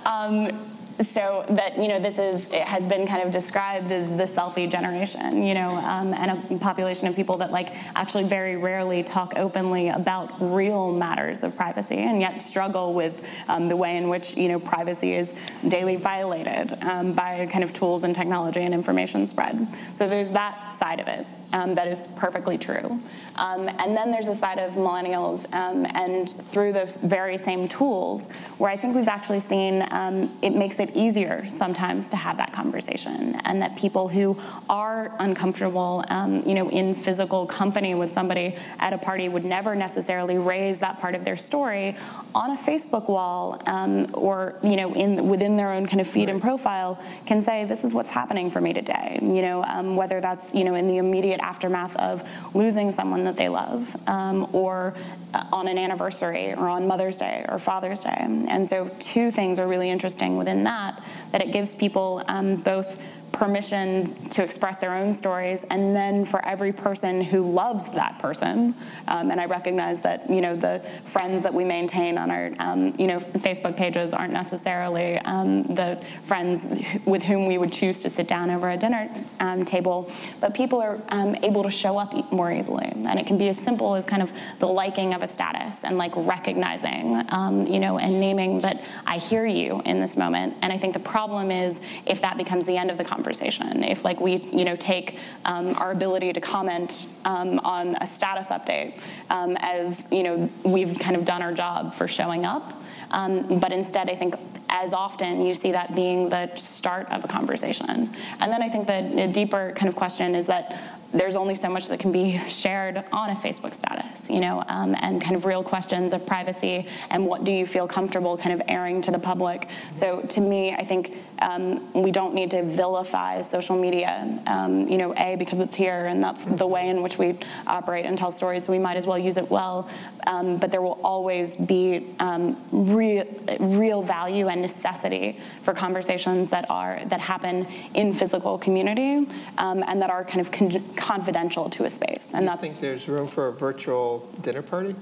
um, 0.04 0.75
so 1.00 1.44
that 1.50 1.76
you 1.78 1.88
know 1.88 1.98
this 1.98 2.18
is 2.18 2.52
it 2.52 2.62
has 2.62 2.86
been 2.86 3.06
kind 3.06 3.22
of 3.22 3.30
described 3.30 3.92
as 3.92 4.08
the 4.16 4.24
selfie 4.24 4.70
generation 4.70 5.42
you 5.42 5.54
know 5.54 5.70
um, 5.76 6.14
and 6.14 6.30
a 6.50 6.58
population 6.58 7.06
of 7.06 7.14
people 7.14 7.36
that 7.36 7.50
like 7.50 7.74
actually 7.94 8.24
very 8.24 8.56
rarely 8.56 9.02
talk 9.02 9.32
openly 9.36 9.88
about 9.88 10.32
real 10.40 10.92
matters 10.92 11.42
of 11.42 11.54
privacy 11.56 11.96
and 11.96 12.20
yet 12.20 12.40
struggle 12.40 12.94
with 12.94 13.28
um, 13.48 13.68
the 13.68 13.76
way 13.76 13.96
in 13.96 14.08
which 14.08 14.36
you 14.36 14.48
know 14.48 14.58
privacy 14.58 15.12
is 15.12 15.34
daily 15.68 15.96
violated 15.96 16.72
um, 16.82 17.12
by 17.12 17.46
kind 17.46 17.64
of 17.64 17.72
tools 17.72 18.04
and 18.04 18.14
technology 18.14 18.60
and 18.60 18.72
information 18.74 19.26
spread. 19.26 19.70
So 19.94 20.08
there's 20.08 20.30
that 20.32 20.70
side 20.70 21.00
of 21.00 21.08
it 21.08 21.26
um, 21.52 21.74
that 21.74 21.88
is 21.88 22.08
perfectly 22.16 22.58
true 22.58 23.00
um, 23.38 23.68
and 23.68 23.96
then 23.96 24.10
there's 24.10 24.28
a 24.28 24.34
side 24.34 24.58
of 24.58 24.72
millennials, 24.72 25.52
um, 25.52 25.86
and 25.94 26.28
through 26.28 26.72
those 26.72 26.98
very 26.98 27.36
same 27.36 27.68
tools, 27.68 28.30
where 28.58 28.70
I 28.70 28.76
think 28.76 28.94
we've 28.94 29.08
actually 29.08 29.40
seen 29.40 29.84
um, 29.90 30.30
it 30.42 30.54
makes 30.54 30.80
it 30.80 30.96
easier 30.96 31.44
sometimes 31.46 32.10
to 32.10 32.16
have 32.16 32.36
that 32.38 32.52
conversation, 32.52 33.36
and 33.44 33.62
that 33.62 33.76
people 33.76 34.08
who 34.08 34.38
are 34.68 35.14
uncomfortable, 35.18 36.04
um, 36.08 36.42
you 36.46 36.54
know, 36.54 36.70
in 36.70 36.94
physical 36.94 37.46
company 37.46 37.94
with 37.94 38.12
somebody 38.12 38.56
at 38.78 38.92
a 38.92 38.98
party 38.98 39.28
would 39.28 39.44
never 39.44 39.74
necessarily 39.74 40.38
raise 40.38 40.78
that 40.80 40.98
part 40.98 41.14
of 41.14 41.24
their 41.24 41.36
story 41.36 41.96
on 42.34 42.50
a 42.50 42.56
Facebook 42.56 43.08
wall 43.08 43.60
um, 43.66 44.06
or 44.14 44.58
you 44.62 44.76
know 44.76 44.94
in 44.94 45.28
within 45.28 45.56
their 45.56 45.72
own 45.72 45.86
kind 45.86 46.00
of 46.00 46.06
feed 46.06 46.26
right. 46.26 46.30
and 46.30 46.40
profile 46.40 47.02
can 47.26 47.42
say 47.42 47.64
this 47.64 47.84
is 47.84 47.92
what's 47.92 48.10
happening 48.10 48.50
for 48.50 48.60
me 48.60 48.72
today. 48.72 49.18
You 49.20 49.42
know, 49.42 49.62
um, 49.64 49.96
whether 49.96 50.20
that's 50.20 50.54
you 50.54 50.64
know 50.64 50.74
in 50.74 50.86
the 50.86 50.98
immediate 50.98 51.40
aftermath 51.40 51.96
of 51.96 52.22
losing 52.54 52.90
someone 52.92 53.24
that 53.26 53.36
they 53.36 53.48
love, 53.48 53.94
um, 54.08 54.48
or 54.52 54.94
uh, 55.34 55.44
on 55.52 55.68
an 55.68 55.78
anniversary, 55.78 56.52
or 56.52 56.68
on 56.68 56.86
Mother's 56.86 57.18
Day, 57.18 57.44
or 57.48 57.58
Father's 57.58 58.04
Day. 58.04 58.16
And 58.18 58.66
so, 58.66 58.90
two 58.98 59.30
things 59.30 59.58
are 59.58 59.68
really 59.68 59.90
interesting 59.90 60.36
within 60.38 60.64
that 60.64 61.04
that 61.32 61.42
it 61.42 61.52
gives 61.52 61.74
people 61.74 62.22
um, 62.28 62.56
both 62.56 63.02
permission 63.32 64.14
to 64.30 64.42
express 64.42 64.78
their 64.78 64.94
own 64.94 65.12
stories, 65.12 65.64
and 65.64 65.94
then 65.94 66.24
for 66.24 66.44
every 66.44 66.72
person 66.72 67.22
who 67.22 67.50
loves 67.50 67.92
that 67.92 68.18
person, 68.18 68.74
um, 69.08 69.30
and 69.30 69.40
I 69.40 69.46
recognize 69.46 70.00
that 70.02 70.28
you 70.30 70.40
know 70.40 70.56
the 70.56 70.80
friends 71.04 71.42
that 71.42 71.52
we 71.52 71.64
maintain 71.64 72.18
on 72.18 72.30
our 72.30 72.50
um, 72.58 72.94
you 72.98 73.06
know 73.06 73.18
Facebook 73.18 73.76
pages 73.76 74.14
aren't 74.14 74.32
necessarily 74.32 75.18
um, 75.18 75.64
the 75.64 75.96
friends 76.24 76.66
with 77.04 77.22
whom 77.22 77.46
we 77.46 77.58
would 77.58 77.72
choose 77.72 78.02
to 78.02 78.08
sit 78.08 78.26
down 78.26 78.50
over 78.50 78.70
a 78.70 78.76
dinner 78.76 79.10
um, 79.40 79.64
table, 79.64 80.10
but 80.40 80.54
people 80.54 80.80
are 80.80 80.98
um, 81.10 81.36
able 81.42 81.62
to 81.62 81.70
show 81.70 81.98
up 81.98 82.14
more 82.32 82.50
easily, 82.50 82.86
and 82.86 83.18
it 83.18 83.26
can 83.26 83.38
be 83.38 83.48
as 83.48 83.58
simple 83.58 83.94
as 83.94 84.06
kind 84.06 84.22
of 84.22 84.32
the 84.58 84.66
liking 84.66 85.12
of 85.12 85.22
a 85.22 85.26
status 85.26 85.84
and 85.84 85.98
like 85.98 86.12
recognizing 86.16 87.22
um, 87.30 87.66
you 87.66 87.80
know 87.80 87.98
and 87.98 88.18
naming 88.18 88.60
that 88.60 88.82
I 89.06 89.18
hear 89.18 89.46
you 89.46 89.82
in 89.84 90.00
this 90.00 90.16
moment, 90.16 90.56
and 90.62 90.72
I 90.72 90.78
think 90.78 90.94
the 90.94 91.00
problem 91.00 91.50
is 91.50 91.82
if 92.06 92.22
that 92.22 92.38
becomes 92.38 92.64
the 92.64 92.78
end 92.78 92.90
of 92.90 92.96
the 92.96 93.04
conversation 93.04 93.15
conversation. 93.16 93.82
If 93.82 94.04
like 94.04 94.20
we, 94.20 94.32
you 94.52 94.64
know, 94.68 94.76
take 94.76 95.18
um, 95.44 95.66
our 95.82 95.90
ability 95.90 96.32
to 96.34 96.40
comment 96.40 97.06
um, 97.24 97.58
on 97.60 97.96
a 98.00 98.06
status 98.06 98.48
update 98.48 98.92
um, 99.30 99.56
as, 99.60 100.06
you 100.12 100.22
know, 100.22 100.50
we've 100.64 100.98
kind 100.98 101.16
of 101.16 101.24
done 101.24 101.42
our 101.46 101.52
job 101.52 101.94
for 101.94 102.06
showing 102.06 102.44
up. 102.44 102.64
Um, 103.10 103.60
but 103.60 103.72
instead, 103.72 104.10
I 104.10 104.16
think 104.16 104.34
as 104.68 104.92
often 104.92 105.44
you 105.46 105.54
see 105.54 105.72
that 105.72 105.94
being 105.94 106.28
the 106.28 106.54
start 106.56 107.06
of 107.10 107.24
a 107.24 107.28
conversation. 107.28 107.88
And 107.88 108.52
then 108.52 108.62
I 108.62 108.68
think 108.68 108.86
the 108.86 109.30
deeper 109.32 109.72
kind 109.76 109.88
of 109.88 109.96
question 109.96 110.34
is 110.34 110.46
that 110.48 110.64
there's 111.12 111.36
only 111.36 111.54
so 111.54 111.68
much 111.68 111.88
that 111.88 112.00
can 112.00 112.12
be 112.12 112.38
shared 112.48 113.04
on 113.12 113.30
a 113.30 113.34
Facebook 113.34 113.74
status, 113.74 114.28
you 114.28 114.40
know, 114.40 114.62
um, 114.68 114.94
and 115.00 115.20
kind 115.22 115.36
of 115.36 115.44
real 115.44 115.62
questions 115.62 116.12
of 116.12 116.26
privacy 116.26 116.86
and 117.10 117.26
what 117.26 117.44
do 117.44 117.52
you 117.52 117.66
feel 117.66 117.86
comfortable 117.86 118.36
kind 118.36 118.60
of 118.60 118.66
airing 118.68 119.00
to 119.02 119.10
the 119.10 119.18
public. 119.18 119.68
So 119.94 120.22
to 120.22 120.40
me, 120.40 120.72
I 120.72 120.82
think 120.82 121.16
um, 121.40 121.92
we 121.92 122.10
don't 122.10 122.34
need 122.34 122.50
to 122.52 122.62
vilify 122.62 123.42
social 123.42 123.80
media, 123.80 124.40
um, 124.46 124.88
you 124.88 124.98
know, 124.98 125.14
A, 125.16 125.36
because 125.36 125.60
it's 125.60 125.76
here 125.76 126.06
and 126.06 126.22
that's 126.22 126.44
the 126.44 126.66
way 126.66 126.88
in 126.88 127.02
which 127.02 127.18
we 127.18 127.38
operate 127.66 128.04
and 128.04 128.16
tell 128.16 128.30
stories, 128.30 128.64
so 128.64 128.72
we 128.72 128.78
might 128.78 128.96
as 128.96 129.06
well 129.06 129.18
use 129.18 129.36
it 129.36 129.50
well. 129.50 129.88
Um, 130.26 130.58
but 130.58 130.70
there 130.70 130.82
will 130.82 130.98
always 131.04 131.56
be 131.56 132.06
um, 132.18 132.56
real, 132.72 133.24
real 133.60 134.02
value 134.02 134.48
and 134.48 134.60
necessity 134.60 135.38
for 135.62 135.72
conversations 135.72 136.50
that 136.50 136.68
are 136.70 137.00
that 137.06 137.20
happen 137.20 137.66
in 137.94 138.12
physical 138.12 138.58
community 138.58 139.26
um, 139.58 139.84
and 139.86 140.02
that 140.02 140.10
are 140.10 140.24
kind 140.24 140.40
of 140.40 140.50
con- 140.50 140.82
confidential 140.96 141.70
to 141.70 141.84
a 141.84 141.90
space. 141.90 142.30
And 142.34 142.48
that's. 142.48 142.60
think 142.60 142.80
there's 142.80 143.08
room 143.08 143.28
for 143.28 143.48
a 143.48 143.52
virtual 143.52 144.28
dinner 144.40 144.62
party? 144.62 144.94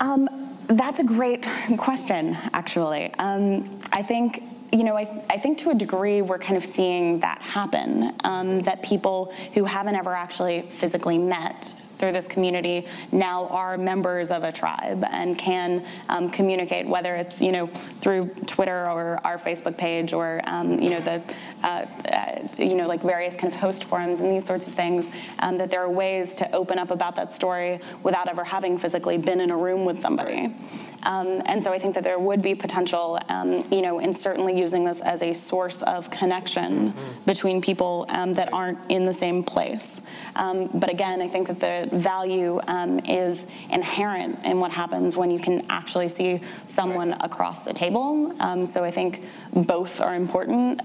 Um, 0.00 0.28
that's 0.66 1.00
a 1.00 1.04
great 1.04 1.48
question, 1.78 2.36
actually. 2.52 3.12
Um, 3.14 3.70
I 3.92 4.02
think 4.02 4.42
you 4.72 4.84
know, 4.84 4.96
I, 4.96 5.24
I, 5.28 5.36
think 5.38 5.58
to 5.58 5.70
a 5.70 5.74
degree 5.74 6.22
we're 6.22 6.38
kind 6.38 6.56
of 6.56 6.64
seeing 6.64 7.20
that 7.20 7.42
happen. 7.42 8.12
Um, 8.22 8.60
that 8.62 8.84
people 8.84 9.34
who 9.54 9.64
haven't 9.64 9.96
ever 9.96 10.14
actually 10.14 10.62
physically 10.62 11.18
met 11.18 11.74
through 12.00 12.12
this 12.12 12.26
community 12.26 12.86
now 13.12 13.46
are 13.48 13.76
members 13.76 14.30
of 14.30 14.42
a 14.42 14.50
tribe 14.50 15.04
and 15.12 15.38
can 15.38 15.84
um, 16.08 16.30
communicate, 16.30 16.88
whether 16.88 17.14
it's 17.14 17.40
you 17.40 17.52
know 17.52 17.66
through 17.66 18.28
Twitter 18.46 18.90
or 18.90 19.20
our 19.24 19.38
Facebook 19.38 19.76
page 19.76 20.12
or 20.12 20.40
um, 20.44 20.80
you 20.80 20.90
know 20.90 21.00
the 21.00 21.22
uh, 21.62 21.86
uh, 22.08 22.48
you 22.58 22.74
know 22.74 22.88
like 22.88 23.02
various 23.02 23.36
kind 23.36 23.52
of 23.52 23.60
host 23.60 23.84
forums 23.84 24.20
and 24.20 24.30
these 24.30 24.46
sorts 24.46 24.66
of 24.66 24.72
things. 24.72 25.08
Um, 25.40 25.58
that 25.58 25.70
there 25.70 25.82
are 25.82 25.90
ways 25.90 26.34
to 26.36 26.50
open 26.54 26.78
up 26.78 26.90
about 26.90 27.16
that 27.16 27.30
story 27.30 27.80
without 28.02 28.28
ever 28.28 28.44
having 28.44 28.78
physically 28.78 29.18
been 29.18 29.40
in 29.40 29.50
a 29.50 29.56
room 29.56 29.84
with 29.84 30.00
somebody. 30.00 30.54
Um, 31.02 31.42
and 31.46 31.62
so 31.62 31.72
I 31.72 31.78
think 31.78 31.94
that 31.94 32.04
there 32.04 32.18
would 32.18 32.42
be 32.42 32.54
potential, 32.54 33.18
um, 33.28 33.64
you 33.70 33.82
know, 33.82 33.98
in 33.98 34.12
certainly 34.12 34.58
using 34.58 34.84
this 34.84 35.00
as 35.00 35.22
a 35.22 35.32
source 35.32 35.82
of 35.82 36.10
connection 36.10 36.90
mm-hmm. 36.90 37.24
between 37.24 37.60
people 37.62 38.06
um, 38.08 38.34
that 38.34 38.52
aren't 38.52 38.78
in 38.88 39.06
the 39.06 39.14
same 39.14 39.42
place. 39.42 40.02
Um, 40.36 40.68
but 40.74 40.90
again, 40.90 41.22
I 41.22 41.28
think 41.28 41.48
that 41.48 41.60
the 41.60 41.96
value 41.96 42.60
um, 42.66 43.00
is 43.00 43.50
inherent 43.70 44.44
in 44.44 44.60
what 44.60 44.72
happens 44.72 45.16
when 45.16 45.30
you 45.30 45.38
can 45.38 45.64
actually 45.70 46.08
see 46.08 46.42
someone 46.64 47.12
across 47.20 47.64
the 47.64 47.72
table. 47.72 48.34
Um, 48.40 48.66
so 48.66 48.84
I 48.84 48.90
think 48.90 49.24
both 49.52 50.00
are 50.00 50.14
important, 50.14 50.82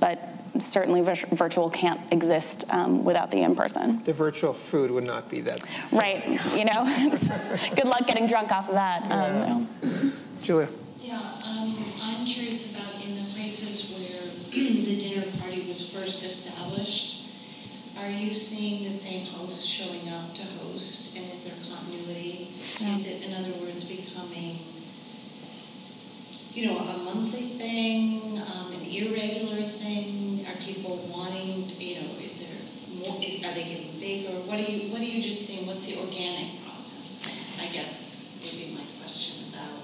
but 0.00 0.35
certainly 0.62 1.02
virtual 1.02 1.70
can't 1.70 2.00
exist 2.12 2.64
um, 2.70 3.04
without 3.04 3.30
the 3.30 3.42
in-person. 3.42 4.02
The 4.04 4.12
virtual 4.12 4.52
food 4.52 4.90
would 4.90 5.04
not 5.04 5.28
be 5.30 5.40
that. 5.42 5.62
Right. 5.92 6.26
You 6.56 6.64
know, 6.64 6.84
good 7.74 7.86
luck 7.86 8.06
getting 8.06 8.26
drunk 8.26 8.52
off 8.52 8.68
of 8.68 8.74
that. 8.74 9.06
Yeah. 9.08 9.54
Um, 9.54 10.12
Julia. 10.42 10.68
Yeah, 11.00 11.16
um, 11.18 11.74
I'm 12.02 12.26
curious 12.26 12.74
about 12.74 12.94
in 13.02 13.14
the 13.14 13.26
places 13.34 13.94
where 13.94 14.22
the 14.86 14.96
dinner 14.98 15.26
party 15.40 15.66
was 15.66 15.94
first 15.94 16.22
established, 16.24 17.26
are 17.98 18.10
you 18.10 18.32
seeing 18.32 18.84
the 18.84 18.90
same 18.90 19.26
host 19.34 19.66
showing 19.66 20.06
up 20.12 20.34
to 20.34 20.42
host, 20.60 21.16
and 21.16 21.26
is 21.32 21.48
there 21.48 21.58
continuity? 21.66 22.52
Yeah. 22.78 22.92
Is 22.92 23.06
it, 23.08 23.28
in 23.28 23.34
other 23.34 23.56
words, 23.64 23.88
becoming, 23.88 24.58
you 26.56 26.64
know, 26.64 26.78
a 26.78 27.04
monthly 27.04 27.44
thing, 27.60 28.38
um, 28.40 28.72
an 28.72 28.80
irregular 28.88 29.60
thing? 29.60 30.40
Are 30.48 30.56
people 30.56 30.96
wanting, 31.12 31.68
to, 31.68 31.84
you 31.84 32.00
know, 32.00 32.08
is 32.24 32.48
there 32.48 32.56
more, 33.04 33.20
is, 33.20 33.44
are 33.44 33.52
they 33.52 33.64
getting 33.68 33.92
bigger? 34.00 34.32
What 34.48 34.58
are 34.58 34.62
you, 34.62 34.88
what 34.90 35.00
are 35.02 35.04
you 35.04 35.20
just 35.20 35.44
seeing? 35.44 35.68
What's 35.68 35.84
the 35.84 36.00
organic 36.00 36.64
process? 36.64 37.60
I 37.60 37.66
guess 37.68 38.40
would 38.40 38.56
be 38.56 38.72
my 38.72 38.84
question 39.04 39.52
about 39.52 39.76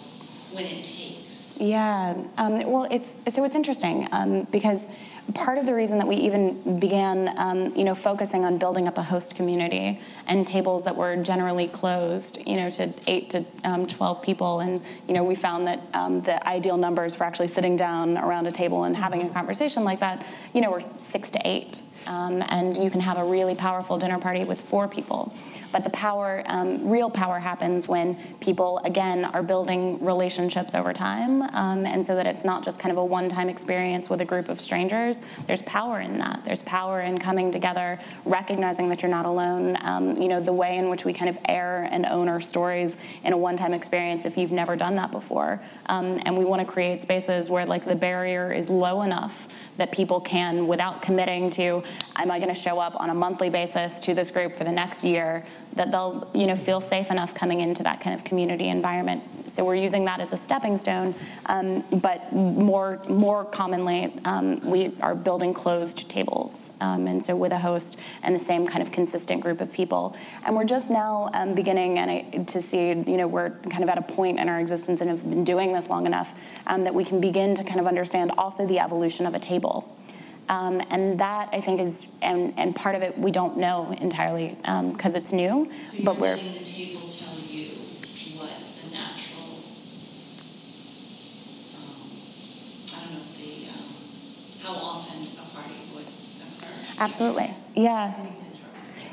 when 0.57 0.65
it 0.65 0.81
takes. 0.81 1.61
Yeah. 1.61 2.17
Um, 2.39 2.65
well, 2.65 2.89
it's 2.91 3.19
so 3.29 3.45
it's 3.45 3.55
interesting 3.55 4.09
um, 4.11 4.47
because 4.51 4.87
part 5.35 5.59
of 5.59 5.67
the 5.67 5.75
reason 5.75 5.99
that 5.99 6.07
we 6.07 6.17
even 6.17 6.79
began, 6.79 7.39
um, 7.39 7.75
you 7.77 7.85
know, 7.85 7.95
focusing 7.95 8.45
on 8.45 8.59
building 8.59 8.87
up 8.89 8.99
a 8.99 9.03
host 9.03 9.35
community 9.35 10.01
and 10.27 10.47
tables 10.47 10.85
that 10.85 10.97
were 10.97 11.17
generally 11.17 11.69
closed, 11.69 12.39
you 12.47 12.57
know, 12.57 12.69
to 12.71 12.93
eight 13.07 13.31
to 13.31 13.45
um, 13.65 13.87
twelve 13.87 14.23
people, 14.23 14.61
and 14.61 14.83
you 15.09 15.15
know, 15.15 15.25
we 15.25 15.35
found 15.35 15.67
that 15.67 15.81
um, 15.95 16.21
the 16.23 16.47
ideal 16.47 16.77
numbers 16.77 17.15
for 17.15 17.25
actually 17.25 17.49
sitting 17.49 17.77
down 17.77 18.19
around 18.19 18.47
a 18.47 18.53
table 18.53 18.85
and 18.85 18.97
having 18.97 19.23
a 19.23 19.31
conversation 19.31 19.85
like 19.85 20.01
that, 20.01 20.27
you 20.55 20.61
know, 20.61 20.71
were 20.71 20.83
six 20.97 21.31
to 21.31 21.41
eight, 21.45 21.83
um, 22.07 22.43
and 22.49 22.77
you 22.77 22.91
can 22.91 23.01
have 23.01 23.19
a 23.19 23.25
really 23.25 23.55
powerful 23.55 23.99
dinner 23.99 24.19
party 24.19 24.45
with 24.45 24.61
four 24.61 24.89
people. 24.89 25.33
But 25.73 25.85
the 25.85 25.91
power, 25.91 26.43
um, 26.47 26.89
real 26.89 27.11
power, 27.11 27.39
happens 27.39 27.89
when 27.89 28.17
people, 28.41 28.81
again, 28.85 29.25
are 29.25 29.43
building 29.43 30.05
relationships 30.05 30.75
over 30.75 30.93
time. 30.93 31.43
Um, 31.43 31.87
and 31.87 32.05
so 32.05 32.15
that 32.17 32.27
it's 32.27 32.45
not 32.45 32.63
just 32.65 32.79
kind 32.79 32.93
of 32.93 32.99
a 32.99 33.05
one 33.05 33.29
time 33.29 33.49
experience 33.49 34.11
with 34.11 34.21
a 34.21 34.25
group 34.25 34.49
of 34.49 34.61
strangers. 34.61 35.19
There's 35.47 35.63
power 35.63 36.01
in 36.01 36.19
that. 36.19 36.45
There's 36.45 36.63
power 36.63 37.01
in 37.01 37.19
coming 37.19 37.51
together, 37.51 37.99
recognizing 38.25 38.89
that 38.91 39.03
you're 39.03 39.11
not 39.11 39.27
alone. 39.27 39.77
Um, 39.83 40.21
you 40.21 40.29
know, 40.29 40.41
the 40.41 40.53
way 40.53 40.77
in 40.77 40.91
which 40.91 41.05
we 41.05 41.13
kind 41.13 41.31
of 41.31 41.39
air 41.49 41.89
and 41.91 42.05
own 42.07 42.29
our 42.29 42.41
stories 42.41 42.97
in 43.25 43.33
a 43.33 43.39
one 43.39 43.57
time 43.57 43.73
experience 43.73 44.27
if 44.27 44.37
you've 44.37 44.53
never 44.53 44.77
done 44.77 44.97
that 44.97 45.11
before. 45.11 45.61
Um, 45.87 46.21
and 46.25 46.37
we 46.37 46.45
want 46.45 46.61
to 46.61 46.71
create 46.71 47.01
spaces 47.03 47.49
where, 47.49 47.65
like, 47.65 47.85
the 47.85 47.97
barrier 47.97 48.53
is 48.53 48.69
low 48.69 49.03
enough 49.03 49.49
that 49.79 49.93
people 49.93 50.21
can, 50.21 50.67
without 50.67 51.03
committing 51.03 51.51
to, 51.51 51.83
am 52.17 52.31
I 52.31 52.39
going 52.39 52.55
to 52.55 52.61
show 52.61 52.79
up 52.79 52.95
on 53.01 53.11
a 53.11 53.15
monthly 53.15 53.51
basis 53.51 54.01
to 54.03 54.15
this 54.15 54.31
group 54.31 54.55
for 54.57 54.65
the 54.65 54.73
next 54.73 55.05
year, 55.05 55.45
that 55.75 55.91
they'll 55.91 56.29
you 56.35 56.47
know 56.47 56.57
feel 56.57 56.81
safe 56.81 57.11
enough 57.11 57.35
coming 57.35 57.61
into 57.61 57.83
that 57.83 58.01
kind 58.01 58.15
of 58.15 58.25
community 58.25 58.69
environment. 58.69 59.23
So 59.49 59.65
we're 59.65 59.77
using 59.77 60.05
that 60.05 60.21
as 60.21 60.33
a 60.33 60.37
stepping 60.37 60.77
stone, 60.77 61.15
um, 61.47 61.83
but 62.01 62.33
more 62.33 63.01
more 63.09 63.45
commonly 63.45 64.13
um, 64.25 64.61
we 64.69 64.93
are 65.01 65.15
building 65.15 65.55
closed 65.55 66.11
tables, 66.11 66.77
um, 66.81 67.07
and 67.07 67.23
so 67.23 67.37
with 67.37 67.53
a 67.53 67.59
host 67.59 67.99
and 68.23 68.35
the 68.35 68.41
same 68.41 68.67
kind 68.67 68.83
of 68.83 68.93
consistent 68.93 69.41
group 69.43 69.61
of 69.61 69.73
people. 69.73 70.17
And 70.45 70.55
we're 70.55 70.65
just 70.65 70.91
now 70.91 71.31
um, 71.35 71.55
beginning 71.55 71.99
and 71.99 72.49
to 72.49 72.61
see 72.61 72.89
you 72.89 73.17
know 73.17 73.27
we're 73.27 73.51
kind 73.71 73.83
of 73.83 73.89
at 73.89 73.99
a 73.99 74.03
point 74.03 74.39
in 74.39 74.49
our 74.49 74.61
existence 74.61 75.01
and 75.01 75.11
have 75.11 75.29
been 75.29 75.45
doing 75.45 75.73
this 75.73 75.89
long 75.89 76.07
enough 76.07 76.39
um, 76.67 76.85
that 76.85 76.95
we 76.95 77.05
can 77.05 77.21
begin 77.21 77.55
to 77.55 77.65
kind 77.65 77.81
of 77.81 77.87
understand 77.87 78.33
also 78.39 78.67
the 78.67 78.79
evolution 78.79 79.27
of 79.27 79.35
a 79.35 79.39
table. 79.39 79.89
Um, 80.49 80.83
and 80.91 81.19
that 81.21 81.49
I 81.53 81.61
think 81.61 81.81
is, 81.81 82.09
and, 82.21 82.53
and 82.59 82.75
part 82.75 82.95
of 82.95 83.03
it 83.03 83.17
we 83.19 83.31
don't 83.31 83.57
know 83.57 83.93
entirely 84.01 84.57
because 84.57 85.15
um, 85.15 85.17
it's 85.21 85.33
new. 85.33 85.69
So 85.71 86.03
but 86.05 86.19
we're. 86.19 86.37
the 86.37 86.61
table 86.65 87.09
tell 87.11 87.39
you 87.39 87.69
what 88.37 88.51
the 88.75 88.91
natural, 88.91 89.65
um, 91.75 92.01
I 92.93 92.99
don't 93.01 93.13
know, 93.15 93.25
the 93.39 93.69
um, 93.71 93.95
how 94.61 94.75
often 94.75 95.27
a 95.39 95.47
party 95.55 95.75
would 95.95 96.07
occur. 96.07 96.95
Absolutely, 96.99 97.55
yeah. 97.75 98.15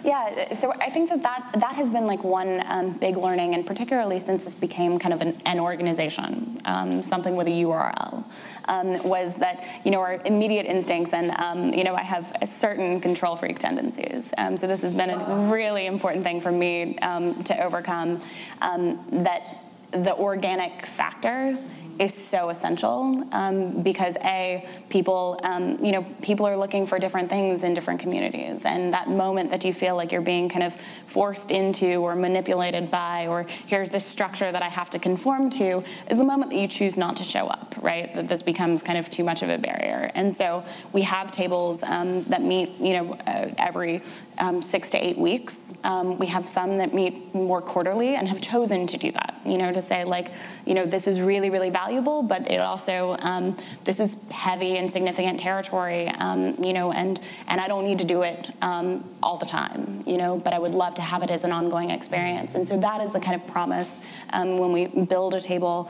Yeah, 0.04 0.54
so 0.54 0.74
I 0.80 0.90
think 0.90 1.10
that 1.10 1.24
that, 1.24 1.50
that 1.60 1.76
has 1.76 1.90
been 1.90 2.08
like 2.08 2.24
one 2.24 2.62
um, 2.66 2.98
big 2.98 3.18
learning, 3.18 3.54
and 3.54 3.66
particularly 3.66 4.20
since 4.20 4.46
this 4.46 4.56
became 4.56 5.00
kind 5.00 5.14
of 5.14 5.22
an, 5.22 5.38
an 5.46 5.60
organization, 5.60 6.62
um, 6.66 7.04
something 7.04 7.36
with 7.36 7.48
a 7.48 7.52
URL, 7.52 8.24
um, 8.68 9.10
was 9.10 9.36
that 9.36 9.82
you 9.84 9.92
know 9.92 10.00
our 10.00 10.22
immediate 10.26 10.66
instincts, 10.66 11.14
and 11.14 11.32
um, 11.32 11.74
you 11.74 11.84
know 11.84 11.96
I 11.96 12.04
have 12.04 12.36
a 12.42 12.48
certain 12.48 13.02
control 13.02 13.36
freak 13.36 13.60
tendencies. 13.60 14.34
Um, 14.38 14.58
so 14.58 14.68
this 14.68 14.82
has 14.84 14.94
been 14.94 15.10
a 15.10 15.50
really 15.52 15.86
important 15.86 16.24
thing 16.24 16.42
for 16.42 16.52
me 16.52 16.98
um, 17.00 17.44
to 17.46 17.64
overcome. 17.64 18.22
that 18.60 19.69
the 19.92 20.16
organic 20.16 20.86
factor 20.86 21.58
is 22.00 22.14
so 22.14 22.50
essential 22.50 23.26
um, 23.34 23.82
because 23.82 24.18
a 24.24 24.66
people 24.90 25.38
um, 25.44 25.84
you 25.84 25.92
know 25.92 26.04
people 26.22 26.46
are 26.46 26.56
looking 26.56 26.88
for 26.88 26.98
different 26.98 27.30
things 27.30 27.64
in 27.64 27.74
different 27.74 28.00
communities. 28.00 28.66
And 28.66 28.94
that 28.94 29.10
moment 29.10 29.52
that 29.52 29.66
you 29.66 29.74
feel 29.74 29.96
like 29.96 30.12
you're 30.12 30.22
being 30.22 30.48
kind 30.50 30.64
of 30.64 30.74
forced 30.76 31.52
into 31.52 31.96
or 31.98 32.16
manipulated 32.16 32.90
by 32.90 33.28
or 33.28 33.46
here's 33.68 33.90
this 33.90 34.06
structure 34.06 34.50
that 34.52 34.64
I 34.64 34.70
have 34.70 34.90
to 34.92 35.00
conform 35.00 35.50
to 35.52 35.84
is 36.10 36.18
the 36.18 36.24
moment 36.24 36.52
that 36.52 36.58
you 36.58 36.68
choose 36.68 36.98
not 36.98 37.18
to 37.18 37.24
show 37.24 37.48
up 37.48 37.70
right? 37.82 38.14
That 38.14 38.28
this 38.28 38.44
becomes 38.44 38.84
kind 38.84 38.98
of 38.98 39.10
too 39.10 39.24
much 39.24 39.42
of 39.42 39.50
a 39.50 39.58
barrier. 39.58 40.12
And 40.16 40.34
so 40.34 40.64
we 40.94 41.04
have 41.04 41.32
tables 41.32 41.84
um, 41.84 42.24
that 42.24 42.42
meet 42.42 42.80
you 42.80 42.94
know 42.94 43.14
uh, 43.28 43.50
every 43.58 44.02
um, 44.40 44.62
six 44.62 44.90
to 44.92 44.98
eight 44.98 45.18
weeks. 45.18 45.74
Um, 45.84 46.18
we 46.18 46.28
have 46.28 46.48
some 46.48 46.78
that 46.78 46.94
meet 46.94 47.34
more 47.34 47.62
quarterly 47.62 48.16
and 48.16 48.28
have 48.28 48.42
chosen 48.42 48.88
to 48.88 48.98
do 48.98 49.12
that 49.12 49.30
you 49.50 49.58
know, 49.58 49.72
to 49.72 49.82
say 49.82 50.06
like, 50.06 50.32
you 50.66 50.74
know, 50.74 50.86
this 50.86 51.08
is 51.08 51.20
really, 51.20 51.50
really 51.50 51.70
valuable, 51.70 52.24
but 52.24 52.50
it 52.50 52.60
also 52.60 53.16
um, 53.20 53.58
this 53.84 54.00
is 54.00 54.18
heavy 54.32 54.78
and 54.78 54.90
significant 54.90 55.40
territory, 55.40 56.08
um, 56.08 56.56
you 56.64 56.74
know, 56.74 56.92
and 56.92 57.20
and 57.48 57.60
I 57.60 57.68
don't 57.68 57.84
need 57.84 58.00
to 58.00 58.06
do 58.06 58.22
it 58.24 58.50
um, 58.62 59.10
all 59.24 59.38
the 59.38 59.46
time, 59.46 60.04
you 60.06 60.18
know, 60.18 60.38
but 60.38 60.54
I 60.54 60.60
would 60.60 60.74
love 60.74 60.96
to 60.96 61.02
have 61.02 61.24
it 61.24 61.32
as 61.32 61.44
an 61.44 61.52
ongoing 61.52 61.90
experience, 61.90 62.56
and 62.56 62.68
so 62.68 62.80
that 62.80 63.02
is 63.02 63.14
the 63.14 63.20
kind 63.20 63.42
of 63.42 63.48
promise 63.48 64.02
um, 64.32 64.58
when 64.58 64.72
we 64.72 64.88
build 65.06 65.34
a 65.34 65.42
table 65.42 65.90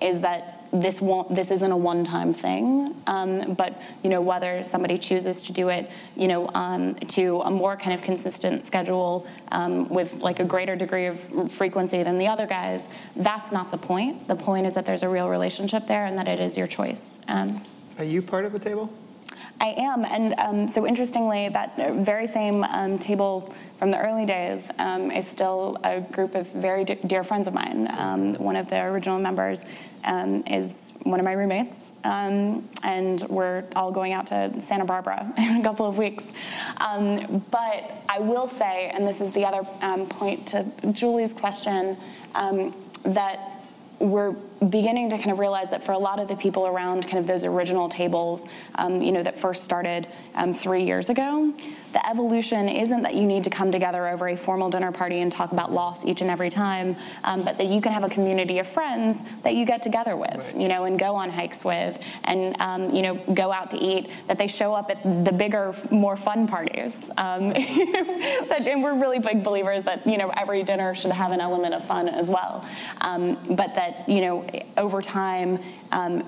is 0.00 0.20
that 0.20 0.57
this 0.72 1.00
won't 1.00 1.34
this 1.34 1.50
isn't 1.50 1.72
a 1.72 1.76
one-time 1.76 2.34
thing 2.34 2.94
um, 3.06 3.54
but 3.54 3.80
you 4.02 4.10
know 4.10 4.20
whether 4.20 4.62
somebody 4.64 4.98
chooses 4.98 5.42
to 5.42 5.52
do 5.52 5.68
it 5.68 5.90
you 6.16 6.28
know 6.28 6.48
um, 6.54 6.94
to 6.94 7.40
a 7.40 7.50
more 7.50 7.76
kind 7.76 7.92
of 7.92 8.02
consistent 8.02 8.64
schedule 8.64 9.26
um, 9.52 9.88
with 9.88 10.20
like 10.20 10.40
a 10.40 10.44
greater 10.44 10.76
degree 10.76 11.06
of 11.06 11.50
frequency 11.50 12.02
than 12.02 12.18
the 12.18 12.26
other 12.26 12.46
guys 12.46 12.90
that's 13.16 13.52
not 13.52 13.70
the 13.70 13.78
point. 13.78 14.28
The 14.28 14.36
point 14.36 14.66
is 14.66 14.74
that 14.74 14.86
there's 14.86 15.02
a 15.02 15.08
real 15.08 15.28
relationship 15.28 15.86
there 15.86 16.06
and 16.06 16.18
that 16.18 16.28
it 16.28 16.40
is 16.40 16.56
your 16.56 16.66
choice. 16.66 17.20
Um, 17.28 17.62
are 17.98 18.04
you 18.04 18.22
part 18.22 18.44
of 18.44 18.54
a 18.54 18.58
table 18.58 18.92
I 19.60 19.74
am, 19.76 20.04
and 20.04 20.34
um, 20.38 20.68
so 20.68 20.86
interestingly, 20.86 21.48
that 21.48 21.76
very 21.76 22.26
same 22.26 22.62
um, 22.64 22.98
table 22.98 23.52
from 23.78 23.90
the 23.90 23.98
early 23.98 24.24
days 24.24 24.70
um, 24.78 25.10
is 25.10 25.26
still 25.26 25.76
a 25.82 26.00
group 26.00 26.34
of 26.36 26.48
very 26.52 26.84
dear 26.84 27.24
friends 27.24 27.48
of 27.48 27.54
mine. 27.54 27.88
Um, 27.90 28.34
one 28.34 28.54
of 28.54 28.68
the 28.68 28.80
original 28.84 29.18
members 29.18 29.64
um, 30.04 30.44
is 30.46 30.92
one 31.02 31.18
of 31.18 31.24
my 31.24 31.32
roommates, 31.32 31.98
um, 32.04 32.68
and 32.84 33.22
we're 33.28 33.64
all 33.74 33.90
going 33.90 34.12
out 34.12 34.28
to 34.28 34.60
Santa 34.60 34.84
Barbara 34.84 35.32
in 35.38 35.56
a 35.56 35.62
couple 35.62 35.86
of 35.86 35.98
weeks. 35.98 36.26
but 36.78 37.92
I 38.08 38.20
will 38.20 38.46
say, 38.46 38.90
and 38.94 39.06
this 39.06 39.20
is 39.20 39.32
the 39.32 39.44
other 39.44 39.64
point 40.08 40.46
to 40.48 40.66
Julie's 40.92 41.32
question, 41.32 41.96
that 43.04 43.40
we're 43.98 44.36
beginning 44.70 45.10
to 45.10 45.18
kind 45.18 45.30
of 45.30 45.38
realize 45.38 45.70
that 45.70 45.84
for 45.84 45.92
a 45.92 45.98
lot 45.98 46.18
of 46.18 46.28
the 46.28 46.36
people 46.36 46.66
around 46.66 47.06
kind 47.06 47.18
of 47.18 47.26
those 47.26 47.44
original 47.44 47.88
tables, 47.88 48.48
um, 48.74 49.00
you 49.00 49.12
know, 49.12 49.22
that 49.22 49.38
first 49.38 49.64
started 49.64 50.06
um, 50.34 50.52
three 50.52 50.84
years 50.84 51.08
ago, 51.08 51.52
the 51.92 52.08
evolution 52.08 52.68
isn't 52.68 53.02
that 53.02 53.14
you 53.14 53.24
need 53.24 53.44
to 53.44 53.50
come 53.50 53.72
together 53.72 54.06
over 54.08 54.28
a 54.28 54.36
formal 54.36 54.68
dinner 54.68 54.92
party 54.92 55.20
and 55.20 55.32
talk 55.32 55.52
about 55.52 55.72
loss 55.72 56.04
each 56.04 56.20
and 56.20 56.30
every 56.30 56.50
time, 56.50 56.96
um, 57.24 57.44
but 57.44 57.56
that 57.58 57.68
you 57.68 57.80
can 57.80 57.92
have 57.92 58.04
a 58.04 58.08
community 58.08 58.58
of 58.58 58.66
friends 58.66 59.22
that 59.40 59.54
you 59.54 59.64
get 59.64 59.80
together 59.80 60.16
with, 60.16 60.36
right. 60.36 60.56
you 60.56 60.68
know, 60.68 60.84
and 60.84 60.98
go 60.98 61.14
on 61.14 61.30
hikes 61.30 61.64
with, 61.64 61.98
and 62.24 62.60
um, 62.60 62.90
you 62.94 63.02
know, 63.02 63.14
go 63.32 63.52
out 63.52 63.70
to 63.70 63.78
eat. 63.78 64.10
That 64.26 64.38
they 64.38 64.48
show 64.48 64.74
up 64.74 64.90
at 64.90 65.02
the 65.24 65.32
bigger, 65.32 65.74
more 65.90 66.16
fun 66.16 66.46
parties. 66.46 67.10
Um, 67.16 67.52
and 67.54 68.82
we're 68.82 68.98
really 68.98 69.18
big 69.18 69.42
believers 69.42 69.84
that 69.84 70.06
you 70.06 70.18
know 70.18 70.30
every 70.36 70.64
dinner 70.64 70.94
should 70.94 71.12
have 71.12 71.32
an 71.32 71.40
element 71.40 71.74
of 71.74 71.84
fun 71.84 72.08
as 72.08 72.28
well, 72.28 72.66
um, 73.00 73.38
but 73.54 73.74
that 73.76 74.08
you 74.08 74.20
know 74.20 74.47
over 74.76 75.02
time, 75.02 75.58
um, 75.92 76.24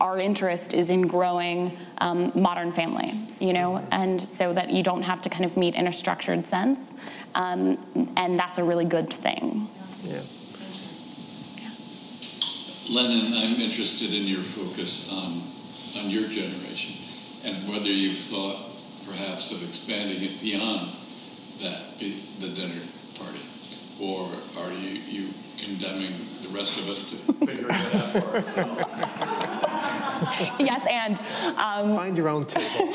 our 0.00 0.18
interest 0.18 0.74
is 0.74 0.90
in 0.90 1.06
growing 1.06 1.76
um, 1.98 2.32
modern 2.34 2.72
family, 2.72 3.12
you 3.40 3.52
know, 3.52 3.86
and 3.92 4.20
so 4.20 4.52
that 4.52 4.70
you 4.70 4.82
don't 4.82 5.02
have 5.02 5.22
to 5.22 5.30
kind 5.30 5.44
of 5.44 5.56
meet 5.56 5.74
in 5.74 5.86
a 5.86 5.92
structured 5.92 6.44
sense, 6.44 6.94
um, 7.34 7.78
and 8.16 8.38
that's 8.38 8.58
a 8.58 8.64
really 8.64 8.84
good 8.84 9.08
thing. 9.08 9.68
Yeah. 10.02 10.20
Lennon, 12.90 13.32
I'm 13.36 13.60
interested 13.60 14.12
in 14.12 14.24
your 14.24 14.42
focus 14.42 15.10
on 15.12 15.40
on 16.02 16.10
your 16.10 16.26
generation 16.28 16.96
and 17.44 17.68
whether 17.68 17.90
you've 17.90 18.16
thought 18.18 18.56
perhaps 19.06 19.52
of 19.52 19.66
expanding 19.66 20.22
it 20.22 20.40
beyond 20.40 20.88
that 21.60 21.98
the 21.98 22.50
dinner 22.54 22.82
party, 23.18 23.42
or 24.02 24.26
are 24.58 24.72
you 24.72 24.98
you 25.06 25.28
condemning 25.62 26.12
the 26.42 26.48
rest 26.54 26.78
of 26.78 26.88
us 26.88 27.10
to 27.10 27.16
figure 27.46 27.66
it 27.68 27.94
out 27.94 28.12
for 28.12 28.36
ourselves. 28.36 28.92
yes, 30.58 30.86
and 30.90 31.18
um, 31.58 31.94
find 31.96 32.16
your 32.16 32.28
own 32.28 32.44
table. 32.44 32.92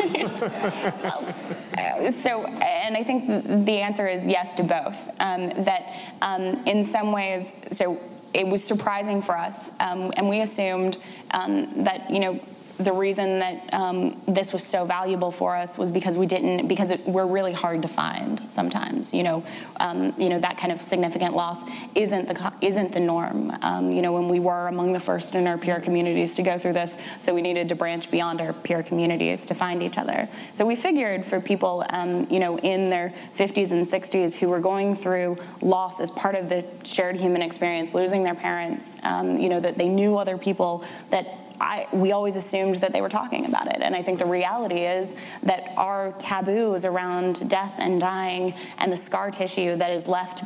so, 2.11 2.45
and 2.45 2.95
I 2.95 3.03
think 3.03 3.65
the 3.65 3.79
answer 3.79 4.07
is 4.07 4.27
yes 4.27 4.53
to 4.55 4.63
both. 4.63 5.09
Um, 5.19 5.49
that 5.63 5.93
um, 6.21 6.63
in 6.65 6.83
some 6.83 7.11
ways, 7.11 7.53
so 7.71 7.99
it 8.33 8.47
was 8.47 8.63
surprising 8.63 9.21
for 9.21 9.35
us, 9.37 9.71
um, 9.79 10.11
and 10.15 10.29
we 10.29 10.41
assumed 10.41 10.97
um, 11.31 11.83
that 11.83 12.09
you 12.09 12.19
know 12.19 12.39
the 12.77 12.93
reason 12.93 13.39
that 13.39 13.73
um, 13.73 14.19
this 14.27 14.53
was 14.53 14.63
so 14.63 14.85
valuable 14.85 15.31
for 15.31 15.55
us 15.55 15.77
was 15.77 15.91
because 15.91 16.15
we 16.15 16.25
didn't 16.25 16.67
because 16.67 16.91
it, 16.91 17.05
we're 17.07 17.25
really 17.25 17.53
hard 17.53 17.81
to 17.81 17.87
find 17.87 18.39
sometimes 18.49 19.13
you 19.13 19.23
know? 19.23 19.43
Um, 19.79 20.13
you 20.17 20.29
know 20.29 20.39
that 20.39 20.57
kind 20.57 20.71
of 20.71 20.81
significant 20.81 21.35
loss 21.35 21.63
isn't 21.95 22.27
the 22.27 22.53
isn't 22.61 22.93
the 22.93 22.99
norm. 22.99 23.51
Um, 23.61 23.91
you 23.91 24.01
know 24.01 24.13
when 24.13 24.29
we 24.29 24.39
were 24.39 24.67
among 24.67 24.93
the 24.93 24.99
first 24.99 25.33
in 25.35 25.47
our 25.47 25.57
peer 25.57 25.79
communities 25.79 26.35
to 26.35 26.43
go 26.43 26.57
through 26.57 26.73
this 26.73 26.97
so 27.19 27.33
we 27.33 27.41
needed 27.41 27.69
to 27.69 27.75
branch 27.75 28.11
beyond 28.11 28.41
our 28.41 28.53
peer 28.53 28.83
communities 28.83 29.45
to 29.47 29.53
find 29.53 29.81
each 29.81 29.97
other. 29.97 30.27
So 30.53 30.65
we 30.65 30.75
figured 30.75 31.25
for 31.25 31.41
people 31.41 31.85
um, 31.89 32.27
you 32.29 32.39
know 32.39 32.59
in 32.59 32.89
their 32.89 33.09
50s 33.35 33.71
and 33.71 33.85
60s 33.85 34.35
who 34.35 34.49
were 34.49 34.59
going 34.59 34.95
through 34.95 35.37
loss 35.61 35.99
as 35.99 36.11
part 36.11 36.35
of 36.35 36.49
the 36.49 36.65
shared 36.83 37.15
human 37.15 37.41
experience 37.41 37.95
losing 37.95 38.23
their 38.23 38.35
parents 38.35 38.99
um, 39.03 39.37
you 39.37 39.49
know 39.49 39.59
that 39.59 39.77
they 39.77 39.89
knew 39.89 40.17
other 40.17 40.37
people 40.37 40.83
that 41.09 41.46
I, 41.59 41.87
we 41.91 42.11
always 42.11 42.35
assumed 42.35 42.75
that 42.75 42.93
they 42.93 43.01
were 43.01 43.09
talking 43.09 43.45
about 43.45 43.67
it. 43.67 43.81
And 43.81 43.95
I 43.95 44.01
think 44.01 44.19
the 44.19 44.25
reality 44.25 44.85
is 44.85 45.15
that 45.43 45.73
our 45.77 46.11
taboos 46.13 46.85
around 46.85 47.49
death 47.49 47.75
and 47.79 47.99
dying 47.99 48.53
and 48.77 48.91
the 48.91 48.97
scar 48.97 49.31
tissue 49.31 49.75
that 49.77 49.91
is 49.91 50.07
left 50.07 50.43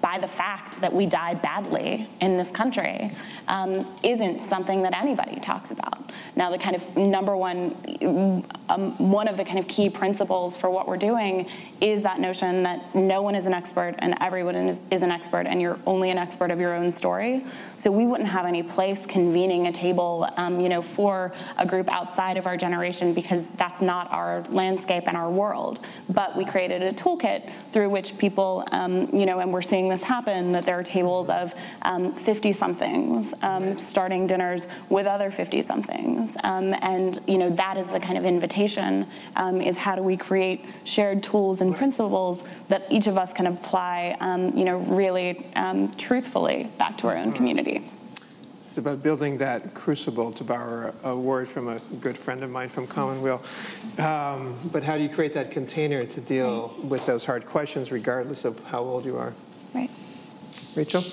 by 0.00 0.18
the 0.18 0.28
fact 0.28 0.80
that 0.80 0.92
we 0.92 1.06
die 1.06 1.34
badly 1.34 2.08
in 2.20 2.36
this 2.36 2.50
country 2.50 3.10
um, 3.48 3.86
isn't 4.02 4.42
something 4.42 4.82
that 4.82 4.94
anybody 4.94 5.40
talks 5.40 5.70
about. 5.70 6.10
Now, 6.34 6.50
the 6.50 6.58
kind 6.58 6.76
of 6.76 6.96
number 6.96 7.36
one, 7.36 7.74
um, 8.68 9.10
one 9.10 9.28
of 9.28 9.36
the 9.36 9.44
kind 9.44 9.58
of 9.58 9.68
key 9.68 9.90
principles 9.90 10.56
for 10.56 10.70
what 10.70 10.86
we're 10.88 10.96
doing 10.96 11.48
is 11.80 12.02
that 12.02 12.20
notion 12.20 12.62
that 12.62 12.94
no 12.94 13.22
one 13.22 13.34
is 13.34 13.46
an 13.46 13.52
expert 13.52 13.94
and 13.98 14.14
everyone 14.20 14.54
is, 14.54 14.82
is 14.90 15.02
an 15.02 15.10
expert 15.10 15.46
and 15.46 15.60
you're 15.60 15.78
only 15.86 16.10
an 16.10 16.18
expert 16.18 16.50
of 16.50 16.60
your 16.60 16.74
own 16.74 16.90
story. 16.92 17.42
So 17.76 17.90
we 17.90 18.06
wouldn't 18.06 18.28
have 18.28 18.46
any 18.46 18.62
place 18.62 19.04
convening 19.06 19.66
a 19.66 19.72
table. 19.72 20.28
Um, 20.36 20.45
um, 20.46 20.60
you 20.60 20.68
know, 20.68 20.82
for 20.82 21.32
a 21.58 21.66
group 21.66 21.90
outside 21.90 22.36
of 22.36 22.46
our 22.46 22.56
generation 22.56 23.12
because 23.14 23.48
that's 23.50 23.82
not 23.82 24.10
our 24.12 24.42
landscape 24.48 25.04
and 25.06 25.16
our 25.16 25.30
world. 25.30 25.80
But 26.12 26.36
we 26.36 26.44
created 26.44 26.82
a 26.82 26.92
toolkit 26.92 27.50
through 27.72 27.90
which 27.90 28.18
people, 28.18 28.64
um, 28.72 29.08
you 29.12 29.26
know, 29.26 29.40
and 29.40 29.52
we're 29.52 29.62
seeing 29.62 29.88
this 29.88 30.02
happen 30.02 30.52
that 30.52 30.64
there 30.64 30.78
are 30.78 30.82
tables 30.82 31.28
of 31.28 31.52
50 31.52 32.48
um, 32.48 32.52
somethings 32.52 33.34
um, 33.42 33.76
starting 33.78 34.26
dinners 34.26 34.66
with 34.88 35.06
other 35.06 35.30
50 35.30 35.62
somethings. 35.62 36.36
Um, 36.44 36.74
and, 36.82 37.18
you 37.26 37.38
know, 37.38 37.50
that 37.50 37.76
is 37.76 37.88
the 37.88 38.00
kind 38.00 38.18
of 38.18 38.24
invitation 38.24 39.06
is 39.36 39.78
how 39.78 39.96
do 39.96 40.02
we 40.02 40.16
create 40.16 40.64
shared 40.84 41.22
tools 41.22 41.60
and 41.60 41.74
principles 41.74 42.44
that 42.68 42.84
each 42.90 43.06
of 43.06 43.18
us 43.18 43.32
can 43.32 43.46
apply, 43.46 44.16
you 44.54 44.64
know, 44.64 44.78
really 44.78 45.44
truthfully 45.96 46.68
back 46.78 46.98
to 46.98 47.08
our 47.08 47.16
own 47.16 47.32
community. 47.32 47.90
It's 48.76 48.84
about 48.84 49.02
building 49.02 49.38
that 49.38 49.72
crucible, 49.72 50.32
to 50.32 50.44
borrow 50.44 50.92
a 51.02 51.16
word 51.16 51.48
from 51.48 51.66
a 51.66 51.80
good 51.98 52.18
friend 52.18 52.44
of 52.44 52.50
mine 52.50 52.68
from 52.68 52.86
Commonweal. 52.86 53.40
Um, 53.96 54.54
but 54.70 54.82
how 54.84 54.98
do 54.98 55.02
you 55.02 55.08
create 55.08 55.32
that 55.32 55.50
container 55.50 56.04
to 56.04 56.20
deal 56.20 56.68
right. 56.68 56.84
with 56.84 57.06
those 57.06 57.24
hard 57.24 57.46
questions, 57.46 57.90
regardless 57.90 58.44
of 58.44 58.62
how 58.68 58.80
old 58.80 59.06
you 59.06 59.16
are? 59.16 59.32
Right. 59.74 59.88
Rachel? 60.76 61.00
Uh, 61.00 61.08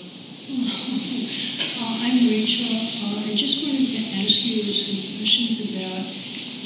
I'm 2.03 2.19
Rachel. 2.27 2.67
Uh, 2.67 3.31
I 3.31 3.33
just 3.33 3.63
wanted 3.63 3.87
to 3.95 3.99
ask 4.19 4.43
you 4.43 4.59
some 4.59 5.23
questions 5.23 5.63
about 5.71 6.03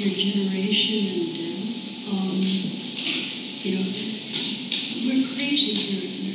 your 0.01 0.09
generation 0.17 0.97
and 1.13 1.29
death. 1.29 2.09
Um, 2.09 2.41
you 3.61 3.77
know, 3.77 3.85
we're 5.05 5.29
crazy 5.29 5.77
here 5.77 6.26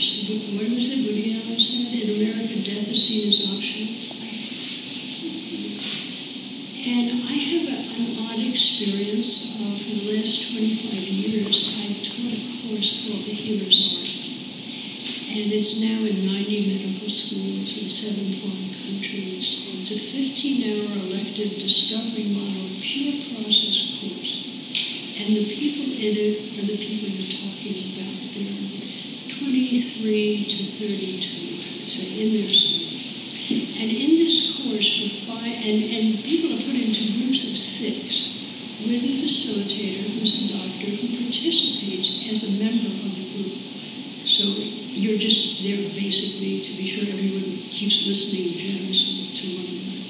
of. 0.00 0.56
What 0.56 0.64
was 0.72 0.88
it 0.96 1.12
Woody 1.12 1.36
Allen 1.36 1.60
said? 1.60 1.92
In 1.92 2.24
America, 2.24 2.56
death 2.64 2.88
is 2.88 3.04
seen 3.04 3.28
as 3.28 3.52
option. 3.52 3.84
And 6.88 7.20
I 7.20 7.36
have 7.36 7.68
a, 7.68 7.76
an 8.00 8.08
odd 8.24 8.40
experience. 8.40 9.60
Uh, 9.60 9.76
for 9.76 9.92
the 10.00 10.16
last 10.16 10.56
25 10.56 11.04
years, 11.20 11.52
I've 11.84 12.00
taught 12.00 12.32
a 12.32 12.40
course 12.64 12.90
called 13.04 13.28
The 13.28 13.36
Healer's 13.36 13.76
Art. 13.92 14.12
And 15.36 15.52
it's 15.52 15.76
now 15.76 16.00
in 16.00 16.16
90 16.16 16.80
medical 16.80 17.04
schools 17.04 17.68
in 17.68 17.84
seven 17.84 18.28
foreign 18.40 18.72
countries. 18.72 19.84
It's 19.84 19.92
a 19.92 20.00
15-hour 20.16 21.12
elective 21.12 21.60
discovery 21.60 22.32
model, 22.32 22.72
pure 22.80 23.20
process 23.36 24.00
course. 24.00 24.32
And 25.20 25.36
the 25.36 25.44
people 25.44 25.92
in 25.92 26.12
it 26.16 26.40
are 26.56 26.66
the 26.72 26.78
people 26.80 27.08
you're 27.12 27.36
talking 27.36 27.76
about. 28.00 28.16
They're 28.32 28.99
23 29.40 30.44
to 30.44 30.64
32, 30.68 30.84
I 30.84 31.72
would 31.80 31.88
say, 31.88 32.06
in 32.20 32.28
their 32.36 32.80
and 33.50 33.88
in 33.88 34.20
this 34.20 34.62
course, 34.62 34.86
for 35.00 35.32
five, 35.32 35.56
and, 35.64 35.80
and 35.80 36.04
people 36.22 36.52
are 36.52 36.60
put 36.60 36.76
into 36.76 37.02
groups 37.18 37.42
of 37.48 37.56
six 37.56 38.84
with 38.84 39.00
a 39.00 39.12
facilitator 39.24 40.06
who's 40.12 40.44
a 40.44 40.52
doctor 40.52 40.92
who 40.92 41.08
participates 41.18 42.30
as 42.30 42.38
a 42.46 42.52
member 42.62 42.86
of 42.86 43.10
the 43.10 43.26
group. 43.32 43.56
So 44.28 44.44
you're 45.00 45.18
just 45.18 45.64
there 45.64 45.82
basically 45.96 46.60
to 46.60 46.72
be 46.76 46.84
sure 46.84 47.08
everyone 47.08 47.56
keeps 47.72 48.06
listening 48.06 48.52
generously 48.52 49.34
to 49.34 49.44
one 49.56 49.68
another. 49.72 50.04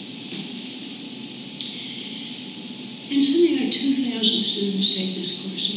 And 3.14 3.22
something 3.22 3.56
like 3.62 3.72
2,000 3.72 4.42
students 4.42 4.90
take 4.98 5.14
this 5.14 5.30
course. 5.46 5.69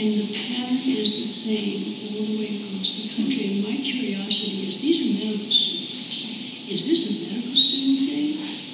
And 0.00 0.16
the 0.16 0.32
pattern 0.32 0.80
is 0.96 1.12
the 1.12 1.28
same 1.44 1.76
all 2.08 2.24
the 2.24 2.40
way 2.40 2.56
across 2.56 2.88
the 2.88 3.20
country. 3.20 3.52
And 3.52 3.68
my 3.68 3.76
curiosity 3.76 4.64
is 4.64 4.80
these 4.80 4.96
are 5.04 5.12
medical 5.12 5.52
students. 5.52 6.72
Is 6.72 6.80
this 6.88 7.00
a 7.04 7.12
medical 7.28 7.52
student 7.52 8.00
thing? 8.08 8.28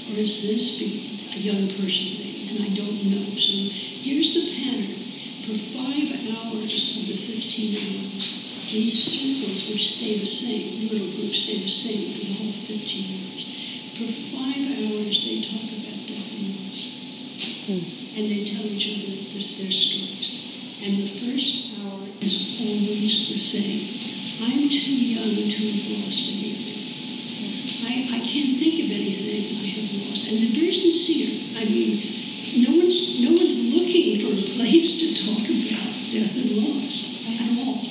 Or 0.06 0.22
is 0.22 0.34
this 0.46 0.62
a 1.34 1.42
young 1.42 1.66
person 1.66 2.14
thing? 2.14 2.36
And 2.46 2.58
I 2.62 2.70
don't 2.78 3.00
know. 3.10 3.26
So 3.34 3.58
here's 4.06 4.38
the 4.38 4.54
pattern. 4.54 4.86
For 4.86 5.58
five 5.82 6.14
hours 6.30 6.78
of 6.94 7.02
the 7.10 7.18
15 7.18 7.74
hours, 7.74 8.22
these 8.70 8.94
circles, 8.94 9.66
which 9.66 9.82
stay 9.82 10.22
the 10.22 10.30
same, 10.30 10.66
the 10.78 10.94
little 10.94 11.10
groups 11.10 11.42
stay 11.42 11.58
the 11.58 11.74
same 11.74 12.06
for 12.06 12.22
the 12.22 12.34
whole 12.38 12.54
15 12.54 13.02
hours. 13.02 13.42
For 13.98 14.08
five 14.30 14.62
hours, 14.78 15.14
they 15.26 15.42
talk 15.42 15.74
about 15.74 15.98
death 16.06 16.38
and 16.38 16.54
loss. 16.54 16.82
Hmm. 17.66 17.82
And 18.14 18.24
they 18.30 18.46
tell 18.46 18.62
each 18.62 18.94
other 18.94 19.10
this, 19.34 19.58
their 19.58 19.74
stories. 19.74 20.45
And 20.86 21.02
the 21.02 21.18
first 21.18 21.82
hour 21.82 21.98
is 22.22 22.62
always 22.62 23.10
the 23.26 23.34
same. 23.34 23.82
I'm 24.46 24.70
too 24.70 24.94
young 25.18 25.34
to 25.34 25.58
have 25.66 25.82
lost 25.98 26.30
anything. 26.30 26.78
I, 27.90 27.94
I 28.14 28.20
can't 28.22 28.54
think 28.54 28.86
of 28.86 28.94
anything 28.94 29.66
I 29.66 29.66
have 29.66 29.90
lost. 29.98 30.30
And 30.30 30.38
they're 30.38 30.62
very 30.62 30.70
sincere. 30.70 31.58
I 31.58 31.66
mean, 31.66 31.98
no 32.70 32.78
one's, 32.78 33.18
no 33.18 33.34
one's 33.34 33.58
looking 33.74 34.22
for 34.22 34.30
a 34.30 34.46
place 34.46 34.88
to 35.02 35.06
talk 35.26 35.42
about 35.42 35.90
death 35.90 36.38
and 36.38 36.54
loss 36.54 37.34
at 37.34 37.50
all. 37.66 37.82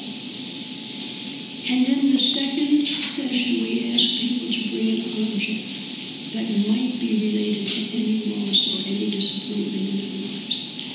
And 1.68 1.80
then 1.84 2.16
the 2.16 2.22
second 2.24 2.80
session, 2.88 3.60
we 3.60 3.92
ask 3.92 4.08
people 4.24 4.48
to 4.56 4.62
bring 4.72 5.04
an 5.04 5.12
object 5.20 5.68
that 6.32 6.48
might 6.72 6.96
be 7.04 7.12
related 7.28 7.68
to 7.76 7.80
any 7.92 8.40
loss 8.40 8.56
or 8.72 8.88
any 8.88 9.12
disappointment 9.12 9.85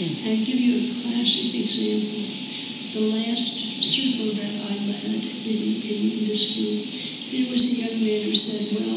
I'll 0.01 0.33
give 0.33 0.57
you 0.57 0.81
a 0.81 0.87
classic 1.05 1.53
example. 1.61 2.25
The 2.25 3.05
last 3.21 3.53
circle 3.85 4.33
that 4.33 4.49
I 4.49 4.73
led 4.89 5.13
in, 5.13 5.61
in 5.77 6.25
this 6.25 6.57
group, 6.57 6.81
there 7.29 7.53
was 7.53 7.69
a 7.69 7.73
young 7.77 8.01
man 8.01 8.21
who 8.25 8.33
said, 8.33 8.65
Well, 8.81 8.97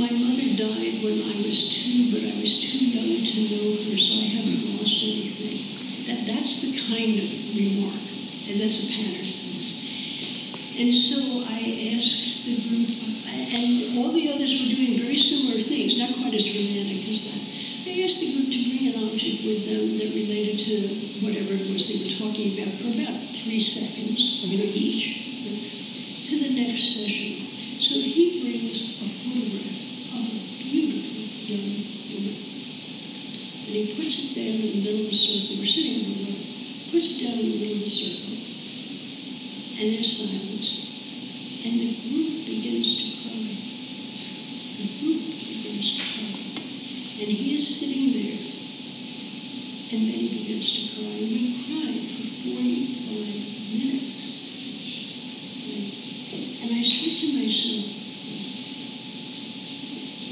my 0.00 0.08
mother 0.08 0.48
died 0.56 1.04
when 1.04 1.20
I 1.20 1.36
was 1.36 1.68
two, 1.68 2.16
but 2.16 2.24
I 2.24 2.32
was 2.40 2.48
too 2.48 2.80
young 2.80 3.12
to 3.12 3.38
know 3.44 3.76
her, 3.76 3.92
so 3.92 4.12
I 4.24 4.28
haven't 4.32 4.64
lost 4.72 5.04
anything. 5.04 5.60
That, 6.08 6.24
that's 6.24 6.64
the 6.64 6.80
kind 6.80 7.12
of 7.12 7.28
remark, 7.52 8.00
and 8.48 8.56
that's 8.56 8.78
a 8.80 8.88
pattern. 8.88 9.28
And 10.80 10.92
so 10.96 11.44
I 11.44 11.92
asked 11.92 12.48
the 12.48 12.56
group, 12.72 12.88
and 13.28 14.00
all 14.00 14.16
the 14.16 14.32
others 14.32 14.48
were 14.48 14.72
doing 14.80 14.96
very 14.96 15.20
similar 15.20 15.60
things, 15.60 16.00
not 16.00 16.16
quite 16.16 16.32
as 16.32 16.48
dramatic 16.48 17.04
as 17.04 17.20
that. 17.20 17.51
I 17.82 17.98
asked 18.06 18.22
the 18.22 18.30
group 18.30 18.46
to 18.46 18.62
bring 18.62 18.94
an 18.94 19.02
object 19.10 19.42
with 19.42 19.66
them 19.66 19.82
that 19.98 20.14
related 20.14 20.54
to 20.54 20.74
whatever 21.26 21.50
it 21.50 21.66
was 21.66 21.82
they 21.90 21.98
were 21.98 22.14
talking 22.14 22.54
about 22.54 22.70
for 22.78 22.94
about 22.94 23.18
three 23.18 23.58
seconds, 23.58 24.46
you 24.46 24.62
know, 24.62 24.70
each, 24.70 25.18
to 26.30 26.34
the 26.46 26.62
next 26.62 26.94
session. 26.94 27.42
So 27.82 27.98
he 27.98 28.38
brings 28.38 29.02
a 29.02 29.06
photograph 29.26 30.14
of 30.14 30.30
a 30.30 30.40
beautiful 30.62 31.26
young 31.50 31.74
woman. 32.22 32.38
And 33.66 33.74
he 33.74 33.98
puts 33.98 34.14
it 34.14 34.38
down 34.38 34.62
in 34.62 34.62
the 34.62 34.78
middle 34.86 35.02
of 35.02 35.10
the 35.10 35.18
circle. 35.18 35.58
We're 35.58 35.66
sitting 35.66 36.06
on 36.06 36.06
the 36.06 36.22
road. 36.22 36.38
Puts 36.86 37.06
it 37.10 37.18
down 37.18 37.34
in 37.34 37.50
the 37.50 37.58
middle 37.66 37.82
of 37.82 37.82
the 37.82 37.90
circle. 37.98 38.38
And 39.82 39.86
there's 39.90 40.06
silence. 40.06 41.66
And 41.66 41.74
the 41.82 41.90
group 41.98 42.46
begins 42.46 42.86
to 42.94 43.06
cry. 43.26 43.42
The 43.42 44.86
group 45.02 45.18
begins 45.34 45.98
to 45.98 45.98
cry. 45.98 46.51
And 47.20 47.28
he 47.28 47.54
is 47.54 47.60
sitting 47.60 48.16
there. 48.16 48.40
And 49.92 50.00
then 50.08 50.16
he 50.16 50.28
begins 50.32 50.64
to 50.72 50.80
cry. 50.96 51.12
And 51.12 51.28
he 51.28 51.52
cried 51.68 52.00
for 52.08 52.24
45 52.56 53.76
minutes. 53.76 54.16
And 56.64 56.72
I 56.72 56.80
said 56.80 57.12
to 57.20 57.28
myself, 57.36 57.84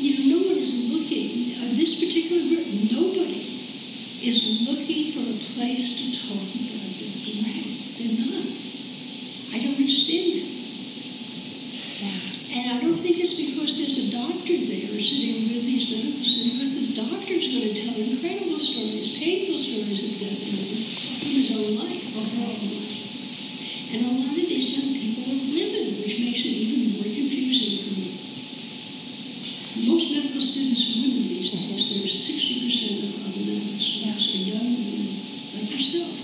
you 0.00 0.10
know, 0.16 0.40
no 0.40 0.48
one 0.48 0.56
is 0.56 0.88
looking, 0.88 1.52
uh, 1.60 1.68
this 1.76 2.00
particular 2.00 2.48
group, 2.48 2.64
nobody 2.96 3.44
is 4.24 4.64
looking 4.64 5.12
for 5.12 5.20
a 5.20 5.36
place 5.52 5.84
to 6.00 6.16
talk 6.32 6.40
about 6.40 6.96
their 6.96 7.44
lives. 7.44 8.00
They're 8.00 8.24
not. 8.24 8.48
I 9.52 9.60
don't 9.60 9.76
understand 9.76 10.32
that. 10.40 10.48
And 12.56 12.72
I 12.72 12.80
don't 12.80 12.96
think 12.96 13.20
it's 13.20 13.36
because 13.36 13.76
there's 13.76 14.08
a 14.08 14.16
doctor 14.16 14.56
there 14.56 14.79
sitting 15.00 15.48
with 15.48 15.64
these 15.64 15.88
medical 15.90 16.20
because 16.20 16.72
the 16.76 17.00
doctor's 17.00 17.46
going 17.48 17.68
to 17.68 17.74
tell 17.74 17.96
incredible 17.96 18.60
stories, 18.60 19.16
painful 19.16 19.56
stories 19.56 20.00
of 20.04 20.12
death 20.20 20.40
from 20.44 21.30
his 21.32 21.48
own 21.56 21.80
life, 21.80 22.04
her 22.14 22.44
own 22.44 22.60
life. 22.68 23.00
And 23.90 24.06
a 24.06 24.12
lot 24.22 24.30
of 24.30 24.46
these 24.46 24.70
young 24.76 24.94
people 24.94 25.26
are 25.34 25.42
women, 25.50 25.98
which 25.98 26.14
makes 26.22 26.46
it 26.46 26.54
even 26.54 26.94
more 26.94 27.10
confusing 27.10 27.74
for 27.82 27.90
me. 27.90 28.06
Most 29.90 30.06
medical 30.14 30.38
students 30.38 30.78
are 30.78 30.94
women 31.02 31.26
these 31.26 31.50
days. 31.50 31.90
There's 31.90 32.14
60% 32.14 33.02
of, 33.02 33.18
of 33.26 33.34
the 33.34 33.42
medical 33.50 33.82
students 33.82 34.30
are 34.30 34.46
young 34.46 34.68
women 34.78 35.10
like 35.58 35.74
yourself. 35.74 36.14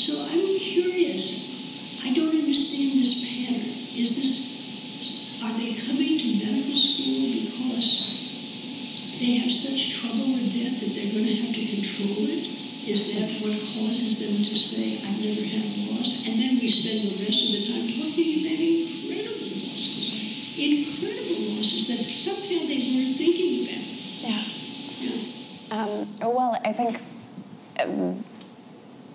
So 0.00 0.12
I'm 0.24 0.46
curious. 0.56 2.00
I 2.06 2.14
don't 2.16 2.32
understand 2.32 2.96
this 2.96 3.12
pattern. 3.20 3.66
Is 3.98 4.10
this, 4.16 5.42
are 5.44 5.52
they 5.58 5.74
coming 5.74 6.16
to 6.16 6.28
medical 6.48 6.80
school 6.80 7.28
because 7.28 9.20
they 9.20 9.36
have 9.42 9.52
such 9.52 10.00
trouble 10.00 10.32
with 10.32 10.48
death 10.48 10.80
that 10.80 10.96
they're 10.96 11.12
going 11.12 11.28
to 11.28 11.36
have 11.44 11.52
to 11.52 11.64
control 11.76 12.24
it? 12.24 12.46
Is 12.86 13.18
that 13.18 13.26
what 13.42 13.50
causes 13.74 14.22
them 14.22 14.38
to 14.38 14.54
say, 14.54 15.02
I've 15.02 15.18
never 15.18 15.42
had 15.42 15.66
loss? 15.90 16.30
And 16.30 16.38
then 16.38 16.54
we 16.62 16.70
spend 16.70 17.02
the 17.02 17.18
rest 17.18 17.42
of 17.42 17.50
the 17.58 17.62
time 17.66 17.82
talking 17.82 18.46
about 18.46 18.62
incredible 18.62 19.50
losses. 19.50 20.54
Incredible 20.54 21.40
losses 21.58 21.90
that 21.90 21.98
somehow 22.06 22.62
they 22.70 22.78
weren't 22.78 23.18
thinking 23.18 23.66
about. 23.66 23.82
Yeah. 24.22 24.38
Yeah. 25.02 25.26
Um, 25.74 26.30
well, 26.30 26.54
I 26.62 26.72
think, 26.72 27.02
um, 27.80 28.22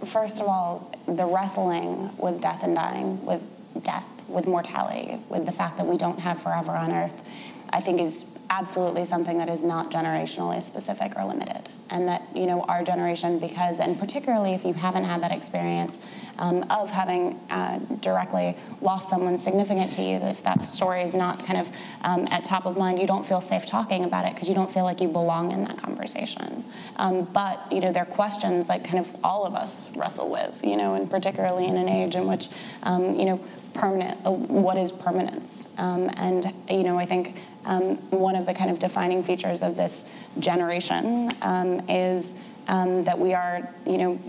first 0.03 0.41
of 0.41 0.47
all, 0.49 0.91
the 1.07 1.25
wrestling 1.51 2.09
with 2.17 2.41
death 2.41 2.63
and 2.63 2.75
dying, 2.75 3.23
with 3.25 3.41
death, 3.83 4.05
with 4.27 4.47
mortality, 4.47 5.19
with 5.29 5.45
the 5.45 5.51
fact 5.51 5.77
that 5.77 5.85
we 5.85 5.97
don't 5.97 6.19
have 6.19 6.41
forever 6.41 6.71
on 6.71 6.91
earth, 6.91 7.21
I 7.69 7.81
think 7.81 7.99
is 7.99 8.23
absolutely 8.51 9.05
something 9.05 9.37
that 9.37 9.47
is 9.47 9.63
not 9.63 9.89
generationally 9.89 10.61
specific 10.61 11.13
or 11.17 11.23
limited. 11.23 11.69
And 11.89 12.07
that, 12.09 12.21
you 12.35 12.45
know, 12.45 12.61
our 12.63 12.83
generation, 12.83 13.39
because, 13.39 13.79
and 13.79 13.97
particularly 13.97 14.53
if 14.53 14.65
you 14.65 14.73
haven't 14.73 15.05
had 15.05 15.23
that 15.23 15.31
experience 15.31 16.05
um, 16.37 16.65
of 16.69 16.89
having 16.89 17.39
uh, 17.49 17.79
directly 18.01 18.57
lost 18.81 19.09
someone 19.09 19.37
significant 19.37 19.93
to 19.93 20.01
you, 20.01 20.17
if 20.17 20.43
that 20.43 20.61
story 20.61 21.01
is 21.01 21.15
not 21.15 21.45
kind 21.45 21.59
of 21.59 21.75
um, 22.03 22.27
at 22.29 22.43
top 22.43 22.65
of 22.65 22.77
mind, 22.77 22.99
you 22.99 23.07
don't 23.07 23.25
feel 23.25 23.41
safe 23.41 23.65
talking 23.65 24.03
about 24.03 24.25
it 24.25 24.33
because 24.33 24.49
you 24.49 24.55
don't 24.55 24.73
feel 24.73 24.83
like 24.83 24.99
you 24.99 25.07
belong 25.07 25.51
in 25.51 25.63
that 25.63 25.77
conversation. 25.77 26.65
Um, 26.97 27.23
but, 27.23 27.71
you 27.71 27.79
know, 27.79 27.91
there 27.93 28.03
are 28.03 28.13
questions 28.13 28.67
like 28.67 28.83
kind 28.83 28.99
of 28.99 29.15
all 29.23 29.45
of 29.45 29.55
us 29.55 29.95
wrestle 29.95 30.29
with, 30.29 30.59
you 30.63 30.75
know, 30.75 30.95
and 30.95 31.09
particularly 31.09 31.67
in 31.67 31.77
an 31.77 31.87
age 31.87 32.15
in 32.15 32.27
which, 32.27 32.49
um, 32.83 33.15
you 33.15 33.25
know, 33.25 33.39
permanent, 33.73 34.25
uh, 34.25 34.31
what 34.31 34.77
is 34.77 34.91
permanence? 34.91 35.73
Um, 35.77 36.09
and, 36.15 36.53
you 36.69 36.83
know, 36.83 36.99
I 36.99 37.05
think 37.05 37.37
um, 37.65 37.97
one 38.09 38.35
of 38.35 38.45
the 38.45 38.53
kind 38.53 38.71
of 38.71 38.79
defining 38.79 39.23
features 39.23 39.61
of 39.61 39.75
this 39.75 40.11
generation 40.39 41.31
um, 41.41 41.87
is 41.89 42.43
um, 42.67 43.03
that 43.03 43.19
we 43.19 43.33
are, 43.33 43.69
you 43.85 43.97
know, 43.97 44.19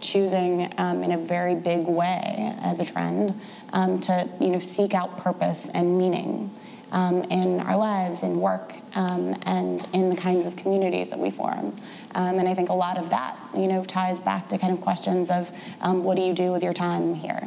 choosing 0.00 0.72
um, 0.78 1.02
in 1.02 1.12
a 1.12 1.18
very 1.18 1.54
big 1.54 1.86
way 1.86 2.54
as 2.62 2.80
a 2.80 2.84
trend 2.84 3.38
um, 3.72 4.00
to, 4.00 4.28
you 4.40 4.48
know, 4.48 4.60
seek 4.60 4.94
out 4.94 5.18
purpose 5.18 5.68
and 5.70 5.98
meaning 5.98 6.50
um, 6.92 7.22
in 7.24 7.60
our 7.60 7.76
lives, 7.76 8.22
in 8.22 8.40
work, 8.40 8.74
and 8.94 9.86
in 9.92 10.10
the 10.10 10.16
kinds 10.16 10.46
of 10.46 10.56
communities 10.56 11.10
that 11.10 11.18
we 11.20 11.30
form. 11.30 11.76
and 12.14 12.48
I 12.48 12.54
think 12.54 12.68
a 12.68 12.74
lot 12.74 12.98
of 12.98 13.10
that, 13.10 13.36
you 13.54 13.68
know, 13.68 13.84
ties 13.84 14.18
back 14.18 14.48
to 14.48 14.58
kind 14.58 14.72
of 14.72 14.80
questions 14.80 15.30
of 15.30 15.52
what 15.80 16.16
do 16.16 16.22
you 16.22 16.34
do 16.34 16.50
with 16.50 16.64
your 16.64 16.74
time 16.74 17.14
here. 17.14 17.46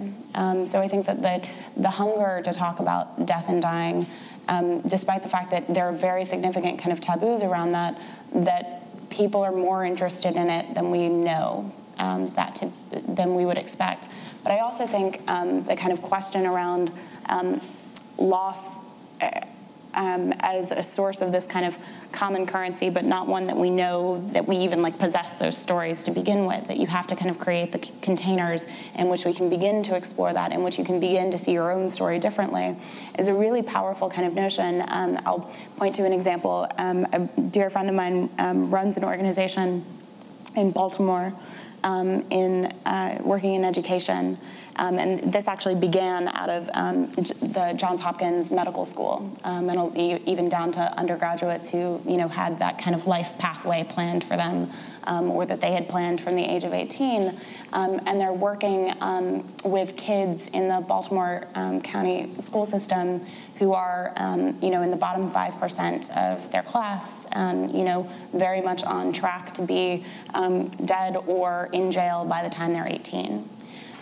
so 0.65 0.80
I 0.80 0.88
think 0.88 1.07
that 1.07 1.21
the, 1.21 1.45
the 1.76 1.89
hunger 1.89 2.41
to 2.41 2.53
talk 2.53 2.80
about 2.80 3.26
death 3.26 3.49
and 3.49 3.61
dying 3.61 4.07
um, 4.48 4.82
despite 4.82 5.24
the 5.24 5.30
fact 5.30 5.52
that 5.52 5.74
there 5.74 5.86
are 5.86 5.94
very 5.94 6.26
significant 6.26 6.80
kind 6.80 6.91
of 6.91 7.00
taboos 7.00 7.44
around 7.44 7.72
that, 7.74 8.00
that 8.34 8.82
people 9.10 9.44
are 9.44 9.52
more 9.52 9.86
interested 9.86 10.36
in 10.36 10.50
it 10.50 10.74
than 10.76 10.91
we 10.91 11.08
know 11.10 11.72
um, 12.00 12.30
that 12.32 12.56
to, 12.56 12.72
than 13.08 13.36
we 13.36 13.46
would 13.46 13.58
expect. 13.58 14.08
But 14.44 14.52
I 14.52 14.60
also 14.60 14.86
think 14.86 15.22
um, 15.30 15.64
the 15.64 15.76
kind 15.76 15.94
of 15.94 16.02
question 16.02 16.46
around 16.46 16.91
um, 17.30 17.62
loss 18.18 18.89
uh, 19.22 19.41
um, 19.94 20.34
as 20.39 20.72
a 20.72 20.84
source 20.84 21.22
of 21.22 21.32
this 21.32 21.48
kind 21.48 21.66
of 21.66 21.78
common 22.12 22.46
currency, 22.46 22.89
but 22.89 23.06
not 23.06 23.28
one 23.28 23.48
that 23.48 23.58
we 23.58 23.70
know 23.70 24.22
that 24.34 24.48
we 24.48 24.58
even 24.58 24.82
like 24.82 24.98
possess 24.98 25.34
those 25.34 25.58
stories 25.58 26.04
to 26.06 26.12
begin 26.12 26.46
with. 26.46 26.68
That 26.68 26.78
you 26.78 26.88
have 26.88 27.08
to 27.08 27.16
kind 27.16 27.30
of 27.30 27.39
create 27.39 27.72
the 27.72 27.84
c- 27.84 27.91
containers 28.02 28.66
in 28.96 29.10
which 29.10 29.26
we 29.26 29.34
can 29.34 29.50
begin 29.50 29.84
to 29.84 29.96
explore 29.96 30.34
that, 30.34 30.52
in 30.52 30.64
which 30.64 30.78
you 30.78 30.86
can 30.86 31.00
begin 31.00 31.32
to 31.32 31.38
see 31.38 31.54
your 31.54 31.72
own 31.72 31.89
story 31.89 32.20
differently, 32.20 32.76
is 33.18 33.28
a 33.28 33.34
really 33.34 33.62
powerful 33.62 34.10
kind 34.10 34.28
of 34.28 34.34
notion. 34.34 34.84
Um, 34.88 35.20
I'll 35.26 35.52
point 35.78 35.96
to 35.96 36.06
an 36.06 36.14
example. 36.14 36.68
Um, 36.78 37.06
a 37.14 37.28
dear 37.41 37.70
friend 37.70 37.89
of 37.89 37.96
mine 37.96 38.30
um, 38.39 38.72
runs 38.72 38.98
an 38.98 39.04
organization 39.04 39.86
in 40.56 40.72
Baltimore 40.72 41.34
um, 41.84 42.26
in 42.30 42.72
uh, 42.86 43.20
working 43.24 43.56
in 43.56 43.66
education. 43.66 44.38
Um, 44.78 44.97
and 44.97 45.32
this 45.32 45.47
actually 45.47 45.76
began 45.76 46.28
out 46.30 46.49
of 46.49 46.69
um, 46.74 47.11
the 47.11 47.74
Johns 47.78 48.01
Hopkins 48.01 48.49
Medical 48.49 48.86
School, 48.86 49.32
um, 49.43 49.69
and 49.69 49.97
even 49.97 50.49
down 50.49 50.71
to 50.74 50.97
undergraduates 50.97 51.69
who, 51.69 52.01
you 52.05 52.17
know, 52.17 52.28
had 52.28 52.59
that 52.59 52.80
kind 52.80 52.95
of 52.95 53.05
life 53.05 53.38
pathway 53.38 53.84
planned 53.84 54.24
for 54.24 54.36
them, 54.36 54.71
um, 55.03 55.30
or 55.30 55.45
that 55.45 55.61
they 55.61 55.74
had 55.74 55.88
planned 55.88 56.21
from 56.21 56.36
the 56.36 56.43
age 56.43 56.63
of 56.63 56.74
18. 56.74 57.38
Um, 57.74 58.01
and 58.05 58.19
they're 58.19 58.34
working 58.34 58.93
um, 59.01 59.47
with 59.63 59.95
kids 59.95 60.47
in 60.49 60.67
the 60.67 60.84
Baltimore 60.88 61.47
County 61.84 62.32
school 62.39 62.65
system 62.65 63.21
who 63.57 63.74
are, 63.74 64.13
you 64.61 64.69
know, 64.69 64.82
in 64.82 64.89
the 64.89 64.97
bottom 64.97 65.30
5% 65.30 66.17
of 66.17 66.51
their 66.51 66.63
class, 66.63 67.28
you 67.36 67.84
know, 67.84 68.09
very 68.34 68.61
much 68.61 68.84
on 68.84 69.13
track 69.13 69.53
to 69.55 69.61
be 69.61 70.03
dead 70.86 71.15
or 71.28 71.69
in 71.71 71.91
jail 71.91 72.26
by 72.26 72.41
the 72.43 72.49
time 72.49 72.74
they're 72.74 72.88
18. 72.88 73.49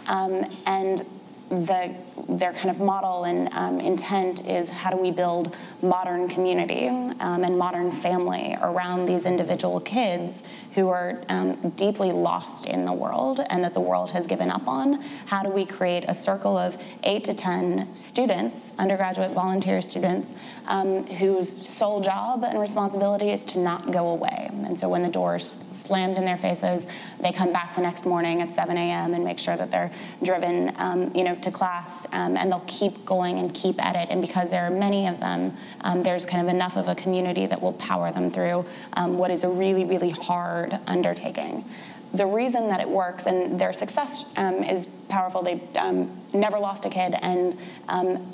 Um, 0.08 0.45
and 0.66 1.06
the, 1.49 1.93
their 2.28 2.53
kind 2.53 2.70
of 2.70 2.80
model 2.80 3.24
and 3.24 3.49
um, 3.53 3.80
intent 3.80 4.45
is 4.47 4.70
how 4.70 4.89
do 4.89 4.97
we 4.97 5.12
build 5.12 5.55
modern 5.82 6.28
community 6.28 6.88
um, 6.88 7.43
and 7.43 7.57
modern 7.57 7.91
family 7.91 8.57
around 8.62 9.05
these 9.05 9.26
individual 9.26 9.80
kids 9.80 10.47
who 10.76 10.89
are 10.89 11.22
um, 11.28 11.70
deeply 11.72 12.12
lost 12.12 12.66
in 12.66 12.86
the 12.86 12.93
world 12.93 13.41
and 13.49 13.64
that 13.64 13.74
the 13.74 13.80
world 13.80 14.12
has 14.12 14.28
given 14.28 14.49
up 14.49 14.68
on? 14.68 15.01
How 15.26 15.43
do 15.43 15.49
we 15.49 15.66
create 15.66 16.05
a 16.07 16.14
circle 16.14 16.57
of 16.57 16.82
eight 17.03 17.26
to 17.26 17.34
10 17.34 17.95
students, 17.95 18.78
undergraduate 18.80 19.32
volunteer 19.32 19.82
students, 19.82 20.34
um, 20.68 21.05
whose 21.05 21.68
sole 21.68 22.01
job 22.01 22.43
and 22.43 22.59
responsibility 22.59 23.32
is 23.32 23.43
to 23.45 23.59
not 23.59 23.91
go 23.91 24.09
away? 24.09 24.49
And 24.51 24.80
so 24.80 24.88
when 24.88 25.01
the 25.01 25.09
doors 25.09 25.45
slammed 25.45 26.18
in 26.18 26.24
their 26.24 26.38
faces, 26.38 26.88
they 27.20 27.32
come 27.32 27.51
back 27.51 27.76
the 27.76 27.82
next 27.82 28.05
morning 28.05 28.41
at 28.41 28.53
7 28.53 28.78
a.m. 28.78 29.14
and 29.14 29.24
make 29.24 29.39
sure 29.39 29.57
that 29.57 29.72
they're 29.72 29.91
driven, 30.24 30.74
um, 30.78 31.12
you 31.14 31.24
know, 31.24 31.36
to 31.36 31.51
class, 31.51 32.01
um, 32.12 32.38
and 32.38 32.52
they'll 32.52 32.64
keep 32.68 33.06
going 33.06 33.39
and 33.39 33.54
keep 33.54 33.84
at 33.84 33.95
it. 33.95 34.10
And 34.10 34.22
because 34.22 34.52
there 34.52 34.66
are 34.66 34.72
many 34.72 35.08
of 35.08 35.20
them, 35.20 35.56
um, 35.82 36.04
there's 36.04 36.26
kind 36.26 36.47
of 36.47 36.54
enough 36.54 36.76
of 36.76 36.88
a 36.88 36.95
community 36.95 37.45
that 37.45 37.62
will 37.62 37.74
power 37.74 38.12
them 38.12 38.32
through 38.32 38.66
um, 38.93 39.18
what 39.18 39.32
is 39.32 39.43
a 39.43 39.49
really, 39.49 39.86
really 39.86 40.10
hard 40.10 40.78
undertaking. 40.88 41.66
The 42.14 42.26
reason 42.26 42.68
that 42.68 42.82
it 42.82 42.89
works 42.89 43.26
and 43.26 43.60
their 43.60 43.72
success 43.72 44.32
um, 44.38 44.56
is 44.56 44.86
powerful. 45.08 45.43
They 45.43 45.62
um, 45.78 46.12
never 46.34 46.60
lost 46.60 46.84
a 46.86 46.89
kid, 46.89 47.16
and 47.22 47.54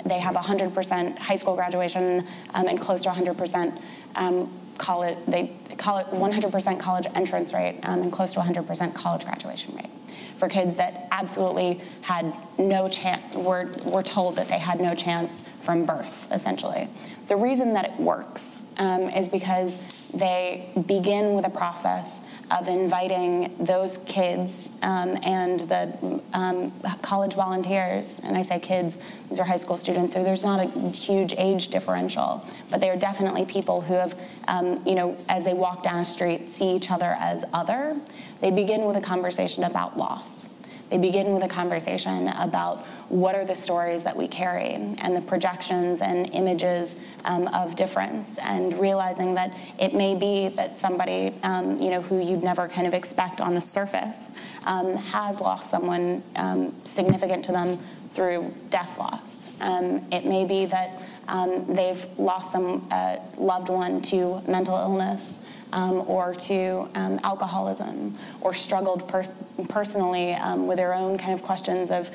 they 0.04 0.18
have 0.18 0.34
100% 0.34 1.18
high 1.18 1.36
school 1.36 1.54
graduation 1.54 2.26
and 2.54 2.80
close 2.80 3.02
to 3.04 3.10
100% 3.10 4.48
college. 4.78 5.16
They 5.28 5.52
call 5.76 5.98
it 5.98 6.06
100% 6.08 6.80
college 6.80 7.06
entrance 7.14 7.52
rate 7.52 7.78
and 7.84 8.12
close 8.12 8.32
to 8.32 8.40
100% 8.40 8.94
college 8.94 9.24
graduation 9.24 9.76
rate 9.76 9.90
for 10.38 10.48
kids 10.48 10.76
that 10.76 11.08
absolutely 11.10 11.80
had 12.02 12.32
no 12.58 12.88
chance, 12.88 13.34
were, 13.34 13.68
were 13.84 14.02
told 14.02 14.36
that 14.36 14.48
they 14.48 14.58
had 14.58 14.80
no 14.80 14.94
chance 14.94 15.46
from 15.48 15.84
birth, 15.84 16.30
essentially. 16.32 16.88
The 17.26 17.36
reason 17.36 17.74
that 17.74 17.84
it 17.84 18.00
works 18.00 18.62
um, 18.78 19.02
is 19.02 19.28
because 19.28 19.78
they 20.12 20.70
begin 20.86 21.34
with 21.34 21.46
a 21.46 21.50
process 21.50 22.27
of 22.50 22.68
inviting 22.68 23.54
those 23.58 23.98
kids 24.04 24.78
um, 24.82 25.18
and 25.22 25.60
the 25.60 26.20
um, 26.32 26.72
college 27.02 27.34
volunteers, 27.34 28.20
and 28.24 28.36
I 28.36 28.42
say 28.42 28.58
kids, 28.58 29.02
these 29.28 29.38
are 29.38 29.44
high 29.44 29.56
school 29.56 29.76
students, 29.76 30.14
so 30.14 30.22
there's 30.22 30.44
not 30.44 30.60
a 30.60 30.68
huge 30.90 31.34
age 31.36 31.68
differential, 31.68 32.44
but 32.70 32.80
they 32.80 32.90
are 32.90 32.96
definitely 32.96 33.44
people 33.44 33.82
who 33.82 33.94
have, 33.94 34.18
um, 34.48 34.80
you 34.86 34.94
know, 34.94 35.16
as 35.28 35.44
they 35.44 35.54
walk 35.54 35.82
down 35.82 36.00
a 36.00 36.04
street, 36.04 36.48
see 36.48 36.74
each 36.74 36.90
other 36.90 37.16
as 37.18 37.44
other. 37.52 37.96
They 38.40 38.50
begin 38.50 38.84
with 38.84 38.96
a 38.96 39.00
conversation 39.00 39.64
about 39.64 39.98
loss. 39.98 40.54
They 40.90 40.98
begin 40.98 41.34
with 41.34 41.42
a 41.42 41.48
conversation 41.48 42.28
about 42.28 42.78
what 43.10 43.34
are 43.34 43.44
the 43.44 43.54
stories 43.54 44.04
that 44.04 44.16
we 44.16 44.26
carry 44.26 44.72
and 44.72 45.14
the 45.14 45.20
projections 45.20 46.00
and 46.00 46.32
images 46.32 47.04
um, 47.24 47.48
of 47.48 47.76
difference, 47.76 48.38
and 48.38 48.78
realizing 48.80 49.34
that 49.34 49.52
it 49.78 49.94
may 49.94 50.14
be 50.14 50.48
that 50.48 50.78
somebody, 50.78 51.34
um, 51.42 51.80
you 51.80 51.90
know, 51.90 52.02
who 52.02 52.22
you'd 52.22 52.42
never 52.42 52.68
kind 52.68 52.86
of 52.86 52.94
expect 52.94 53.40
on 53.40 53.54
the 53.54 53.60
surface 53.60 54.32
um, 54.66 54.96
has 54.96 55.40
lost 55.40 55.70
someone 55.70 56.22
um, 56.36 56.74
significant 56.84 57.44
to 57.46 57.52
them 57.52 57.78
through 58.12 58.52
death 58.70 58.98
loss. 58.98 59.50
Um, 59.60 60.04
it 60.10 60.24
may 60.24 60.44
be 60.44 60.66
that 60.66 61.02
um, 61.28 61.66
they've 61.74 62.04
lost 62.18 62.52
some 62.52 62.86
uh, 62.90 63.16
loved 63.36 63.68
one 63.68 64.00
to 64.02 64.40
mental 64.48 64.76
illness 64.76 65.46
um, 65.72 66.02
or 66.08 66.34
to 66.34 66.88
um, 66.94 67.20
alcoholism 67.22 68.16
or 68.40 68.54
struggled 68.54 69.06
per- 69.08 69.28
personally 69.68 70.32
um, 70.32 70.66
with 70.66 70.78
their 70.78 70.94
own 70.94 71.18
kind 71.18 71.34
of 71.34 71.42
questions 71.42 71.90
of 71.90 72.10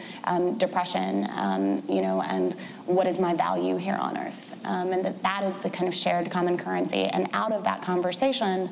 depression, 0.58 1.28
you 1.88 2.01
know, 2.01 2.24
and 2.28 2.54
what 2.86 3.06
is 3.06 3.20
my 3.20 3.36
value 3.36 3.78
here 3.78 3.95
on 3.95 4.18
earth. 4.18 4.43
Um, 4.66 4.93
and 4.93 5.05
that 5.05 5.22
that 5.24 5.43
is 5.43 5.57
the 5.57 5.70
kind 5.70 5.88
of 5.88 5.95
shared 5.95 6.32
common 6.32 6.57
currency. 6.57 7.05
And 7.05 7.28
out 7.34 7.51
of 7.51 7.64
that 7.66 7.82
conversation, 7.82 8.70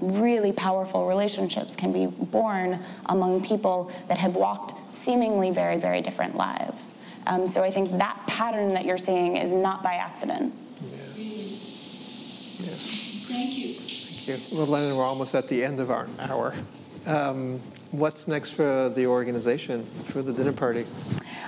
really 0.00 0.52
powerful 0.52 1.06
relationships 1.06 1.76
can 1.76 1.92
be 1.92 2.06
born 2.06 2.80
among 3.06 3.44
people 3.44 3.90
that 4.08 4.18
have 4.18 4.34
walked 4.34 4.94
seemingly 4.94 5.50
very, 5.50 5.76
very 5.76 6.00
different 6.00 6.36
lives. 6.36 7.04
so 7.46 7.62
I 7.62 7.70
think 7.70 7.98
that 7.98 8.26
pattern 8.26 8.74
that 8.74 8.84
you're 8.84 8.98
seeing 8.98 9.36
is 9.36 9.52
not 9.52 9.82
by 9.82 9.94
accident. 9.94 10.52
Yeah. 10.82 10.96
Yes. 12.58 13.26
Thank 13.28 13.58
you. 13.58 13.74
Thank 13.74 14.50
you. 14.50 14.58
Well, 14.58 14.66
Lennon, 14.66 14.96
we're 14.96 15.04
almost 15.04 15.34
at 15.34 15.48
the 15.48 15.62
end 15.64 15.80
of 15.80 15.90
our 15.90 16.08
hour. 16.18 16.54
Um, 17.06 17.58
what's 17.90 18.26
next 18.26 18.52
for 18.52 18.88
the 18.88 19.06
organization 19.06 19.82
for 19.84 20.22
the 20.22 20.32
dinner 20.32 20.52
party? 20.52 20.84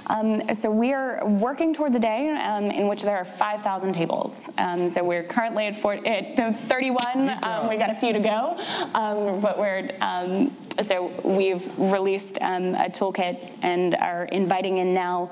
Um, 0.09 0.41
so 0.55 0.71
we 0.71 0.93
are 0.93 1.27
working 1.27 1.75
toward 1.75 1.93
the 1.93 1.99
day 1.99 2.31
um, 2.31 2.65
in 2.65 2.89
which 2.89 3.03
there 3.03 3.17
are 3.17 3.25
5,000 3.25 3.93
tables. 3.93 4.49
Um, 4.59 4.89
so 4.89 5.05
we're 5.05 5.25
currently 5.25 5.67
at, 5.67 5.77
40, 5.77 6.07
at 6.09 6.37
31. 6.55 7.29
Um, 7.43 7.69
we've 7.69 7.79
got 7.79 7.91
a 7.91 7.95
few 7.95 8.13
to 8.13 8.21
go, 8.21 8.57
um, 8.95 9.41
but 9.41 9.59
we're 9.59 9.91
um, 10.01 10.53
so 10.81 11.11
we've 11.25 11.79
released 11.79 12.37
a 12.37 12.91
toolkit 12.91 13.51
and 13.63 13.95
are 13.95 14.25
inviting 14.27 14.79
in 14.79 14.93
now 14.93 15.31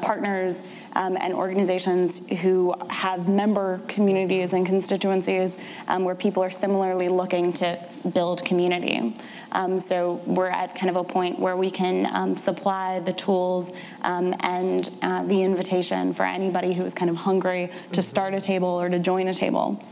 partners 0.00 0.62
and 0.94 1.34
organizations 1.34 2.28
who 2.40 2.74
have 2.90 3.28
member 3.28 3.80
communities 3.88 4.52
and 4.52 4.66
constituencies 4.66 5.58
where 5.98 6.14
people 6.14 6.42
are 6.42 6.50
similarly 6.50 7.08
looking 7.08 7.52
to 7.52 7.78
build 8.12 8.44
community. 8.44 9.14
Um, 9.52 9.78
so 9.78 10.20
we're 10.26 10.48
at 10.48 10.74
kind 10.74 10.90
of 10.90 10.96
a 10.96 11.04
point 11.04 11.38
where 11.38 11.56
we 11.56 11.70
can 11.70 12.06
um, 12.14 12.36
supply 12.36 13.00
the 13.00 13.12
tools 13.12 13.72
um, 14.02 14.34
and 14.40 14.90
uh, 15.00 15.24
the 15.24 15.42
invitation 15.42 16.12
for 16.12 16.24
anybody 16.24 16.72
who 16.72 16.84
is 16.84 16.92
kind 16.92 17.10
of 17.10 17.16
hungry 17.16 17.70
to 17.92 18.02
start 18.02 18.34
a 18.34 18.40
table 18.40 18.68
or 18.68 18.88
to 18.88 18.98
join 18.98 19.28
a 19.28 19.34
table. 19.34 19.82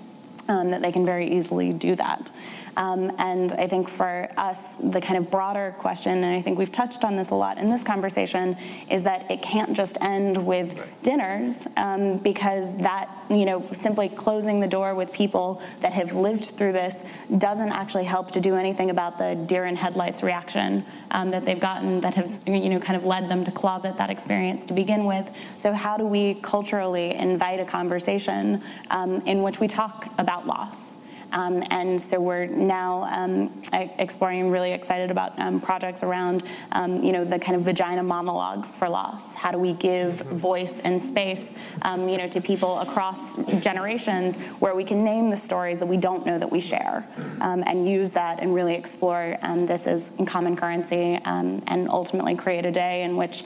Um, 0.49 0.73
that 0.73 0.83
they 0.83 0.91
can 0.91 1.07
very 1.07 1.29
easily 1.31 1.73
do 1.73 1.95
that. 1.95 2.31
Um, 2.77 3.11
and 3.19 3.53
I 3.53 3.67
think 3.67 3.89
for 3.89 4.29
us, 4.37 4.79
the 4.79 5.01
kind 5.01 5.19
of 5.19 5.31
broader 5.31 5.75
question, 5.79 6.13
and 6.25 6.37
I 6.37 6.41
think 6.41 6.59
we've 6.59 6.73
touched 6.73 7.05
on 7.05 7.17
this 7.17 7.31
a 7.31 7.35
lot 7.35 7.59
in 7.59 7.71
this 7.71 7.85
conversation, 7.85 8.57
is 8.91 9.05
that 9.05 9.31
it 9.31 9.43
can't 9.43 9.75
just 9.77 9.99
end 10.01 10.47
with 10.47 10.79
right. 10.79 11.03
dinners 11.03 11.69
um, 11.77 12.19
because 12.19 12.79
that, 12.79 13.11
you 13.29 13.45
know, 13.45 13.63
simply 13.73 14.09
closing 14.09 14.61
the 14.61 14.69
door 14.69 14.95
with 14.95 15.13
people 15.13 15.63
that 15.81 15.93
have 15.93 16.15
lived 16.15 16.45
through 16.45 16.73
this 16.73 17.25
doesn't 17.39 17.73
actually 17.73 18.05
help 18.05 18.31
to 18.31 18.41
do 18.41 18.55
anything 18.55 18.91
about 18.91 19.19
the 19.19 19.35
deer 19.35 19.65
in 19.67 19.77
headlights 19.77 20.23
reaction 20.23 20.85
um, 21.11 21.31
that 21.31 21.45
they've 21.45 21.61
gotten 21.61 22.01
that 22.01 22.15
has, 22.15 22.43
you 22.47 22.71
know, 22.71 22.81
kind 22.81 22.97
of 22.97 23.05
led 23.05 23.29
them 23.29 23.45
to 23.45 23.51
closet 23.51 23.99
that 23.99 24.09
experience 24.09 24.65
to 24.67 24.73
begin 24.73 25.05
with. 25.05 25.31
So, 25.59 25.73
how 25.73 25.99
do 25.99 26.07
we 26.07 26.35
culturally 26.37 27.15
invite 27.15 27.61
a 27.61 27.67
conversation 27.67 28.63
um, 28.91 29.17
in 29.27 29.43
which 29.43 29.61
we 29.61 29.69
talk 29.69 30.09
about 30.19 30.32
loss? 30.41 30.99
Um, 31.33 31.63
and 31.71 32.01
so 32.01 32.21
we're 32.21 32.47
now 32.47 33.05
um, 33.05 33.51
exploring, 33.73 34.51
really 34.51 34.73
excited 34.73 35.11
about 35.11 35.39
um, 35.39 35.61
projects 35.61 36.03
around, 36.03 36.45
um, 36.73 37.03
you 37.03 37.13
know, 37.13 37.25
the 37.25 37.39
kind 37.39 37.57
of 37.57 37.63
vagina 37.63 38.03
monologues 38.03 38.75
for 38.75 38.89
loss. 38.89 39.35
How 39.35 39.51
do 39.51 39.59
we 39.59 39.73
give 39.73 40.21
voice 40.21 40.81
and 40.81 41.01
space, 41.01 41.59
um, 41.83 42.09
you 42.09 42.19
know, 42.19 42.27
to 42.27 42.41
people 42.41 42.79
across 42.81 43.43
generations 43.61 44.37
where 44.61 44.75
we 44.75 44.85
can 44.85 45.05
name 45.05 45.31
the 45.31 45.37
stories 45.37 45.79
that 45.79 45.87
we 45.87 45.97
don't 45.97 46.27
know 46.27 46.39
that 46.39 46.51
we 46.51 46.61
share 46.61 47.07
um, 47.41 47.65
and 47.67 47.89
use 47.89 48.13
that 48.13 48.41
and 48.41 48.55
really 48.55 48.75
explore 48.75 49.37
this 49.67 49.87
as 49.87 50.13
in 50.19 50.27
common 50.27 50.57
currency 50.57 51.19
and 51.25 51.89
ultimately 51.89 52.35
create 52.35 52.67
a 52.67 52.71
day 52.71 53.03
in 53.03 53.17
which, 53.17 53.45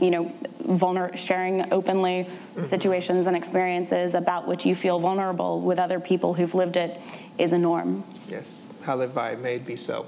you 0.00 0.10
know, 0.10 0.32
vulner- 0.62 1.16
sharing 1.16 1.72
openly 1.72 2.26
situations 2.58 3.26
and 3.26 3.36
experiences 3.36 4.14
about 4.14 4.46
which 4.46 4.66
you 4.66 4.74
feel 4.74 4.98
vulnerable 4.98 5.60
with 5.60 5.78
other 5.78 6.00
people 6.00 6.34
who've 6.34 6.54
lived 6.54 6.76
it 6.76 6.98
is 7.38 7.52
a 7.52 7.58
norm. 7.58 8.04
Yes, 8.28 8.66
how 8.84 8.96
live 8.96 9.14
by, 9.14 9.36
may 9.36 9.56
it 9.56 9.66
be 9.66 9.76
so. 9.76 10.06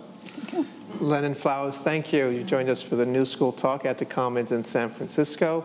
Lennon 1.00 1.34
Flowers, 1.34 1.78
thank 1.78 2.12
you. 2.12 2.28
You 2.28 2.44
joined 2.44 2.68
us 2.68 2.82
for 2.82 2.96
the 2.96 3.06
New 3.06 3.24
School 3.24 3.52
Talk 3.52 3.86
at 3.86 3.98
the 3.98 4.04
Commons 4.04 4.52
in 4.52 4.64
San 4.64 4.90
Francisco. 4.90 5.64